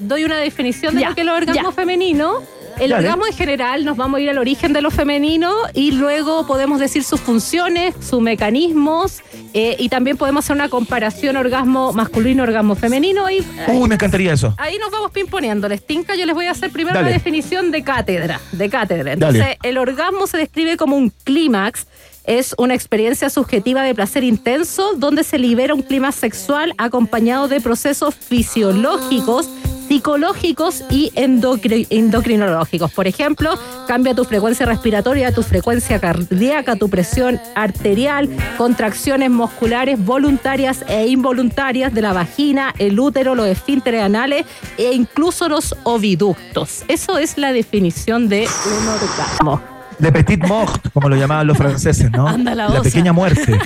doy, 0.00 0.24
una 0.24 0.38
definición 0.38 0.94
de 0.96 1.02
Ya, 1.02 1.08
lo 1.10 1.14
que 1.14 1.20
es 1.20 1.26
el 1.28 1.32
orgasmo 1.32 1.70
ya. 1.70 1.72
femenino. 1.72 2.42
El 2.78 2.90
Dale. 2.90 3.04
orgasmo 3.06 3.26
en 3.26 3.32
general, 3.32 3.84
nos 3.86 3.96
vamos 3.96 4.18
a 4.18 4.20
ir 4.20 4.28
al 4.30 4.38
origen 4.38 4.72
de 4.74 4.82
lo 4.82 4.90
femenino 4.90 5.52
y 5.72 5.92
luego 5.92 6.46
podemos 6.46 6.78
decir 6.78 7.04
sus 7.04 7.20
funciones, 7.20 7.94
sus 8.00 8.20
mecanismos 8.20 9.22
eh, 9.54 9.76
y 9.78 9.88
también 9.88 10.18
podemos 10.18 10.44
hacer 10.44 10.56
una 10.56 10.68
comparación 10.68 11.36
orgasmo 11.38 11.94
masculino, 11.94 12.42
orgasmo 12.42 12.74
femenino 12.74 13.30
y 13.30 13.38
Uy, 13.68 13.88
me 13.88 13.94
encantaría 13.94 14.34
eso. 14.34 14.54
ahí 14.58 14.76
nos 14.78 14.90
vamos 14.90 15.10
pimponeando. 15.10 15.68
Les 15.68 15.84
tinca, 15.86 16.14
yo 16.16 16.26
les 16.26 16.34
voy 16.34 16.46
a 16.46 16.50
hacer 16.50 16.70
primero 16.70 16.96
Dale. 16.96 17.08
la 17.10 17.14
definición 17.14 17.70
de 17.70 17.82
cátedra. 17.82 18.40
De 18.52 18.68
cátedra. 18.68 19.14
Entonces, 19.14 19.40
Dale. 19.40 19.58
el 19.62 19.78
orgasmo 19.78 20.26
se 20.26 20.36
describe 20.36 20.76
como 20.76 20.96
un 20.96 21.10
clímax 21.24 21.86
es 22.24 22.54
una 22.58 22.74
experiencia 22.74 23.30
subjetiva 23.30 23.82
de 23.84 23.94
placer 23.94 24.24
intenso 24.24 24.94
donde 24.96 25.22
se 25.22 25.38
libera 25.38 25.72
un 25.74 25.82
clima 25.82 26.10
sexual 26.12 26.74
acompañado 26.76 27.46
de 27.48 27.60
procesos 27.60 28.14
fisiológicos 28.16 29.48
psicológicos 29.88 30.82
y 30.90 31.10
endocri- 31.14 31.86
endocrinológicos. 31.90 32.92
Por 32.92 33.06
ejemplo, 33.06 33.58
cambia 33.86 34.14
tu 34.14 34.24
frecuencia 34.24 34.66
respiratoria, 34.66 35.32
tu 35.32 35.42
frecuencia 35.42 35.98
cardíaca, 36.00 36.76
tu 36.76 36.88
presión 36.88 37.40
arterial, 37.54 38.28
contracciones 38.58 39.30
musculares 39.30 40.04
voluntarias 40.04 40.84
e 40.88 41.06
involuntarias 41.08 41.92
de 41.94 42.02
la 42.02 42.12
vagina, 42.12 42.74
el 42.78 42.98
útero, 42.98 43.34
los 43.34 43.46
esfínteres 43.46 44.02
anales 44.02 44.44
e 44.76 44.92
incluso 44.92 45.48
los 45.48 45.74
oviductos. 45.84 46.82
Eso 46.88 47.18
es 47.18 47.38
la 47.38 47.52
definición 47.52 48.28
de 48.28 48.46
un 48.80 48.88
orgasmo. 48.88 49.60
De 49.98 50.12
petit 50.12 50.44
mort, 50.46 50.92
como 50.92 51.08
lo 51.08 51.16
llamaban 51.16 51.46
los 51.46 51.56
franceses, 51.56 52.10
¿no? 52.10 52.28
Anda 52.28 52.54
la 52.54 52.66
osa. 52.68 52.82
pequeña 52.82 53.14
muerte. 53.14 53.58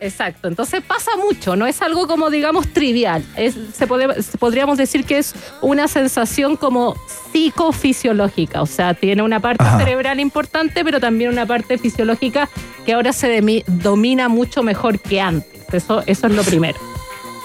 Exacto, 0.00 0.46
entonces 0.46 0.80
pasa 0.86 1.10
mucho, 1.16 1.56
no 1.56 1.66
es 1.66 1.82
algo 1.82 2.06
como 2.06 2.30
digamos 2.30 2.68
trivial, 2.72 3.24
es, 3.36 3.56
se 3.74 3.86
puede- 3.88 4.14
podríamos 4.38 4.78
decir 4.78 5.04
que 5.04 5.18
es 5.18 5.34
una 5.60 5.88
sensación 5.88 6.56
como 6.56 6.94
psicofisiológica, 7.32 8.62
o 8.62 8.66
sea, 8.66 8.94
tiene 8.94 9.22
una 9.22 9.40
parte 9.40 9.64
Ajá. 9.64 9.78
cerebral 9.78 10.20
importante, 10.20 10.84
pero 10.84 11.00
también 11.00 11.30
una 11.32 11.46
parte 11.46 11.78
fisiológica 11.78 12.48
que 12.86 12.92
ahora 12.92 13.12
se 13.12 13.42
domina 13.66 14.28
mucho 14.28 14.62
mejor 14.62 15.00
que 15.00 15.20
antes, 15.20 15.62
eso, 15.74 16.02
eso 16.06 16.26
es 16.28 16.32
lo 16.32 16.42
primero. 16.44 16.78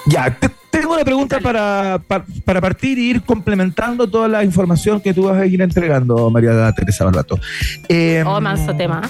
Ya, 0.06 0.30
te- 0.38 0.50
tengo 0.80 0.94
una 0.94 1.04
pregunta 1.04 1.40
para, 1.40 2.00
pa- 2.06 2.24
para 2.44 2.60
partir 2.60 2.98
e 2.98 3.02
ir 3.02 3.22
complementando 3.22 4.08
toda 4.08 4.28
la 4.28 4.44
información 4.44 5.00
que 5.00 5.12
tú 5.14 5.24
vas 5.24 5.38
a 5.40 5.46
ir 5.46 5.60
entregando, 5.62 6.30
María 6.30 6.72
Teresa 6.72 7.04
Barbato. 7.04 7.38
Eh, 7.88 8.22
Oh, 8.26 8.40
manso 8.40 8.74
tema. 8.74 9.02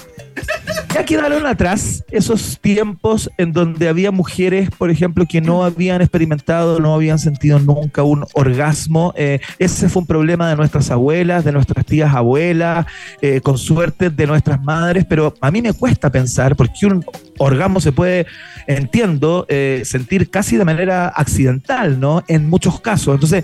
Ya 0.93 1.03
quedaron 1.03 1.45
atrás 1.45 2.03
esos 2.11 2.59
tiempos 2.61 3.29
en 3.37 3.51
donde 3.51 3.89
había 3.89 4.11
mujeres, 4.11 4.69
por 4.77 4.89
ejemplo, 4.89 5.25
que 5.29 5.41
no 5.41 5.63
habían 5.63 6.01
experimentado, 6.01 6.79
no 6.79 6.93
habían 6.93 7.19
sentido 7.19 7.59
nunca 7.59 8.03
un 8.03 8.25
orgasmo. 8.33 9.13
Eh, 9.17 9.39
ese 9.59 9.89
fue 9.89 10.01
un 10.01 10.07
problema 10.07 10.49
de 10.49 10.55
nuestras 10.55 10.91
abuelas, 10.91 11.43
de 11.43 11.51
nuestras 11.51 11.85
tías 11.85 12.13
abuelas, 12.13 12.85
eh, 13.21 13.41
con 13.41 13.57
suerte 13.57 14.09
de 14.09 14.27
nuestras 14.27 14.61
madres, 14.63 15.05
pero 15.07 15.33
a 15.41 15.51
mí 15.51 15.61
me 15.61 15.73
cuesta 15.73 16.09
pensar 16.09 16.55
porque 16.55 16.85
un 16.85 17.03
orgasmo 17.37 17.79
se 17.81 17.91
puede, 17.91 18.25
entiendo, 18.67 19.45
eh, 19.49 19.81
sentir 19.85 20.29
casi 20.29 20.57
de 20.57 20.65
manera 20.65 21.07
accidental, 21.07 21.99
¿no? 21.99 22.23
En 22.27 22.49
muchos 22.49 22.79
casos. 22.81 23.13
Entonces, 23.15 23.43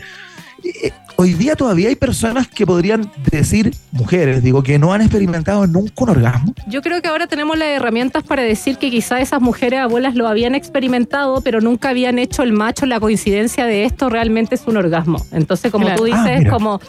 eh, 0.63 0.91
hoy 1.17 1.33
día 1.33 1.55
todavía 1.55 1.89
hay 1.89 1.95
personas 1.95 2.47
que 2.47 2.65
podrían 2.65 3.11
decir, 3.31 3.73
mujeres, 3.91 4.43
digo, 4.43 4.63
que 4.63 4.77
no 4.79 4.93
han 4.93 5.01
experimentado 5.01 5.65
nunca 5.67 5.93
un 6.03 6.09
orgasmo. 6.09 6.53
Yo 6.67 6.81
creo 6.81 7.01
que 7.01 7.07
ahora 7.07 7.27
tenemos 7.27 7.57
las 7.57 7.69
herramientas 7.69 8.23
para 8.23 8.43
decir 8.43 8.77
que 8.77 8.89
quizá 8.89 9.19
esas 9.21 9.41
mujeres 9.41 9.79
abuelas 9.79 10.15
lo 10.15 10.27
habían 10.27 10.55
experimentado, 10.55 11.41
pero 11.41 11.61
nunca 11.61 11.89
habían 11.89 12.17
hecho 12.19 12.43
el 12.43 12.53
macho 12.53 12.85
la 12.85 12.99
coincidencia 12.99 13.65
de 13.65 13.85
esto 13.85 14.09
realmente 14.09 14.55
es 14.55 14.63
un 14.67 14.77
orgasmo. 14.77 15.23
Entonces, 15.31 15.71
como 15.71 15.85
Claro. 15.85 16.03
tú 16.03 16.09
Ah, 16.13 16.23
dices, 16.23 16.39
mira. 16.39 16.51
como 16.51 16.79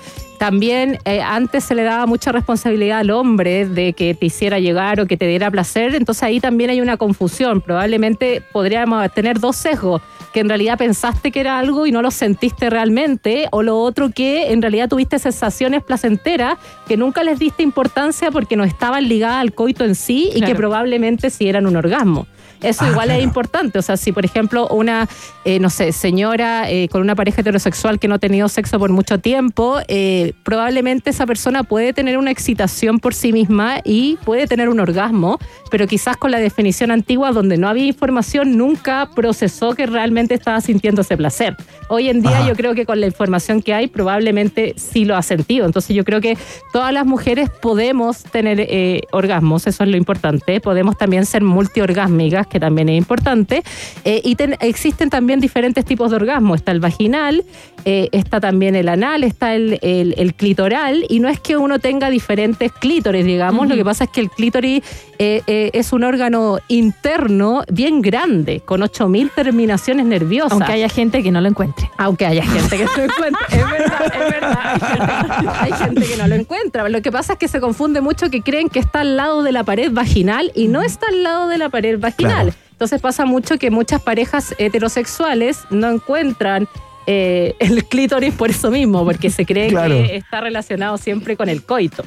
también 0.43 0.99
eh, 1.05 1.23
antes 1.23 1.63
se 1.63 1.77
le 1.77 1.85
daba 1.85 2.05
mucha 2.07 2.33
responsabilidad 2.33 2.99
al 2.99 3.13
hombre 3.13 3.65
de 3.65 3.93
que 3.93 4.13
te 4.13 4.27
hiciera 4.27 4.59
llegar 4.59 4.99
o 4.99 5.07
que 5.07 5.17
te 5.17 5.29
diera 5.29 5.49
placer, 5.53 5.95
entonces 5.95 6.25
ahí 6.25 6.41
también 6.41 6.69
hay 6.69 6.81
una 6.81 6.97
confusión. 6.97 7.61
Probablemente 7.61 8.43
podríamos 8.53 9.09
tener 9.15 9.39
dos 9.39 9.55
sesgos, 9.55 10.03
que 10.33 10.41
en 10.41 10.49
realidad 10.49 10.79
pensaste 10.79 11.31
que 11.31 11.39
era 11.39 11.61
algo 11.61 11.87
y 11.87 11.93
no 11.93 12.03
lo 12.03 12.11
sentiste 12.11 12.71
realmente, 12.71 13.47
o 13.53 13.63
lo 13.63 13.79
otro 13.79 14.11
que 14.11 14.51
en 14.51 14.63
realidad 14.63 14.89
tuviste 14.89 15.21
sensaciones 15.21 15.85
placenteras 15.85 16.59
que 16.89 16.97
nunca 16.97 17.23
les 17.23 17.39
diste 17.39 17.63
importancia 17.63 18.33
porque 18.33 18.57
no 18.57 18.65
estaban 18.65 19.09
ligadas 19.09 19.43
al 19.43 19.55
coito 19.55 19.85
en 19.85 19.95
sí 19.95 20.29
y 20.35 20.41
que 20.41 20.57
probablemente 20.57 21.31
sí 21.31 21.49
eran 21.49 21.67
un 21.69 21.77
orgasmo. 21.77 22.27
Eso 22.63 22.85
Ah, 22.85 22.91
igual 22.91 23.11
es 23.11 23.17
claro. 23.17 23.23
importante. 23.23 23.79
O 23.79 23.83
sea, 23.83 23.97
si 23.97 24.13
por 24.13 24.25
ejemplo 24.25 24.69
una, 24.69 25.09
eh, 25.45 25.59
no 25.59 25.71
sé, 25.71 25.93
señora 25.93 26.71
eh, 26.71 26.89
con 26.89 27.01
una 27.03 27.15
pareja 27.15 27.41
heterosexual 27.41 27.99
que 27.99 28.09
no 28.09 28.15
ha 28.17 28.19
tenido 28.19 28.49
sexo 28.49 28.79
por 28.79 28.91
mucho 28.91 29.19
tiempo, 29.19 29.79
eh, 29.89 30.33
probablemente 30.45 31.11
esa 31.11 31.27
persona 31.27 31.63
puede 31.65 31.93
tener 31.93 32.19
una 32.19 32.31
excitación 32.31 32.99
por 32.99 33.15
sí 33.15 33.33
misma 33.33 33.81
y 33.85 34.17
puede 34.25 34.47
tener 34.47 34.69
un 34.69 34.81
orgasmo, 34.81 35.39
pero 35.71 35.87
quizás 35.87 36.17
con 36.17 36.31
la 36.31 36.39
definición 36.39 36.91
antigua 36.91 37.33
donde 37.33 37.57
no 37.59 37.69
había 37.69 37.87
información 37.87 38.57
nunca 38.57 39.09
procesó 39.15 39.75
que 39.75 39.87
realmente 39.87 40.35
estaba 40.35 40.61
sintiendo 40.61 41.03
ese 41.03 41.17
placer. 41.17 41.57
Hoy 41.89 42.09
en 42.09 42.23
día 42.23 42.39
Ajá. 42.39 42.49
yo 42.49 42.55
creo 42.57 42.75
que 42.75 42.87
con 42.87 43.01
la 43.01 43.07
información 43.07 43.61
que 43.63 43.75
hay 43.75 43.87
probablemente 43.89 44.75
sí 44.77 45.05
lo 45.05 45.17
ha 45.17 45.23
sentido. 45.23 45.67
Entonces 45.67 45.95
yo 45.97 46.05
creo 46.05 46.21
que 46.21 46.37
todas 46.73 46.93
las 46.93 47.07
mujeres 47.07 47.51
podemos 47.51 48.23
tener 48.25 48.61
eh, 48.61 49.03
orgasmos, 49.13 49.67
eso 49.67 49.85
es 49.85 49.91
lo 49.91 49.97
importante. 49.97 50.61
Podemos 50.61 50.97
también 50.97 51.27
ser 51.27 51.43
multiorgásmicas, 51.43 52.47
que 52.53 52.61
también 52.61 52.89
es 52.89 52.99
importante. 52.99 53.63
Eh, 54.05 54.21
y 54.23 54.37
ten- 54.37 54.57
existen 54.61 55.11
también 55.11 55.41
diferentes 55.41 55.85
tipos 55.85 56.11
de 56.11 56.17
orgasmo. 56.17 56.55
Está 56.55 56.71
el 56.73 56.81
vaginal, 56.81 57.45
eh, 57.85 58.09
está 58.13 58.39
también 58.41 58.77
el 58.77 58.89
anal, 58.89 59.25
está 59.25 59.55
el, 59.55 59.79
el- 59.83 60.15
el 60.19 60.35
clitoral. 60.35 61.05
Y 61.09 61.19
no 61.21 61.29
es 61.29 61.41
que 61.41 61.57
uno 61.57 61.79
tenga 61.79 62.11
diferentes 62.11 62.71
clítores, 62.73 63.25
digamos. 63.25 63.67
Lo 63.69 63.75
que 63.75 63.85
pasa 63.85 64.05
es 64.05 64.11
que 64.11 64.21
el 64.21 64.31
clítoris 64.31 64.83
eh, 65.19 65.43
eh, 65.47 65.71
es 65.73 65.93
un 65.93 66.05
órgano 66.05 66.59
interno 66.69 67.63
bien 67.71 68.03
grande, 68.03 68.61
con 68.61 68.81
8.000 68.83 69.31
terminaciones 69.35 70.05
nerviosas. 70.07 70.53
Aunque 70.53 70.73
haya 70.73 70.89
gente 70.89 71.23
que 71.23 71.31
no 71.31 71.41
lo 71.41 71.49
encuentre. 71.49 71.89
Aunque 71.97 72.27
haya 72.27 72.45
gente 72.45 72.77
que 72.77 72.85
no 72.85 72.91
lo 72.97 73.03
encuentre. 73.05 73.47
Es 73.51 73.71
verdad, 73.71 74.05
es 74.05 74.31
verdad. 74.31 75.57
Hay 75.61 75.73
gente 75.73 76.05
que 76.07 76.17
no 76.17 76.27
lo 76.27 76.35
encuentra. 76.35 76.89
Lo 76.89 77.01
que 77.03 77.11
pasa 77.13 77.35
es 77.35 77.39
que 77.39 77.49
se 77.49 77.61
confunde 77.61 78.01
mucho 78.01 78.31
que 78.31 78.43
creen 78.43 78.69
que 78.69 78.79
está 78.81 79.01
al 79.01 79.17
lado 79.17 79.43
de 79.43 79.53
la 79.53 79.65
pared 79.65 79.91
vaginal 79.93 80.51
y 80.55 80.69
no 80.69 80.83
está 80.83 81.07
al 81.09 81.23
lado 81.23 81.49
de 81.49 81.59
la 81.59 81.69
pared 81.69 81.99
vaginal. 81.99 82.33
Claro. 82.35 82.42
Entonces 82.83 83.01
pasa 83.01 83.25
mucho 83.25 83.59
que 83.59 83.71
muchas 83.71 84.03
parejas 84.03 84.57
heterosexuales 84.59 85.61
no 85.71 85.89
encuentran 85.89 86.67
eh, 87.07 87.55
el 87.61 87.85
clítoris 87.85 88.35
por 88.35 88.51
eso 88.51 88.73
mismo, 88.73 89.05
porque 89.05 89.31
se 89.31 89.47
cree 89.47 89.69
Claro. 89.69 90.03
que 90.03 90.17
está 90.17 90.41
relacionado 90.41 90.99
siempre 90.99 91.37
con 91.37 91.49
el 91.49 91.63
coito. 91.63 92.05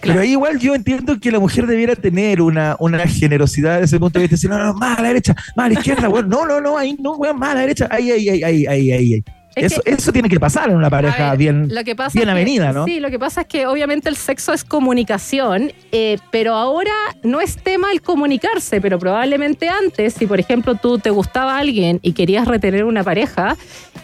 Pero 0.00 0.20
ahí 0.20 0.30
igual 0.30 0.58
yo 0.58 0.74
entiendo 0.74 1.20
que 1.20 1.30
la 1.30 1.38
mujer 1.38 1.66
debiera 1.66 1.94
tener 1.94 2.40
una, 2.40 2.74
una 2.78 3.06
generosidad 3.06 3.74
desde 3.74 3.84
ese 3.84 4.00
punto 4.00 4.18
de 4.18 4.22
vista. 4.22 4.36
Decir, 4.36 4.48
no, 4.48 4.56
no, 4.56 4.72
más 4.72 4.98
a 4.98 5.02
la 5.02 5.08
derecha, 5.08 5.34
más 5.56 5.66
a 5.66 5.68
la 5.68 5.74
izquierda, 5.74 6.08
weón. 6.08 6.30
No, 6.30 6.46
no, 6.46 6.58
no, 6.58 6.78
ahí 6.78 6.96
no, 6.98 7.16
weón, 7.16 7.38
más 7.38 7.50
a 7.50 7.54
la 7.56 7.60
derecha. 7.60 7.86
Ahí, 7.90 8.10
ahí, 8.10 8.26
ahí, 8.30 8.42
ahí, 8.42 8.66
ahí, 8.66 8.92
ahí. 8.92 9.24
Es 9.56 9.72
Eso, 9.72 9.82
que- 9.82 9.90
eso 9.92 10.12
tiene 10.12 10.28
que 10.28 10.40
pasar 10.40 10.68
en 10.70 10.76
una 10.76 10.90
pareja 10.90 11.28
A 11.28 11.30
ver, 11.30 11.38
bien, 11.38 11.68
lo 11.72 11.84
que 11.84 11.94
pasa 11.94 12.10
bien 12.18 12.28
es 12.28 12.34
que- 12.34 12.40
avenida, 12.40 12.72
¿no? 12.72 12.84
Sí, 12.86 12.98
lo 13.00 13.10
que 13.10 13.18
pasa 13.18 13.42
es 13.42 13.46
que 13.46 13.66
obviamente 13.66 14.08
el 14.08 14.16
sexo 14.16 14.52
es 14.52 14.64
comunicación, 14.64 15.72
eh, 15.92 16.18
pero 16.30 16.54
ahora 16.54 16.92
no 17.22 17.40
es 17.40 17.56
tema 17.62 17.92
el 17.92 18.00
comunicarse, 18.02 18.80
pero 18.80 18.98
probablemente 18.98 19.68
antes, 19.68 20.14
si 20.14 20.26
por 20.26 20.40
ejemplo 20.40 20.74
tú 20.76 20.98
te 20.98 21.10
gustaba 21.10 21.58
alguien 21.58 22.00
y 22.02 22.12
querías 22.12 22.48
retener 22.48 22.84
una 22.84 23.04
pareja, 23.04 23.56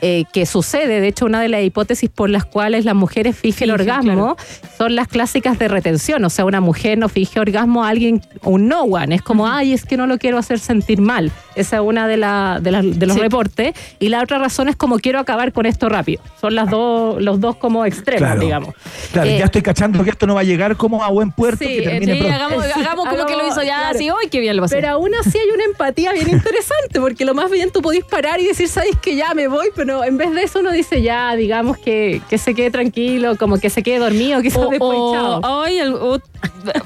eh, 0.02 0.24
que 0.32 0.46
sucede, 0.46 1.00
de 1.00 1.08
hecho 1.08 1.26
una 1.26 1.40
de 1.40 1.48
las 1.48 1.62
hipótesis 1.62 2.08
por 2.10 2.30
las 2.30 2.44
cuales 2.44 2.84
las 2.84 2.94
mujeres 2.94 3.36
fingen 3.36 3.64
el 3.64 3.70
orgasmo 3.72 4.36
son 4.78 4.94
las 4.94 5.08
clásicas 5.08 5.58
de 5.58 5.68
retención, 5.68 6.24
o 6.24 6.30
sea, 6.30 6.44
una 6.44 6.60
mujer 6.60 6.96
no 6.96 7.08
finge 7.08 7.40
orgasmo 7.40 7.84
a 7.84 7.88
alguien, 7.88 8.22
un 8.44 8.68
no 8.68 8.82
one, 8.82 9.14
es 9.14 9.22
como, 9.22 9.46
ay, 9.48 9.72
es 9.72 9.84
que 9.84 9.96
no 9.96 10.06
lo 10.06 10.18
quiero 10.18 10.38
hacer 10.38 10.58
sentir 10.58 11.00
mal, 11.00 11.30
esa 11.54 11.76
es 11.76 11.82
una 11.82 12.06
de, 12.06 12.16
la- 12.16 12.58
de, 12.62 12.70
las- 12.70 12.98
de 12.98 13.06
los 13.06 13.16
Sí. 13.16 13.22
reportes, 13.22 13.74
y 13.98 14.08
la 14.08 14.22
otra 14.22 14.38
razón 14.38 14.68
es 14.68 14.76
como 14.76 14.98
quiero 14.98 15.18
acabar 15.18 15.39
con 15.52 15.66
esto 15.66 15.88
rápido, 15.88 16.22
son 16.40 16.54
las 16.54 16.70
dos, 16.70 17.20
los 17.22 17.40
dos 17.40 17.56
como 17.56 17.84
extremos, 17.84 18.20
Claro. 18.26 18.40
digamos. 18.40 18.74
Claro, 19.12 19.28
Eh, 19.30 19.38
ya 19.38 19.46
estoy 19.46 19.62
cachando 19.62 20.02
que 20.04 20.10
esto 20.10 20.26
no 20.26 20.34
va 20.34 20.40
a 20.40 20.44
llegar 20.44 20.76
como 20.76 21.02
a 21.02 21.08
buen 21.08 21.32
puerto, 21.32 21.64
Sí, 21.64 21.76
que 21.78 21.82
termine 21.82 22.12
sí, 22.14 22.18
pronto. 22.20 22.36
hagamos, 22.36 22.64
hagamos 22.76 23.08
como 23.08 23.26
que 23.26 23.36
lo 23.36 23.46
hizo 23.48 23.62
ya 23.62 23.78
Claro. 23.80 23.96
así, 23.96 24.10
hoy 24.10 24.28
qué 24.30 24.40
bien 24.40 24.56
lo 24.56 24.62
pasé. 24.62 24.76
Pero 24.76 24.88
aún 24.90 25.10
así 25.14 25.36
hay 25.38 25.50
una 25.50 25.64
empatía 25.64 26.12
bien 26.12 26.28
interesante, 26.30 27.00
porque 27.00 27.24
lo 27.24 27.34
más 27.34 27.50
bien 27.50 27.70
tú 27.70 27.82
podés 27.82 28.04
parar 28.04 28.40
y 28.40 28.46
decir, 28.46 28.68
sabes 28.68 28.96
que 29.00 29.16
ya 29.16 29.34
me 29.34 29.48
voy, 29.48 29.68
pero 29.74 30.04
en 30.04 30.16
vez 30.16 30.32
de 30.32 30.42
eso 30.42 30.60
uno 30.60 30.70
dice, 30.72 31.02
ya, 31.02 31.34
digamos 31.36 31.78
que, 31.78 32.20
que 32.28 32.38
se 32.38 32.54
quede 32.54 32.70
tranquilo, 32.70 33.36
como 33.36 33.58
que 33.58 33.70
se 33.70 33.82
quede 33.82 33.98
dormido, 33.98 34.40
quizás 34.42 34.58
o, 34.64 34.68
después, 34.68 34.98
o- 35.00 35.12
chao. 35.40 35.62
hay 35.64 35.78
al- 35.78 35.94
o- 35.94 36.20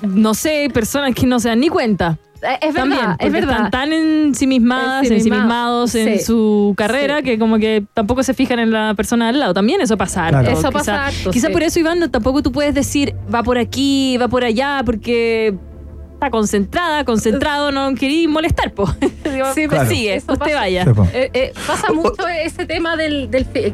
no 0.02 0.34
sé, 0.34 0.68
personas 0.72 1.14
que 1.14 1.26
no 1.26 1.40
se 1.40 1.48
dan 1.48 1.60
ni 1.60 1.68
cuenta. 1.68 2.18
Eh, 2.44 2.58
Es 2.60 2.74
verdad, 2.74 2.90
También, 2.90 3.16
es 3.18 3.32
verdad. 3.32 3.54
Están 3.56 3.70
tan 3.70 3.92
ensimismadas, 3.92 5.02
Ensimismados, 5.10 5.94
ensimismados 5.94 5.94
en 5.94 6.18
sí. 6.18 6.24
su 6.24 6.74
carrera 6.76 7.22
que 7.22 7.38
como 7.38 7.58
que 7.58 7.84
tampoco 7.94 8.22
se 8.22 8.34
fijan 8.34 8.58
en 8.58 8.70
la 8.70 8.94
persona 8.94 9.28
al 9.28 9.38
lado. 9.40 9.54
También 9.54 9.80
eso 9.80 9.96
pasa. 9.96 10.28
Claro. 10.28 10.48
Eso 10.48 10.58
Quizá- 10.68 10.70
pasa 10.70 11.06
harto, 11.06 11.30
Quizá 11.30 11.46
sí. 11.48 11.52
por 11.52 11.62
eso, 11.62 11.80
Iván, 11.80 11.98
no, 12.00 12.10
tampoco 12.10 12.42
tú 12.42 12.52
puedes 12.52 12.74
decir 12.74 13.14
va 13.34 13.42
por 13.42 13.58
aquí, 13.58 14.16
va 14.18 14.28
por 14.28 14.44
allá, 14.44 14.82
porque 14.84 15.54
está 16.24 16.30
concentrada, 16.30 17.04
concentrado, 17.04 17.70
no 17.70 17.94
querí 17.94 18.26
molestar, 18.28 18.72
po. 18.72 18.86
Digo, 19.24 19.46
Sí, 19.54 19.66
Claro. 19.68 19.88
sigue, 19.90 20.14
Eso 20.14 20.32
usted 20.32 20.44
pasa. 20.46 20.54
vaya. 20.60 20.84
Eh, 21.12 21.30
eh, 21.34 21.52
pasa 21.66 21.92
mucho 21.92 22.26
ese 22.28 22.66
tema 22.66 22.96
del, 22.96 23.28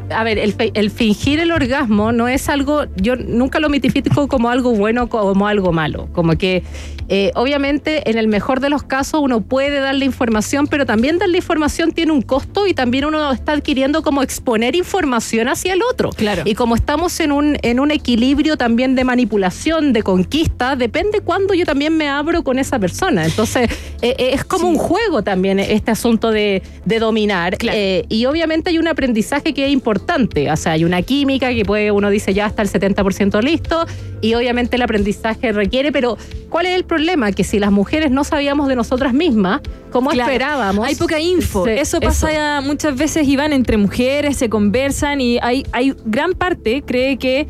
a 0.09 0.23
ver, 0.23 0.37
el, 0.39 0.55
el 0.73 0.91
fingir 0.91 1.39
el 1.39 1.51
orgasmo 1.51 2.11
no 2.11 2.27
es 2.27 2.49
algo, 2.49 2.85
yo 2.95 3.15
nunca 3.15 3.59
lo 3.59 3.69
mitifico 3.69 4.27
como 4.27 4.49
algo 4.49 4.71
bueno 4.71 5.03
o 5.03 5.09
como 5.09 5.47
algo 5.47 5.71
malo, 5.71 6.09
como 6.13 6.33
que 6.37 6.63
eh, 7.09 7.31
obviamente 7.35 8.09
en 8.09 8.17
el 8.17 8.27
mejor 8.27 8.59
de 8.61 8.69
los 8.69 8.83
casos 8.83 9.19
uno 9.21 9.41
puede 9.41 9.79
darle 9.79 10.05
información, 10.05 10.67
pero 10.67 10.85
también 10.85 11.17
darle 11.19 11.37
información 11.37 11.91
tiene 11.91 12.11
un 12.13 12.21
costo 12.21 12.67
y 12.67 12.73
también 12.73 13.05
uno 13.05 13.31
está 13.31 13.51
adquiriendo 13.53 14.01
como 14.01 14.23
exponer 14.23 14.75
información 14.75 15.47
hacia 15.49 15.73
el 15.73 15.81
otro. 15.83 16.09
Claro. 16.11 16.43
Y 16.45 16.55
como 16.55 16.75
estamos 16.75 17.19
en 17.19 17.31
un, 17.33 17.57
en 17.63 17.79
un 17.79 17.91
equilibrio 17.91 18.55
también 18.57 18.95
de 18.95 19.03
manipulación, 19.03 19.91
de 19.93 20.03
conquista, 20.03 20.75
depende 20.77 21.19
cuándo 21.21 21.53
yo 21.53 21.65
también 21.65 21.97
me 21.97 22.07
abro 22.07 22.40
con 22.43 22.59
esa 22.59 22.79
persona. 22.79 23.25
Entonces, 23.25 23.69
eh, 24.01 24.15
eh, 24.17 24.31
es 24.33 24.43
como 24.45 24.67
un 24.67 24.77
juego 24.77 25.23
también 25.23 25.59
este 25.59 25.91
asunto 25.91 26.31
de, 26.31 26.61
de 26.85 26.99
dominar. 26.99 27.57
Eh, 27.61 28.05
y 28.09 28.25
obviamente 28.25 28.69
hay 28.69 28.77
un 28.77 28.87
aprendizaje 28.87 29.53
que 29.53 29.65
es 29.65 29.71
importante. 29.71 30.51
O 30.51 30.57
sea, 30.57 30.73
hay 30.73 30.83
una 30.83 31.01
química 31.01 31.53
que 31.53 31.65
puede, 31.65 31.91
uno 31.91 32.09
dice 32.09 32.33
ya 32.33 32.47
está 32.47 32.61
el 32.61 32.69
70% 32.69 33.41
listo. 33.43 33.85
Y 34.21 34.35
obviamente 34.35 34.75
el 34.75 34.83
aprendizaje 34.83 35.51
requiere, 35.51 35.91
pero 35.91 36.17
¿cuál 36.49 36.67
es 36.67 36.75
el 36.75 36.83
problema? 36.83 37.31
Que 37.31 37.43
si 37.43 37.57
las 37.57 37.71
mujeres 37.71 38.11
no 38.11 38.23
sabíamos 38.23 38.67
de 38.67 38.75
nosotras 38.75 39.13
mismas, 39.13 39.61
¿cómo 39.91 40.11
Claro. 40.11 40.29
esperábamos? 40.29 40.87
Hay 40.87 40.95
poca 40.95 41.19
info. 41.19 41.65
Sí, 41.65 41.71
eso 41.71 41.99
pasa 41.99 42.61
muchas 42.61 42.95
veces 42.95 43.27
y 43.27 43.35
van 43.35 43.51
entre 43.51 43.77
mujeres, 43.77 44.37
se 44.37 44.49
conversan 44.49 45.21
y 45.21 45.39
hay, 45.41 45.65
hay 45.71 45.95
gran 46.05 46.33
parte 46.33 46.83
cree 46.85 47.17
que 47.17 47.47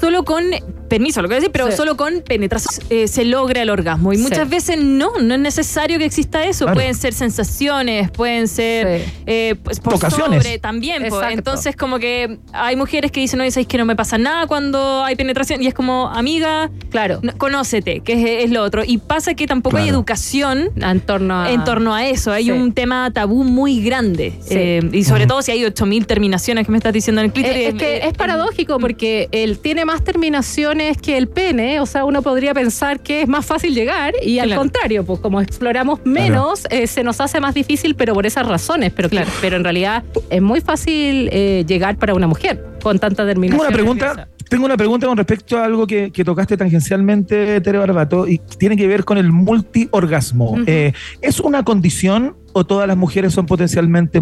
solo 0.00 0.24
con 0.24 0.44
permiso, 0.88 1.20
lo 1.20 1.28
que 1.28 1.34
voy 1.34 1.38
a 1.38 1.40
decir, 1.40 1.52
pero 1.52 1.66
Sí. 1.70 1.76
solo 1.76 1.96
con 1.96 2.20
penetración 2.20 2.84
eh, 2.90 3.08
se 3.08 3.24
logra 3.24 3.62
el 3.62 3.70
orgasmo. 3.70 4.12
Y 4.12 4.16
Sí. 4.18 4.22
muchas 4.22 4.48
veces 4.48 4.78
no, 4.78 5.18
no 5.20 5.34
es 5.34 5.40
necesario 5.40 5.98
que 5.98 6.04
exista 6.04 6.44
eso. 6.44 6.64
Claro. 6.64 6.76
Pueden 6.76 6.94
ser 6.94 7.12
sensaciones, 7.12 8.10
pueden 8.10 8.48
ser 8.48 9.00
Sí. 9.00 9.12
eh, 9.26 9.54
pues, 9.62 9.80
por 9.80 9.94
Vocaciones. 9.94 10.42
sobre 10.44 10.58
también. 10.58 11.04
Entonces, 11.30 11.74
como 11.76 11.98
que 11.98 12.38
hay 12.52 12.76
mujeres 12.76 13.10
que 13.10 13.20
dicen, 13.20 13.40
oye, 13.40 13.50
¿sabéis 13.50 13.68
que 13.68 13.78
no 13.78 13.84
me 13.84 13.96
pasa 13.96 14.18
nada 14.18 14.46
cuando 14.46 15.02
hay 15.04 15.16
penetración? 15.16 15.62
Y 15.62 15.66
es 15.66 15.74
como, 15.74 16.08
amiga, 16.08 16.70
Claro. 16.90 17.18
no- 17.22 17.36
conócete, 17.36 18.00
que 18.00 18.12
es, 18.40 18.44
es 18.44 18.50
lo 18.50 18.62
otro. 18.62 18.82
Y 18.86 18.98
pasa 18.98 19.34
que 19.34 19.46
tampoco 19.46 19.76
hay 19.78 19.88
educación 19.88 20.70
En 20.76 21.00
torno 21.00 21.42
a. 21.42 21.50
en 21.50 21.64
torno 21.64 21.94
a 21.94 22.06
eso. 22.06 22.32
Hay 22.32 22.44
Sí. 22.44 22.50
un 22.50 22.72
tema 22.72 23.10
tabú 23.12 23.44
muy 23.44 23.82
grande. 23.82 24.34
Sí. 24.40 24.54
Eh, 24.56 24.80
y 24.92 25.04
sobre 25.04 25.26
todo 25.26 25.42
si 25.42 25.50
hay 25.52 25.64
8000 25.64 26.06
terminaciones 26.06 26.64
que 26.66 26.72
me 26.72 26.78
estás 26.78 26.92
diciendo 26.92 27.20
en 27.20 27.26
el 27.26 27.32
clítoris. 27.32 27.68
Es 27.68 27.74
que 27.74 28.06
es 28.06 28.12
paradójico 28.14 28.78
porque 28.78 29.28
él 29.32 29.58
tiene 29.58 29.84
más 29.86 30.04
terminaciones 30.04 30.98
que 30.98 31.16
el 31.16 31.28
pene, 31.28 31.80
o 31.80 31.86
sea, 31.86 32.04
uno 32.04 32.20
podría 32.20 32.52
pensar 32.52 33.00
que 33.00 33.22
es 33.22 33.28
más 33.28 33.46
fácil 33.46 33.74
llegar 33.74 34.12
y 34.22 34.38
al 34.40 34.48
Claro. 34.48 34.60
contrario, 34.60 35.04
pues 35.06 35.20
como 35.20 35.40
exploramos 35.40 36.00
menos, 36.04 36.66
eh, 36.70 36.86
se 36.86 37.02
nos 37.02 37.20
hace 37.20 37.40
más 37.40 37.54
difícil, 37.54 37.94
pero 37.94 38.12
por 38.12 38.26
esas 38.26 38.46
razones, 38.46 38.92
pero, 38.94 39.08
Claro. 39.08 39.30
pero 39.40 39.56
en 39.56 39.64
realidad 39.64 40.04
es 40.28 40.42
muy 40.42 40.60
fácil 40.60 41.30
eh, 41.32 41.64
llegar 41.66 41.96
para 41.96 42.12
una 42.14 42.26
mujer 42.26 42.62
con 42.82 42.98
tanta 42.98 43.22
Tengo 43.22 43.28
terminación. 43.28 43.66
una 43.66 43.74
pregunta. 43.74 44.28
Tengo 44.48 44.64
una 44.64 44.76
pregunta 44.76 45.08
con 45.08 45.16
respecto 45.16 45.58
a 45.58 45.64
algo 45.64 45.88
que, 45.88 46.12
que 46.12 46.24
tocaste 46.24 46.56
tangencialmente, 46.56 47.60
Tere 47.60 47.78
Barbato, 47.78 48.28
y 48.28 48.38
tiene 48.58 48.76
que 48.76 48.86
ver 48.86 49.04
con 49.04 49.18
el 49.18 49.32
multiorgasmo. 49.32 50.56
Eh, 50.66 50.92
¿Es 51.20 51.40
una 51.40 51.64
condición 51.64 52.36
o 52.52 52.64
todas 52.64 52.86
las 52.86 52.96
mujeres 52.96 53.32
son 53.34 53.46
potencialmente 53.46 54.20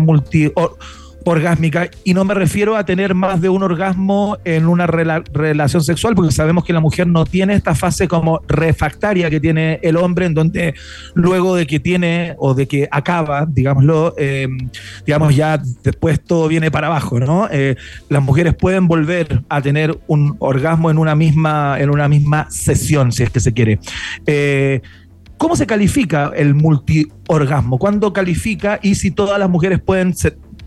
multiorgásmicas? 1.25 1.91
Y 2.05 2.15
no 2.15 2.25
me 2.25 2.35
refiero 2.35 2.77
a 2.77 2.85
tener 2.85 3.15
más 3.15 3.41
de 3.41 3.49
un 3.49 3.63
orgasmo 3.63 4.37
en 4.45 4.67
una 4.67 4.87
rela- 4.87 5.25
relación 5.33 5.83
sexual, 5.83 6.15
porque 6.15 6.33
sabemos 6.33 6.65
que 6.65 6.73
la 6.73 6.81
mujer 6.81 7.07
no 7.07 7.25
tiene 7.25 7.55
esta 7.55 7.75
fase 7.75 8.09
como 8.09 8.41
refractaria 8.47 9.31
que 9.31 9.41
tiene 9.41 9.81
el 9.83 9.97
hombre, 9.97 10.27
en 10.27 10.35
donde 10.35 10.75
luego 11.15 11.57
de 11.57 11.67
que 11.67 11.81
tiene 11.81 12.35
o 12.39 12.55
de 12.55 12.67
que 12.69 12.89
acaba, 12.91 13.47
digámoslo, 13.47 14.15
eh, 14.19 14.49
digamos 15.07 15.35
ya 15.35 15.61
después 15.83 16.23
todo 16.23 16.49
viene 16.49 16.71
para 16.71 16.89
abajo, 16.89 17.19
¿no? 17.19 17.49
Eh, 17.51 17.77
las 18.09 18.23
mujeres 18.23 18.55
pueden 18.55 18.87
volver 18.87 19.43
a 19.49 19.63
tener 19.63 19.99
un 20.07 20.37
orgasmo 20.39 20.91
en 20.91 20.99
una 20.99 21.15
misma, 21.15 21.77
en 21.81 21.91
una 21.91 22.09
misma 22.09 22.47
sesión, 22.51 23.13
si 23.13 23.23
es 23.23 23.31
que 23.31 23.41
se 23.41 23.53
quiere. 23.53 23.79
Eh, 24.27 24.81
¿Cómo 25.37 25.57
se 25.57 25.67
califica 25.67 26.31
el 26.35 26.55
multiorgasmo? 26.55 27.79
¿Cuándo 27.79 28.13
califica 28.13 28.79
y 28.83 28.95
si 28.95 29.11
todas 29.11 29.39
las 29.39 29.51
mujeres 29.51 29.81
pueden 29.81 30.15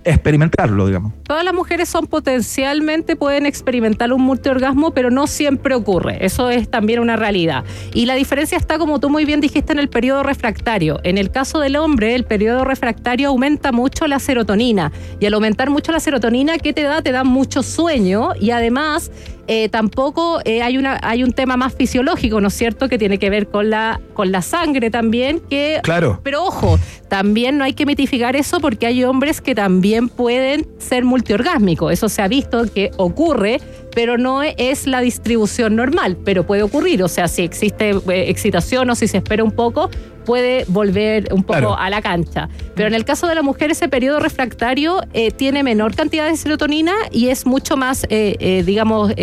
experimentarlo, 0.03 0.87
digamos? 0.87 1.13
Todas 1.23 1.43
las 1.43 1.53
mujeres 1.53 1.89
son 1.89 2.07
potencialmente, 2.07 3.15
pueden 3.15 3.45
experimentar 3.45 4.13
un 4.13 4.21
multiorgasmo, 4.21 4.91
pero 4.91 5.11
no 5.11 5.27
siempre 5.27 5.75
ocurre. 5.75 6.25
Eso 6.25 6.49
es 6.49 6.69
también 6.69 6.99
una 6.99 7.15
realidad. 7.15 7.63
Y 7.93 8.05
la 8.05 8.15
diferencia 8.15 8.57
está, 8.57 8.77
como 8.77 8.99
tú 8.99 9.09
muy 9.09 9.25
bien 9.25 9.41
dijiste, 9.41 9.73
en 9.73 9.79
el 9.79 9.89
periodo 9.89 10.23
refractario. 10.23 10.99
En 11.03 11.17
el 11.17 11.31
caso 11.31 11.59
del 11.59 11.75
hombre, 11.75 12.15
el 12.15 12.23
periodo 12.23 12.63
refractario 12.63 13.29
aumenta 13.29 13.71
mucho 13.71 14.07
la 14.07 14.19
serotonina. 14.19 14.91
Y 15.19 15.25
al 15.25 15.33
aumentar 15.33 15.69
mucho 15.69 15.91
la 15.91 15.99
serotonina, 15.99 16.57
¿qué 16.57 16.73
te 16.73 16.83
da? 16.83 17.01
Te 17.01 17.11
da 17.11 17.23
mucho 17.23 17.63
sueño 17.63 18.29
y 18.39 18.51
además 18.51 19.11
eh, 19.47 19.69
tampoco 19.69 20.39
eh, 20.45 20.61
hay, 20.61 20.77
una, 20.77 20.99
hay 21.01 21.23
un 21.23 21.31
tema 21.31 21.57
más 21.57 21.73
fisiológico, 21.73 22.41
¿no 22.41 22.49
es 22.49 22.53
cierto?, 22.53 22.89
que 22.89 22.97
tiene 22.97 23.17
que 23.17 23.29
ver 23.29 23.47
con 23.47 23.69
la, 23.69 23.99
con 24.13 24.31
la 24.31 24.41
sangre 24.41 24.89
también, 24.89 25.39
que 25.49 25.79
Claro. 25.83 26.19
pero 26.23 26.43
ojo, 26.43 26.79
también 27.07 27.57
no 27.57 27.63
hay 27.63 27.73
que 27.73 27.85
mitificar 27.85 28.35
eso 28.35 28.59
porque 28.59 28.85
hay 28.85 29.03
hombres 29.03 29.39
que 29.41 29.55
también 29.55 30.09
pueden 30.09 30.67
ser 30.77 31.05
multiorgásmicos. 31.05 31.93
Eso 31.93 32.09
se 32.09 32.21
ha 32.21 32.27
visto 32.27 32.65
que 32.73 32.91
ocurre, 32.97 33.61
pero 33.97 34.19
no 34.19 34.43
es 34.43 34.85
la 34.85 35.01
distribución 35.01 35.75
normal, 35.75 36.19
pero 36.23 36.45
puede 36.45 36.61
ocurrir. 36.61 37.01
O 37.01 37.07
sea, 37.07 37.27
si 37.27 37.41
existe 37.41 37.89
eh, 37.89 38.29
excitación 38.29 38.87
o 38.91 38.93
si 38.93 39.07
se 39.07 39.17
espera 39.17 39.43
un 39.43 39.49
poco, 39.49 39.89
puede 40.23 40.65
volver 40.67 41.29
un 41.31 41.41
poco 41.41 41.59
Claro. 41.59 41.77
a 41.77 41.89
la 41.89 42.01
cancha. 42.01 42.49
Pero 42.75 42.89
en 42.89 42.93
el 42.93 43.05
caso 43.05 43.27
de 43.27 43.33
la 43.33 43.41
mujer, 43.41 43.71
ese 43.71 43.87
periodo 43.87 44.19
refractario 44.19 45.01
eh, 45.13 45.31
tiene 45.31 45.63
menor 45.63 45.95
cantidad 45.95 46.29
de 46.29 46.35
serotonina 46.35 46.93
y 47.11 47.29
es 47.29 47.45
mucho 47.45 47.77
más, 47.77 48.03
eh, 48.09 48.35
eh, 48.39 48.61
digamos, 48.63 49.13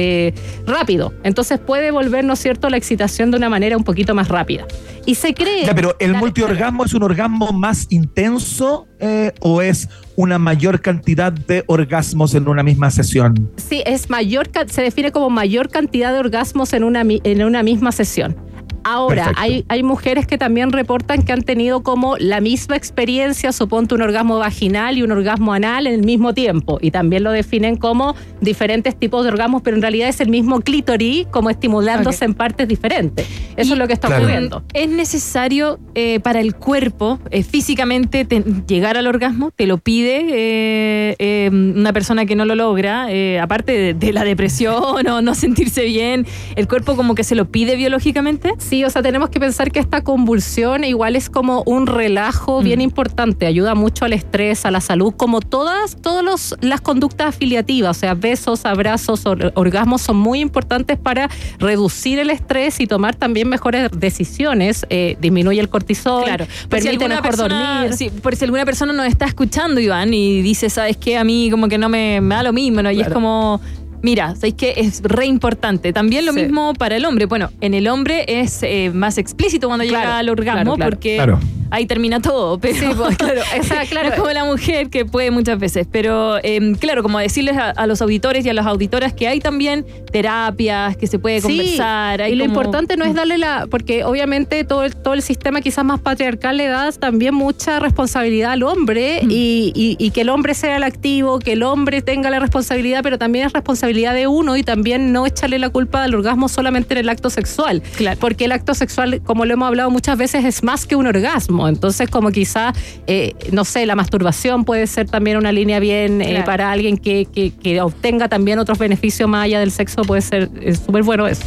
rápido. 0.66 1.12
Entonces 1.22 1.60
puede 1.60 1.90
volver, 1.90 2.24
¿no 2.24 2.32
es 2.32 2.40
cierto?, 2.40 2.70
la 2.70 2.78
excitación 2.78 3.30
de 3.30 3.36
una 3.36 3.50
manera 3.50 3.76
un 3.76 3.84
poquito 3.84 4.14
más 4.14 4.28
rápida. 4.28 4.66
Y 5.04 5.14
se 5.16 5.34
cree... 5.34 5.66
Ya, 5.66 5.74
pero 5.74 5.94
¿el 6.00 6.14
multiorgasmo 6.14 6.86
es 6.86 6.94
un 6.94 7.02
orgasmo 7.02 7.52
más 7.52 7.86
intenso 7.90 8.88
eh, 9.04 9.32
o 9.40 9.62
es 9.62 9.88
una 10.16 10.38
mayor 10.38 10.80
cantidad 10.80 11.32
de 11.32 11.64
orgasmos 11.66 12.34
en 12.34 12.48
una 12.48 12.62
misma 12.62 12.90
sesión? 12.90 13.50
Sí, 13.56 13.82
es 13.86 14.08
mayor, 14.08 14.48
se 14.68 14.82
define 14.82 15.12
como 15.12 15.30
mayor 15.30 15.68
cantidad 15.68 16.12
de 16.12 16.18
orgasmos 16.18 16.72
en 16.72 16.84
una, 16.84 17.02
en 17.02 17.44
una 17.44 17.62
misma 17.62 17.92
sesión. 17.92 18.36
Ahora, 18.84 19.32
hay, 19.36 19.64
hay 19.68 19.82
mujeres 19.82 20.26
que 20.26 20.38
también 20.38 20.70
reportan 20.72 21.22
que 21.22 21.32
han 21.32 21.42
tenido 21.42 21.82
como 21.82 22.16
la 22.18 22.40
misma 22.40 22.76
experiencia, 22.76 23.52
suponte 23.52 23.94
un 23.94 24.02
orgasmo 24.02 24.38
vaginal 24.38 24.98
y 24.98 25.02
un 25.02 25.10
orgasmo 25.12 25.52
anal 25.52 25.86
en 25.86 25.94
el 25.94 26.04
mismo 26.04 26.34
tiempo. 26.34 26.78
Y 26.80 26.90
también 26.90 27.24
lo 27.24 27.30
definen 27.32 27.76
como 27.76 28.14
diferentes 28.40 28.94
tipos 28.96 29.24
de 29.24 29.30
orgasmos, 29.30 29.62
pero 29.62 29.76
en 29.76 29.82
realidad 29.82 30.08
es 30.08 30.20
el 30.20 30.28
mismo 30.28 30.60
clítoris 30.60 31.26
como 31.28 31.50
estimulándose 31.50 32.24
en 32.24 32.34
partes 32.34 32.68
diferentes. 32.68 33.26
Eso 33.56 33.72
es 33.72 33.78
lo 33.78 33.86
que 33.86 33.94
está 33.94 34.08
Claro. 34.08 34.22
ocurriendo. 34.24 34.62
¿Es 34.74 34.88
necesario 34.88 35.78
eh, 35.94 36.20
para 36.20 36.40
el 36.40 36.54
cuerpo 36.54 37.18
eh, 37.30 37.42
físicamente 37.42 38.24
te- 38.24 38.44
llegar 38.66 38.96
al 38.96 39.06
orgasmo? 39.06 39.50
¿Te 39.54 39.66
lo 39.66 39.78
pide 39.78 40.26
eh, 40.30 41.16
eh, 41.18 41.50
una 41.52 41.92
persona 41.92 42.26
que 42.26 42.34
no 42.36 42.44
lo 42.44 42.54
logra? 42.54 43.06
Eh, 43.10 43.38
aparte 43.40 43.72
de, 43.72 43.94
de 43.94 44.12
la 44.12 44.24
depresión 44.24 45.06
o 45.08 45.22
no 45.22 45.34
sentirse 45.34 45.84
bien, 45.84 46.26
¿el 46.56 46.68
cuerpo 46.68 46.96
como 46.96 47.14
que 47.14 47.24
se 47.24 47.34
lo 47.34 47.46
pide 47.46 47.76
biológicamente? 47.76 48.52
Sí, 48.58 48.73
o 48.82 48.90
sea, 48.90 49.02
tenemos 49.02 49.28
que 49.28 49.38
pensar 49.38 49.70
que 49.70 49.78
esta 49.78 50.00
convulsión 50.02 50.82
igual 50.82 51.14
es 51.14 51.30
como 51.30 51.62
un 51.66 51.86
relajo 51.86 52.62
bien 52.62 52.80
importante, 52.80 53.46
ayuda 53.46 53.74
mucho 53.76 54.04
al 54.06 54.12
estrés, 54.14 54.64
a 54.66 54.70
la 54.72 54.80
salud, 54.80 55.14
como 55.16 55.40
todas, 55.40 55.96
todas 56.00 56.56
las 56.60 56.80
conductas 56.80 57.28
afiliativas, 57.28 57.96
o 57.96 58.00
sea, 58.00 58.14
besos, 58.14 58.64
abrazos, 58.64 59.26
or- 59.26 59.52
orgasmos 59.54 60.02
son 60.02 60.16
muy 60.16 60.40
importantes 60.40 60.98
para 60.98 61.28
reducir 61.58 62.18
el 62.18 62.30
estrés 62.30 62.80
y 62.80 62.86
tomar 62.86 63.14
también 63.14 63.48
mejores 63.48 63.90
decisiones, 63.94 64.86
eh, 64.90 65.16
disminuye 65.20 65.60
el 65.60 65.68
cortisol, 65.68 66.24
Claro, 66.24 66.46
si 66.46 66.66
permite 66.68 66.90
alguna 66.90 67.08
mejor 67.16 67.22
persona, 67.30 67.74
dormir. 67.82 67.96
sí, 67.96 68.10
por 68.10 68.34
si 68.34 68.44
alguna 68.44 68.64
persona 68.64 68.92
nos 68.92 69.06
está 69.06 69.26
escuchando, 69.26 69.80
Iván, 69.80 70.14
y 70.14 70.40
dice, 70.42 70.70
¿sabes 70.70 70.96
qué? 70.96 71.16
A 71.18 71.24
mí 71.24 71.50
como 71.50 71.68
que 71.68 71.78
no 71.78 71.88
me, 71.88 72.20
me 72.20 72.34
da 72.34 72.42
lo 72.42 72.52
mismo, 72.52 72.82
¿no? 72.82 72.90
Y 72.90 73.00
es 73.00 73.08
como, 73.08 73.60
mira, 74.04 74.34
¿sabes 74.36 74.54
qué? 74.54 74.74
Es 74.76 75.02
re 75.02 75.26
importante. 75.26 75.92
También 75.92 76.26
lo 76.26 76.32
Sí. 76.32 76.42
mismo 76.42 76.74
para 76.74 76.96
el 76.96 77.04
hombre. 77.06 77.26
Bueno, 77.26 77.50
en 77.60 77.74
el 77.74 77.88
hombre 77.88 78.24
es 78.28 78.62
eh, 78.62 78.90
más 78.94 79.18
explícito 79.18 79.66
cuando 79.68 79.84
Claro, 79.86 80.00
llega 80.04 80.18
al 80.18 80.28
orgasmo 80.28 80.62
claro, 80.62 80.76
claro. 80.76 80.90
porque 80.90 81.16
Claro. 81.16 81.40
ahí 81.70 81.86
termina 81.86 82.20
todo. 82.20 82.58
Pero 82.60 82.78
Sí, 82.78 82.86
pues, 82.96 83.16
claro, 83.16 83.40
esa- 83.56 83.84
claro. 83.86 84.08
no 84.08 84.14
es 84.14 84.20
como 84.20 84.30
la 84.32 84.44
mujer 84.44 84.90
que 84.90 85.04
puede 85.04 85.30
muchas 85.30 85.58
veces. 85.58 85.86
Pero 85.90 86.36
eh, 86.42 86.74
claro, 86.78 87.02
como 87.02 87.18
decirles 87.18 87.56
a, 87.56 87.70
a 87.70 87.86
los 87.86 88.00
auditores 88.02 88.44
y 88.46 88.50
a 88.50 88.54
las 88.54 88.66
auditoras 88.66 89.12
que 89.14 89.26
hay 89.26 89.40
también 89.40 89.84
terapias, 90.12 90.96
que 90.96 91.06
se 91.06 91.18
puede 91.18 91.40
Sí, 91.40 91.48
conversar. 91.48 92.22
hay 92.22 92.32
y 92.32 92.36
lo 92.36 92.44
como- 92.44 92.54
importante 92.60 92.96
no 92.96 93.04
es 93.04 93.14
darle 93.14 93.38
la, 93.38 93.66
porque 93.70 94.04
obviamente 94.04 94.64
todo 94.64 94.84
el, 94.84 94.94
todo 94.94 95.14
el 95.14 95.22
sistema 95.22 95.60
quizás 95.60 95.84
más 95.84 96.00
patriarcal 96.00 96.56
le 96.56 96.66
da 96.68 96.92
también 96.92 97.34
mucha 97.34 97.80
responsabilidad 97.80 98.52
al 98.52 98.62
hombre 98.62 99.20
Mm. 99.22 99.30
y, 99.30 99.72
y- 99.74 99.96
y 99.98 100.10
que 100.10 100.20
el 100.22 100.28
hombre 100.28 100.54
sea 100.54 100.76
el 100.76 100.82
activo, 100.82 101.38
que 101.38 101.52
el 101.52 101.62
hombre 101.62 102.02
tenga 102.02 102.30
la 102.30 102.38
responsabilidad, 102.38 103.00
pero 103.02 103.18
también 103.18 103.46
es 103.46 103.52
responsabilidad 103.52 103.93
de 103.94 104.26
uno 104.26 104.56
y 104.56 104.62
también 104.62 105.12
no 105.12 105.26
echarle 105.26 105.58
la 105.58 105.70
culpa 105.70 106.02
del 106.02 106.14
orgasmo 106.14 106.48
solamente 106.48 106.94
en 106.94 106.98
el 106.98 107.08
acto 107.08 107.30
sexual. 107.30 107.82
Claro. 107.96 108.18
Porque 108.20 108.44
el 108.46 108.52
acto 108.52 108.74
sexual, 108.74 109.20
como 109.24 109.44
lo 109.44 109.54
hemos 109.54 109.68
hablado 109.68 109.90
muchas 109.90 110.18
veces, 110.18 110.44
es 110.44 110.62
más 110.62 110.86
que 110.86 110.96
un 110.96 111.06
orgasmo. 111.06 111.68
Entonces, 111.68 112.08
como 112.10 112.30
quizá, 112.30 112.72
eh, 113.06 113.34
no 113.52 113.64
sé, 113.64 113.86
la 113.86 113.94
masturbación 113.94 114.64
puede 114.64 114.86
ser 114.86 115.08
también 115.08 115.36
una 115.36 115.52
línea 115.52 115.78
bien 115.80 116.20
eh, 116.20 116.42
para 116.44 116.70
alguien 116.70 116.96
que, 116.98 117.26
que- 117.32 117.52
que 117.52 117.80
obtenga 117.80 118.28
también 118.28 118.58
otros 118.58 118.78
beneficios 118.78 119.28
más 119.28 119.44
allá 119.44 119.60
del 119.60 119.70
sexo, 119.70 120.02
puede 120.02 120.22
ser 120.22 120.50
súper 120.84 121.02
bueno 121.02 121.26
eso. 121.26 121.42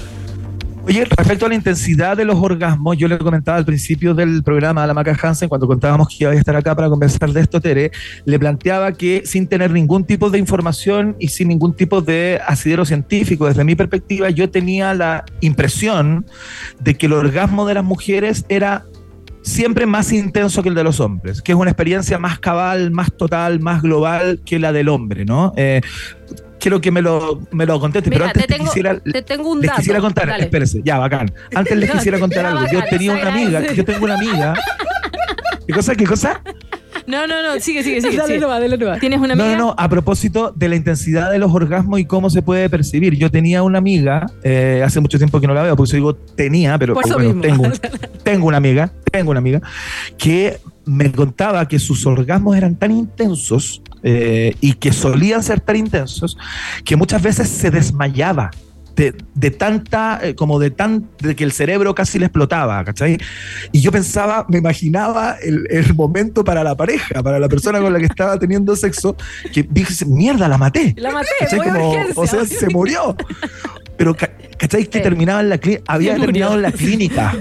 Oye, 0.87 1.03
respecto 1.03 1.45
a 1.45 1.49
la 1.49 1.55
intensidad 1.55 2.15
de 2.15 2.23
los 2.23 2.37
orgasmos, 2.37 2.95
yo 2.95 3.09
le 3.09 3.17
comentaba 3.17 3.57
al 3.57 3.65
principio 3.65 4.13
del 4.13 4.41
programa 4.41 4.85
a 4.85 4.87
la 4.87 4.93
Maca 4.93 5.17
Hansen, 5.21 5.49
cuando 5.49 5.67
contábamos 5.67 6.07
que 6.07 6.23
iba 6.23 6.31
a 6.31 6.33
estar 6.33 6.55
acá 6.55 6.73
para 6.77 6.87
conversar 6.87 7.29
de 7.33 7.41
esto, 7.41 7.59
Tere, 7.59 7.91
le 8.23 8.39
planteaba 8.39 8.93
que 8.93 9.23
sin 9.25 9.47
tener 9.47 9.71
ningún 9.71 10.05
tipo 10.05 10.29
de 10.29 10.39
información 10.39 11.17
y 11.19 11.27
sin 11.27 11.49
ningún 11.49 11.75
tipo 11.75 11.99
de 11.99 12.39
asidero 12.47 12.85
científico, 12.85 13.47
desde 13.47 13.65
mi 13.65 13.75
perspectiva, 13.75 14.29
yo 14.29 14.49
tenía 14.49 14.93
la 14.93 15.25
impresión 15.41 16.25
de 16.79 16.95
que 16.95 17.07
el 17.07 17.13
orgasmo 17.13 17.65
de 17.65 17.73
las 17.73 17.83
mujeres 17.83 18.45
era 18.47 18.85
siempre 19.41 19.85
más 19.87 20.13
intenso 20.13 20.63
que 20.63 20.69
el 20.69 20.75
de 20.75 20.85
los 20.85 21.01
hombres, 21.01 21.41
que 21.41 21.51
es 21.51 21.57
una 21.57 21.71
experiencia 21.71 22.17
más 22.17 22.39
cabal, 22.39 22.91
más 22.91 23.11
total, 23.11 23.59
más 23.59 23.81
global 23.81 24.39
que 24.45 24.57
la 24.57 24.71
del 24.71 24.87
hombre, 24.87 25.25
¿no? 25.25 25.51
Eh, 25.57 25.81
quiero 26.67 26.81
que 26.81 26.91
me 26.91 27.01
lo, 27.01 27.39
me 27.51 27.65
lo 27.65 27.79
conteste, 27.79 28.09
pero 28.11 28.25
antes 28.25 28.45
te 28.45 28.53
tengo, 28.53 28.65
quisiera, 28.65 28.99
te 28.99 29.21
tengo 29.21 29.51
un 29.51 29.61
les 29.61 29.69
dato. 29.69 29.79
quisiera 29.79 30.01
contar, 30.01 30.27
Dale. 30.27 30.43
espérese, 30.43 30.81
ya, 30.83 30.97
bacán. 30.97 31.33
Antes 31.55 31.77
les 31.77 31.87
No, 31.93 31.95
quisiera 31.95 32.19
contar 32.19 32.45
algo. 32.45 32.65
Yo 32.69 32.81
tenía 32.89 33.13
una 33.13 33.29
amiga, 33.29 33.73
yo 33.73 33.85
tengo 33.85 34.03
una 34.03 34.15
amiga. 34.15 34.53
¿Qué 35.65 35.73
cosa? 35.73 35.95
¿Qué 35.95 36.05
cosa? 36.05 36.41
No, 37.05 37.25
no, 37.25 37.41
no, 37.41 37.57
sigue, 37.61 37.83
sigue, 37.83 38.01
sigue. 38.01 38.17
Dale 38.17 38.37
nomás, 38.37 38.59
dale 38.59 38.77
nomás. 38.77 38.99
¿Tienes 38.99 39.19
una 39.21 39.31
amiga? 39.33 39.55
no, 39.55 39.67
no, 39.67 39.75
a 39.77 39.87
propósito 39.87 40.51
de 40.53 40.67
la 40.67 40.75
intensidad 40.75 41.31
de 41.31 41.39
los 41.39 41.53
orgasmos 41.53 42.01
y 42.01 42.05
cómo 42.05 42.29
se 42.29 42.41
puede 42.41 42.69
percibir. 42.69 43.15
Yo 43.15 43.31
tenía 43.31 43.63
una 43.63 43.77
amiga, 43.77 44.25
eh, 44.43 44.81
hace 44.85 44.99
mucho 44.99 45.17
tiempo 45.17 45.39
que 45.39 45.47
no 45.47 45.53
la 45.53 45.63
veo, 45.63 45.77
por 45.77 45.87
eso 45.87 45.95
digo 45.95 46.15
tenía, 46.15 46.77
pero 46.77 46.95
bueno, 46.95 47.17
mismo. 47.19 47.41
tengo, 47.41 47.63
tengo 48.23 48.47
una 48.47 48.57
amiga, 48.57 48.91
tengo 49.09 49.31
una 49.31 49.39
amiga, 49.39 49.61
que 50.17 50.59
me 50.83 51.09
contaba 51.13 51.65
que 51.69 51.79
sus 51.79 52.05
orgasmos 52.05 52.57
eran 52.57 52.75
tan 52.75 52.91
intensos 52.91 53.81
eh, 54.09 54.55
y 54.61 54.73
que 54.75 54.93
solían 54.93 55.43
ser 55.43 55.59
tan 55.59 55.75
intensos 55.75 56.37
que 56.85 56.95
muchas 56.95 57.21
veces 57.21 57.49
se 57.49 57.69
desmayaba. 57.71 58.51
De, 58.95 59.13
de 59.35 59.51
tanta, 59.51 60.19
eh, 60.23 60.33
como 60.33 60.57
de 60.57 60.71
tan, 60.71 61.07
de 61.19 61.35
que 61.35 61.43
el 61.43 61.51
cerebro 61.51 61.93
casi 61.93 62.17
le 62.17 62.25
explotaba, 62.25 62.83
¿cachai? 62.83 63.19
Y 63.71 63.81
yo 63.81 63.91
pensaba, 63.91 64.47
me 64.49 64.57
imaginaba 64.57 65.35
el, 65.39 65.67
el 65.69 65.93
momento 65.93 66.43
para 66.43 66.63
la 66.63 66.73
pareja, 66.75 67.21
para 67.21 67.37
la 67.37 67.47
persona 67.47 67.79
con 67.79 67.93
la 67.93 67.99
que 67.99 68.05
estaba 68.05 68.39
teniendo 68.39 68.75
sexo, 68.75 69.15
que 69.53 69.61
dije, 69.69 70.03
mierda, 70.07 70.47
la 70.47 70.57
maté. 70.57 70.95
La 70.97 71.11
maté, 71.11 71.27
Como, 71.63 71.93
o 72.15 72.25
sea, 72.25 72.43
se 72.45 72.69
murió. 72.69 73.15
Pero, 73.97 74.15
ca- 74.15 74.31
¿cachai? 74.57 74.87
Que 74.87 74.97
Sí. 74.97 75.03
terminaba 75.03 75.41
en 75.41 75.49
la 75.49 75.57
clínica, 75.59 75.83
había 75.93 76.13
Se 76.13 76.17
murió. 76.17 76.25
terminado 76.25 76.55
en 76.55 76.61
la 76.63 76.71
clínica. 76.71 77.35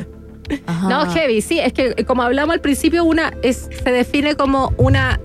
No, 0.90 1.10
heavy, 1.10 1.40
sí, 1.40 1.58
es 1.58 1.72
que 1.72 1.94
eh, 1.96 2.04
como 2.04 2.22
hablamos 2.22 2.52
al 2.52 2.60
principio, 2.60 3.02
una 3.02 3.32
es, 3.42 3.68
se 3.82 3.90
define 3.92 4.34
como 4.36 4.74
una, 4.76 5.20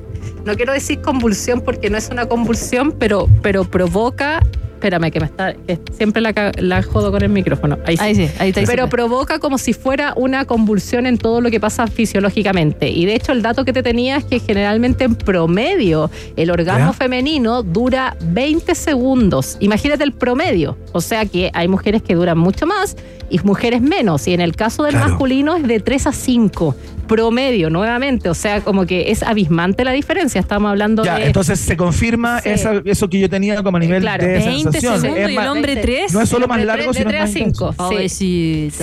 no 0.46 0.56
quiero 0.56 0.74
decir 0.74 1.02
convulsión 1.02 1.62
porque 1.62 1.90
no 1.90 1.98
es 1.98 2.10
una 2.10 2.26
convulsión, 2.26 2.92
pero, 2.94 3.28
pero 3.42 3.64
provoca, 3.64 4.42
espérame 4.82 5.12
que 5.12 5.20
me 5.20 5.28
está, 5.28 5.54
que 5.54 5.80
siempre 5.96 6.22
la, 6.24 6.34
la 6.58 6.82
jodo 6.82 7.12
con 7.12 7.22
el 7.22 7.30
micrófono. 7.30 7.78
Ahí 7.86 7.96
sí. 7.98 8.04
Ahí 8.04 8.16
sí, 8.16 8.22
ahí 8.40 8.50
está. 8.50 8.62
ahí 8.62 8.66
Pero 8.66 8.86
sí. 8.86 8.90
provoca 8.90 9.38
como 9.38 9.60
si 9.60 9.74
fuera 9.74 10.14
una 10.18 10.46
convulsión 10.46 11.06
en 11.06 11.18
todo 11.20 11.40
lo 11.40 11.52
que 11.52 11.60
pasa 11.60 11.86
fisiológicamente. 11.88 12.90
Y 12.90 13.06
de 13.06 13.16
hecho 13.16 13.32
el 13.32 13.42
dato 13.44 13.64
que 13.64 13.74
te 13.74 13.84
tenía 13.84 14.18
es 14.18 14.24
que 14.26 14.40
generalmente 14.40 15.04
en 15.04 15.16
promedio 15.16 16.10
el 16.36 16.50
orgasmo 16.50 16.92
¿Ya? 16.92 16.94
femenino 16.94 17.62
dura 17.62 18.18
20 18.22 18.74
segundos. 18.74 19.58
Imagínate 19.60 20.04
el 20.04 20.14
promedio. 20.14 20.78
O 20.94 21.02
sea 21.02 21.26
que 21.26 21.52
hay 21.54 21.68
mujeres 21.68 22.02
que 22.02 22.16
duran 22.16 22.38
mucho 22.40 22.66
más 22.66 22.98
y 23.30 23.40
mujeres 23.44 23.82
menos. 23.82 24.28
Y 24.28 24.34
en 24.34 24.42
el 24.42 24.56
caso 24.56 24.84
del 24.84 24.94
Claro. 24.94 25.10
masculino 25.10 25.56
es 25.56 25.64
de 25.68 25.80
3 25.80 26.08
a 26.08 26.12
5. 26.12 26.76
Promedio, 27.08 27.70
nuevamente. 27.70 28.30
O 28.30 28.34
sea, 28.34 28.62
como 28.62 28.86
que 28.86 29.12
es 29.12 29.22
abismante 29.24 29.84
la 29.84 29.92
diferencia. 29.92 30.40
Estamos 30.40 30.70
hablando 30.70 31.04
Ya, 31.04 31.16
de... 31.18 31.26
entonces 31.26 31.60
se 31.60 31.76
confirma 31.76 32.40
Sí. 32.42 32.50
esa- 32.50 32.82
eso 32.86 33.10
que 33.10 33.20
yo 33.20 33.30
tenía 33.30 33.62
como 33.64 33.78
a 33.78 33.80
nivel 33.82 34.02
claro, 34.02 34.26
de 34.26 34.34
20 34.34 34.71
sensación. 34.72 35.02
segundos 35.02 35.30
Es 35.30 35.32
y 35.32 35.38
el 35.38 35.48
hombre 35.48 35.76
3. 35.78 36.14
no 36.14 36.22
es 36.22 36.30
solo 36.30 36.48
más 36.48 36.64
largo, 36.64 36.92
tres- 36.92 36.98
sino 36.98 37.10
de 37.10 37.18
3 37.18 37.22
a 37.22 37.26
más 37.26 37.34
5. 37.34 37.76
intenso. 37.80 38.10
Sí. 38.10 38.70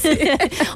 Sí. 0.00 0.18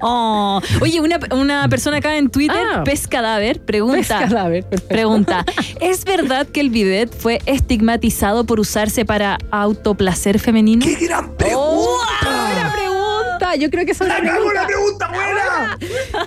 Oh. 0.01 0.61
Oye, 0.81 1.01
una, 1.01 1.19
una 1.33 1.69
persona 1.69 1.99
acá 1.99 2.17
en 2.17 2.29
Twitter, 2.31 2.57
Ah. 2.75 2.83
Pez 2.85 3.07
Cadáver, 3.07 3.61
pregunta. 3.61 4.19
Pez 4.21 4.29
cadáver, 4.29 4.65
perfecto. 4.65 4.95
Pregunta, 4.95 5.45
¿es 5.81 6.05
verdad 6.05 6.47
que 6.47 6.61
el 6.61 6.71
bidet 6.71 7.15
fue 7.17 7.41
estigmatizado 7.47 8.45
por 8.45 8.61
usarse 8.61 9.05
para 9.05 9.39
autoplacer 9.51 10.39
femenino? 10.39 10.85
¡Qué 10.85 11.07
gran 11.07 11.35
pregunta! 11.37 12.04
Yo 13.57 13.71
creo 13.71 13.85
que 13.85 13.93
es 13.93 14.01
una 14.01 14.19
¡La 14.21 14.31
cago 14.31 14.49
pregunta. 14.67 15.09
buena! 15.09 15.79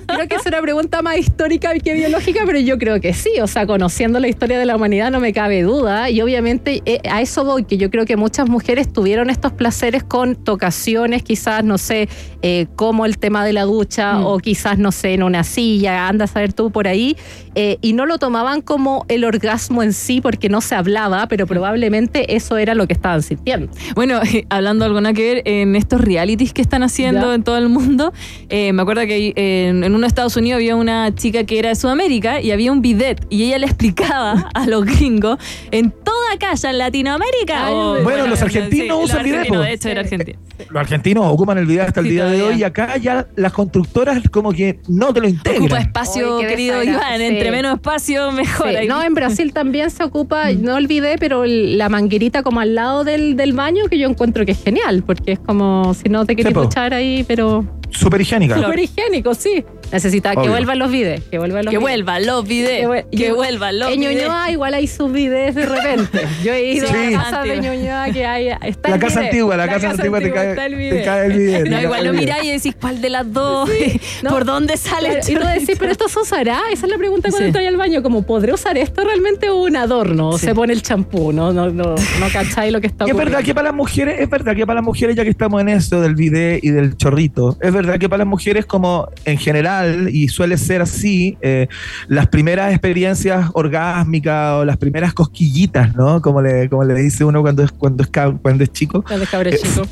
Creo 0.07 0.28
que 0.28 0.36
es 0.36 0.45
una 0.45 0.61
pregunta 0.61 1.01
más 1.01 1.17
histórica 1.17 1.73
que 1.75 1.93
biológica, 1.93 2.41
pero 2.45 2.59
yo 2.59 2.78
creo 2.78 2.99
que 3.01 3.13
sí. 3.13 3.32
O 3.41 3.47
sea, 3.47 3.65
conociendo 3.67 4.19
la 4.19 4.28
historia 4.28 4.57
de 4.59 4.65
la 4.65 4.75
humanidad 4.75 5.11
no 5.11 5.19
me 5.19 5.34
cabe 5.34 5.61
duda. 5.63 6.09
Y 6.09 6.21
obviamente 6.21 6.82
eh, 6.86 6.99
a 7.09 7.21
eso 7.21 7.43
voy, 7.43 7.63
que 7.65 7.78
yo 7.78 7.89
creo 7.91 8.05
que 8.05 8.15
muchas 8.17 8.49
mujeres 8.49 8.91
tuvieron 8.91 9.30
estos 9.30 9.51
placeres 9.53 10.03
con 10.03 10.36
tocaciones, 10.36 11.23
quizás, 11.23 11.63
no 11.63 11.78
sé, 11.78 12.09
eh, 12.41 12.67
como 12.75 13.05
el 13.05 13.17
tema 13.17 13.45
de 13.45 13.53
la 13.53 13.63
ducha 13.63 14.13
Mm. 14.13 14.25
o 14.25 14.38
quizás, 14.39 14.78
no 14.78 14.91
sé, 14.91 15.13
en 15.13 15.23
una 15.23 15.43
silla, 15.43 16.07
anda 16.07 16.25
a 16.25 16.28
saber 16.28 16.53
tú 16.53 16.71
por 16.71 16.88
ahí. 16.88 17.15
eh, 17.59 17.80
y 17.82 17.93
no 17.93 18.05
lo 18.05 18.19
tomaban 18.19 18.61
como 18.61 19.03
el 19.07 19.23
orgasmo 19.25 19.82
en 19.82 19.91
sí 19.91 20.21
porque 20.21 20.47
no 20.47 20.61
se 20.61 20.75
hablaba, 20.75 21.28
pero 21.28 21.47
probablemente 21.47 22.36
eso 22.36 22.55
era 22.57 22.75
lo 22.75 22.86
que 22.86 22.93
estaban 22.93 23.23
sintiendo. 23.23 23.71
Bueno, 23.95 24.19
hablando 24.49 24.86
algo 24.86 25.01
nada 25.01 25.13
que 25.15 25.34
ver, 25.34 25.41
en 25.45 25.75
estos 25.75 25.99
realities 26.01 26.53
que 26.53 26.61
están 26.61 26.84
haciendo 26.84 27.16
En 27.34 27.43
todo 27.43 27.57
el 27.57 27.70
mundo, 27.70 28.13
eh, 28.49 28.72
me 28.74 28.82
acuerdo 28.82 29.01
que 29.05 29.34
eh, 29.36 29.68
en, 29.68 29.84
en 29.84 29.91
uno 29.93 30.01
de 30.01 30.07
Estados 30.07 30.36
Unidos 30.38 30.57
había 30.57 30.76
una 30.76 31.13
chica 31.15 31.43
que 31.43 31.59
era 31.59 31.70
de 31.70 31.76
Sudamérica 31.76 32.41
y 32.41 32.51
había 32.51 32.72
un 32.72 32.82
bidet 32.82 33.26
y 33.30 33.43
ella 33.43 33.57
le 33.59 33.65
explicaba 33.68 34.49
a 34.53 34.65
los 34.68 34.86
gringos 34.86 35.38
en 35.72 35.91
toda 35.91 36.38
casa 36.39 36.70
en 36.70 36.78
Latinoamérica. 36.78 37.68
Ay, 37.68 37.74
o- 37.74 38.03
Bueno, 38.03 38.28
los 38.28 38.41
argentinos 38.41 39.03
usan 39.05 39.24
bidet, 39.24 39.38
argentinos, 39.39 39.61
po. 39.61 39.63
De 39.68 39.74
hecho, 39.74 39.89
era 39.89 40.01
argentino. 40.01 40.39
Los 40.70 40.80
argentinos 40.82 41.26
ocupan 41.28 41.57
el 41.59 41.65
video 41.65 41.84
hasta 41.84 41.99
el 41.99 42.07
Sí, 42.07 42.11
día 42.13 42.26
de 42.26 42.41
hoy 42.41 42.55
y 42.59 42.63
acá 42.63 42.97
ya 42.97 43.28
las 43.36 43.53
constructoras 43.53 44.22
como 44.32 44.51
que 44.51 44.80
no 44.88 45.13
te 45.13 45.22
lo 45.22 45.28
integran. 45.28 45.61
Ocupa 45.63 45.80
espacio, 45.80 46.39
querido 46.39 46.84
Iván. 46.84 47.22
Entre 47.22 47.51
menos 47.51 47.76
espacio, 47.76 48.32
mejor. 48.32 48.70
Sí, 48.70 48.76
Ahí- 48.76 48.88
No, 48.88 49.03
en 49.03 49.13
Brasil 49.13 49.53
también 49.53 49.89
se 49.91 50.03
ocupa, 50.03 50.51
no 50.53 50.76
olvidé, 50.76 51.18
pero 51.20 51.43
la 51.45 51.89
manguerita 51.89 52.41
como 52.43 52.59
al 52.59 52.76
lado 52.76 53.03
del, 53.03 53.36
del 53.36 53.53
baño, 53.53 53.86
que 53.89 53.97
yo 53.99 54.07
encuentro 54.09 54.45
que 54.45 54.51
es 54.53 54.63
genial, 54.63 55.03
porque 55.05 55.34
es 55.34 55.39
como 55.39 55.93
si 55.93 56.09
no 56.09 56.26
te 56.26 56.36
quieres 56.36 56.53
po. 56.53 56.61
duchar 56.63 56.93
pero 57.28 57.64
Súper 57.92 58.22
higiénica. 58.22 58.56
súper 58.56 58.80
higiénico, 58.80 59.34
sí. 59.34 59.64
Necesita 59.92 60.36
que 60.36 60.50
vuelvan 60.50 60.80
los 60.80 60.92
videos, 60.92 61.22
que 61.32 61.38
vuelvan 61.40 61.64
los 61.66 61.72
que 61.72 61.78
videos. 61.78 61.82
vuelvan 61.82 62.26
los 62.26 62.44
Que 62.44 62.88
vuel- 62.88 63.06
Que 63.10 63.32
vuelvan 63.32 63.80
los 63.80 63.92
En. 63.94 64.02
Ñuñoa 64.02 64.52
igual 64.52 64.74
hay 64.74 64.86
sus 64.88 65.12
videos 65.14 65.56
de 65.56 65.66
repente. 65.66 66.28
Yo 66.44 66.52
he 66.54 66.74
ido 66.74 66.88
Sí. 66.88 66.94
a 66.94 67.10
la 67.12 67.24
casa 67.24 67.44
de 67.44 67.54
Antigua. 67.54 67.76
Ñuñoa 67.76 68.12
que 68.12 68.26
hay. 68.26 68.48
Está 68.64 68.90
La 68.90 68.96
el 68.96 69.02
casa 69.02 69.20
antigua, 69.22 69.56
la, 69.56 69.68
casa, 69.70 69.90
antigua, 69.92 70.20
te, 70.20 70.32
cae, 70.34 70.52
el 70.52 70.56
te 70.58 70.76
video. 70.76 71.06
cae 71.06 71.26
el 71.28 71.34
video. 71.38 71.64
te 71.64 71.70
No, 71.70 71.82
igual 71.82 72.06
lo 72.06 72.14
miráis 72.14 72.44
y 72.44 72.52
decís, 72.52 72.76
¿cuál 72.80 73.00
de 73.02 73.10
las 73.10 73.32
dos? 73.32 73.70
no. 74.24 74.30
¿Por 74.30 74.44
dónde 74.44 74.76
sale 74.76 75.08
Claro, 75.10 75.26
el 75.26 75.32
y 75.32 75.36
tú 75.36 75.48
decís, 75.48 75.76
pero 75.80 75.92
esto 75.92 76.10
se 76.10 76.20
usará. 76.20 76.60
Esa 76.72 76.86
es 76.86 76.92
la 76.92 76.98
pregunta 76.98 77.30
cuando 77.30 77.38
Sí. 77.46 77.48
entras 77.48 77.66
al 77.66 77.78
baño. 77.78 78.04
Como, 78.04 78.24
¿podré 78.24 78.54
usar 78.54 78.78
esto 78.78 79.04
realmente 79.06 79.50
o 79.50 79.56
un 79.64 79.78
adorno? 79.78 80.30
O 80.32 80.38
Sí. 80.38 80.48
se 80.48 80.54
pone 80.56 80.74
el 80.74 80.82
champú, 80.82 81.32
¿no? 81.32 81.54
No, 81.54 81.70
no, 81.70 81.96
no 81.96 82.28
cacháis 82.34 82.74
lo 82.74 82.82
que 82.82 82.88
está 82.88 83.06
Y 83.06 83.08
es 83.08 83.14
ocurriendo. 83.14 83.38
verdad 83.38 83.46
que 83.46 83.56
para 83.56 83.70
las 83.70 83.76
mujeres, 83.76 84.20
es 84.20 84.30
verdad 84.30 84.54
que 84.54 84.66
para 84.68 84.76
las 84.82 84.86
mujeres, 84.86 85.16
ya 85.16 85.24
que 85.24 85.30
estamos 85.30 85.62
en 85.62 85.70
eso 85.70 86.02
del 86.02 86.16
bidet 86.16 86.62
y 86.62 86.72
del 86.72 86.98
chorrito, 86.98 87.58
es 87.62 87.72
verdad 87.78 87.97
que 87.99 88.09
para 88.09 88.19
las 88.19 88.28
mujeres, 88.28 88.65
como 88.65 89.07
en 89.25 89.38
general, 89.38 90.09
y 90.11 90.28
suele 90.28 90.57
ser 90.57 90.82
así, 90.82 91.38
eh, 91.41 91.67
las 92.07 92.28
primeras 92.28 92.71
experiencias 92.73 93.49
orgásmicas 93.53 94.53
o 94.55 94.65
las 94.65 94.78
primeras 94.78 95.13
cosquillitas, 95.13 95.95
¿no? 95.95 96.21
Como 96.21 96.41
le, 96.41 96.69
como 96.69 96.84
le 96.84 96.93
dice 96.95 97.23
uno 97.23 97.41
cuando 97.41 97.63
es, 97.63 97.71
cuando 97.71 98.03
es, 98.03 98.09
cuando 98.09 98.63
es 98.63 98.71
chico, 98.71 99.03
Cuando 99.03 99.23
es 99.23 99.30
cabro 99.30 99.49
Eh, 99.49 99.57
chico. 99.57 99.88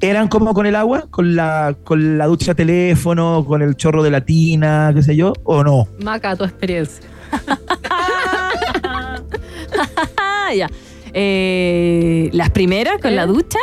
eran 0.00 0.28
como 0.28 0.52
con 0.54 0.66
el 0.66 0.74
agua, 0.74 1.04
con 1.10 1.36
la, 1.36 1.74
con 1.84 2.18
la 2.18 2.26
ducha 2.26 2.54
teléfono, 2.54 3.44
con 3.46 3.62
el 3.62 3.76
chorro 3.76 4.02
de 4.02 4.10
la 4.10 4.20
tina, 4.22 4.90
qué 4.94 5.02
sé 5.02 5.16
yo, 5.16 5.32
o 5.44 5.62
no. 5.62 5.86
Maca, 6.02 6.34
tu 6.36 6.44
experiencia. 6.44 7.04
Ya. 10.56 10.66
Eh, 11.12 12.30
las 12.32 12.50
primeras 12.50 13.00
con 13.02 13.12
¿Eh? 13.12 13.16
la 13.16 13.26
ducha. 13.26 13.58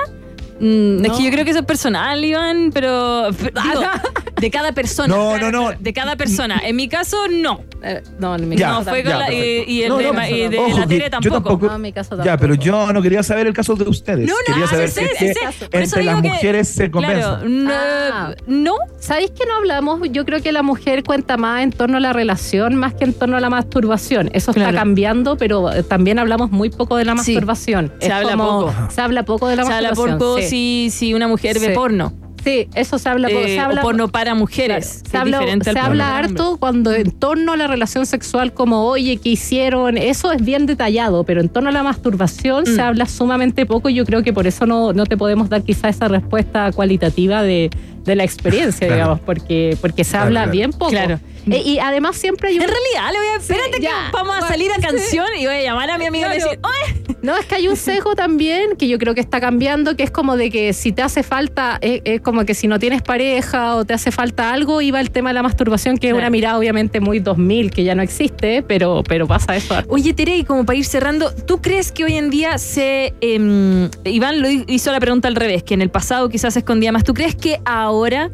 Mm, 0.60 1.03
Es 1.06 1.12
No. 1.12 1.18
que 1.18 1.24
yo 1.24 1.32
creo 1.32 1.43
que 1.43 1.51
eso 1.51 1.60
es 1.60 1.66
personal, 1.66 2.24
Iván, 2.24 2.72
pero 2.74 3.28
f- 3.30 3.51
digo, 3.51 3.82
de 4.39 4.51
cada 4.51 4.72
persona. 4.72 5.14
No, 5.16 5.38
no, 5.38 5.51
no. 5.51 5.72
De 5.78 5.93
cada 5.93 6.16
persona. 6.16 6.62
En 6.64 6.76
mi 6.78 6.88
caso, 6.88 7.18
no. 7.30 7.62
Eh, 7.84 8.01
no, 8.20 8.36
en 8.36 8.47
mi 8.49 8.56
Ya, 8.56 8.70
no, 8.70 8.78
caso 8.80 8.89
fue 8.91 9.03
con 9.03 9.12
ya, 9.12 9.18
la, 9.20 9.34
y, 9.34 9.64
y 9.68 9.84
el 9.84 9.89
No, 9.89 9.97
de, 9.97 10.12
no, 10.12 10.28
y 10.28 10.47
de 10.47 10.58
ojo, 10.58 10.80
la 10.80 10.88
tele 10.88 11.03
yo 11.03 11.10
tampoco. 11.12 11.36
tampoco- 11.36 11.66
No, 11.68 11.76
en 11.76 11.82
mi 11.82 11.91
caso 11.91 12.12
Ya, 12.18 12.24
tampoco. 12.24 12.39
pero 12.39 12.56
yo 12.56 12.93
no 12.93 13.01
quería 13.01 13.22
saber 13.22 13.47
el 13.47 13.53
caso 13.53 13.76
de 13.76 13.84
ustedes. 13.88 14.28
No, 14.28 14.34
no, 14.34 14.39
quería 14.53 14.68
saber 14.68 14.86
ese- 14.86 15.01
si 15.18 15.26
es 15.26 15.38
que 15.38 15.45
eso 15.49 15.66
entre 15.72 16.03
las 16.03 16.16
digo 16.16 16.22
que- 16.22 16.30
mujeres 16.30 16.68
se 16.70 16.89
compensa. 16.89 17.39
Claro, 17.41 17.49
no, 17.49 17.72
Ah. 17.72 18.36
no. 18.47 18.76
¿Sabéis 18.99 19.32
que 19.32 19.45
no 19.45 19.56
hablamos? 19.58 19.99
Yo 20.12 20.26
creo 20.26 20.41
que 20.41 20.51
la 20.51 20.64
mujer 20.64 21.03
cuenta 21.03 21.38
más 21.38 21.62
en 21.62 21.72
torno 21.72 21.97
a 21.97 21.99
la 21.99 22.12
relación 22.14 22.76
más 22.76 22.93
que 22.95 23.03
en 23.03 23.14
torno 23.14 23.38
a 23.38 23.39
la 23.39 23.49
masturbación. 23.49 24.30
Eso 24.34 24.51
está 24.51 24.64
Claro. 24.64 24.78
cambiando, 24.78 25.38
pero 25.38 25.70
también 25.84 26.18
hablamos 26.18 26.49
muy 26.49 26.70
poco 26.72 26.95
de 26.97 27.06
la 27.06 27.12
Sí. 27.18 27.34
masturbación. 27.34 27.93
Se 27.99 28.12
habla 28.12 28.32
como- 28.32 28.62
poco. 28.62 28.74
Se 28.89 29.01
habla 29.01 29.24
poco 29.24 29.47
de 29.47 29.58
la 29.58 29.66
Se 29.66 29.74
habla 29.74 29.89
masturbación. 29.89 30.18
poco 30.20 30.38
sí. 30.41 30.45
Si, 30.50 30.89
si 30.91 31.14
una 31.14 31.28
mujer 31.28 31.60
ve 31.60 31.70
porno. 31.72 32.14
Sí, 32.43 32.68
eso 32.76 33.00
se 33.00 33.10
habla, 33.10 33.28
Eh, 33.28 33.56
se 33.56 33.60
habla 33.60 33.82
o 33.82 33.84
porno 33.84 34.08
para 34.08 34.36
mujeres. 34.36 35.02
Se 35.10 35.18
habla, 35.18 35.39
diferente 35.39 35.66
se 35.66 35.74
porno 35.74 35.88
habla 35.88 36.16
harto 36.20 36.58
cuando 36.58 36.93
en 36.93 37.10
torno 37.10 37.54
a 37.54 37.58
la 37.58 37.66
relación 37.66 38.06
sexual 38.06 38.54
como, 38.54 38.84
oye, 38.86 39.18
¿qué 39.18 39.30
hicieron? 39.30 39.98
Eso 39.98 40.32
es 40.32 40.46
bien 40.46 40.68
detallado, 40.68 41.24
pero 41.24 41.41
en 41.41 41.50
torno 41.50 41.70
a 41.70 41.72
la 41.72 41.82
masturbación 41.82 42.66
Mm. 42.68 42.76
se 42.76 42.82
habla 42.84 43.08
sumamente 43.08 43.66
poco 43.66 43.89
y 43.89 43.96
yo 43.96 44.06
creo 44.06 44.22
que 44.22 44.32
por 44.32 44.46
eso 44.46 44.68
no, 44.68 44.93
no 44.93 45.08
te 45.08 45.18
podemos 45.18 45.50
dar 45.50 45.64
quizá 45.64 45.89
esa 45.89 46.08
respuesta 46.08 46.72
cualitativa 46.72 47.41
de, 47.41 47.72
de 48.04 48.16
la 48.16 48.24
experiencia, 48.24 48.86
Claro. 48.86 48.93
digamos, 49.02 49.20
porque, 49.22 49.76
porque 49.82 50.04
se 50.04 50.12
Claro, 50.12 50.26
habla 50.28 50.39
claro. 50.41 50.52
bien 50.52 50.72
poco. 50.72 50.91
Claro. 50.91 51.20
Eh, 51.52 51.62
y 51.64 51.80
además 51.80 52.16
siempre 52.18 52.50
hay 52.50 52.58
un... 52.58 52.64
En 52.64 52.70
realidad, 52.70 53.12
le 53.12 53.18
voy 53.20 53.28
a. 53.28 53.36
Espérate 53.38 53.80
ya, 53.82 54.08
que 54.10 54.12
vamos 54.18 54.36
a 54.38 54.48
salir 54.48 54.72
a 54.72 54.76
sí. 54.76 54.82
canción 54.82 55.28
y 55.39 55.46
voy 55.46 55.56
a 55.56 55.62
llamar 55.62 55.91
a 55.91 55.98
mi 55.98 56.06
amiga 56.06 56.28
y 56.28 56.39
le 56.39 56.43
Claro. 56.43 56.52
a 56.52 56.70
decir, 56.72 56.96
¡Oye! 56.96 57.16
No, 57.22 57.36
es 57.38 57.46
que 57.48 57.56
hay 57.56 57.68
un 57.68 57.76
sesgo 57.76 58.14
también 58.16 58.76
que 58.78 58.88
yo 58.88 59.00
creo 59.00 59.16
que 59.16 59.22
está 59.22 59.39
cambiando, 59.41 59.96
que 59.96 60.04
es 60.04 60.12
como 60.12 60.38
de 60.38 60.52
que 60.52 60.74
si 60.74 60.91
te 60.91 61.02
hace 61.02 61.24
falta, 61.24 61.80
es, 61.82 62.02
es 62.06 62.22
como 62.22 62.46
que 62.46 62.54
si 62.54 62.68
no 62.68 62.78
tienes 62.78 63.02
pareja 63.02 63.76
o 63.78 63.84
te 63.86 63.96
hace 63.96 64.12
falta 64.12 64.54
algo, 64.54 64.80
iba 64.82 65.02
el 65.02 65.10
tema 65.10 65.32
de 65.32 65.34
la 65.34 65.41
masturbación, 65.41 65.98
que 65.98 66.10
es 66.10 66.14
una 66.14 66.30
mirada 66.30 66.58
obviamente 66.60 67.00
muy 67.00 67.18
2000, 67.20 67.72
que 67.72 67.84
ya 67.84 67.96
no 67.96 68.04
existe, 68.04 68.62
pero, 68.62 69.02
pero 69.08 69.26
pasa 69.28 69.56
eso. 69.56 69.76
Oye, 69.88 70.14
Tere, 70.14 70.36
y 70.38 70.43
como 70.43 70.66
para 70.66 70.78
ir 70.78 70.86
cerrando, 70.86 71.32
¿tú 71.34 71.62
crees 71.64 71.91
que 71.91 72.04
hoy 72.04 72.14
en 72.16 72.30
día 72.30 72.60
se. 72.60 73.16
em, 73.22 73.89
Iván 74.04 74.41
lo 74.41 74.50
hi- 74.50 74.66
hizo 74.68 74.91
la 74.91 75.00
pregunta 75.00 75.28
al 75.28 75.36
revés, 75.36 75.64
que 75.64 75.74
en 75.74 75.82
el 75.82 75.89
pasado 75.89 76.30
quizás 76.30 76.54
se 76.54 76.60
escondía 76.60 76.91
más. 76.91 77.04
¿Tú 77.04 77.16
crees 77.16 77.36
que 77.36 77.60
ahora, 77.66 78.30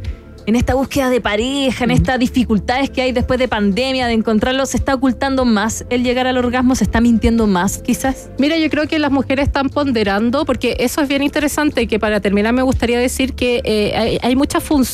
en 0.51 0.57
esta 0.57 0.73
búsqueda 0.73 1.09
de 1.09 1.21
pareja, 1.21 1.85
en 1.85 1.91
estas 1.91 2.19
dificultades 2.19 2.89
que 2.89 3.01
hay 3.01 3.13
después 3.13 3.39
de 3.39 3.47
pandemia, 3.47 4.07
de 4.07 4.11
encontrarlo, 4.11 4.65
se 4.65 4.75
está 4.75 4.93
ocultando 4.93 5.45
más 5.45 5.85
el 5.89 6.03
llegar 6.03 6.27
al 6.27 6.37
orgasmo? 6.37 6.75
¿Se 6.75 6.83
está 6.83 6.99
mintiendo 6.99 7.47
más, 7.47 7.77
quizás? 7.77 8.29
Mira, 8.37 8.57
yo 8.57 8.69
creo 8.69 8.85
que 8.85 8.99
las 8.99 9.11
mujeres 9.11 9.47
están 9.47 9.69
ponderando, 9.69 10.43
porque 10.43 10.75
eso 10.79 10.99
es 10.99 11.07
bien 11.07 11.23
interesante, 11.23 11.87
que 11.87 11.99
para 11.99 12.19
terminar 12.19 12.51
me 12.51 12.63
gustaría 12.63 12.99
decir 12.99 13.33
que 13.33 13.61
eh, 13.63 13.93
hay, 13.95 14.19
hay 14.21 14.35
muchas 14.35 14.61
funciones 14.61 14.91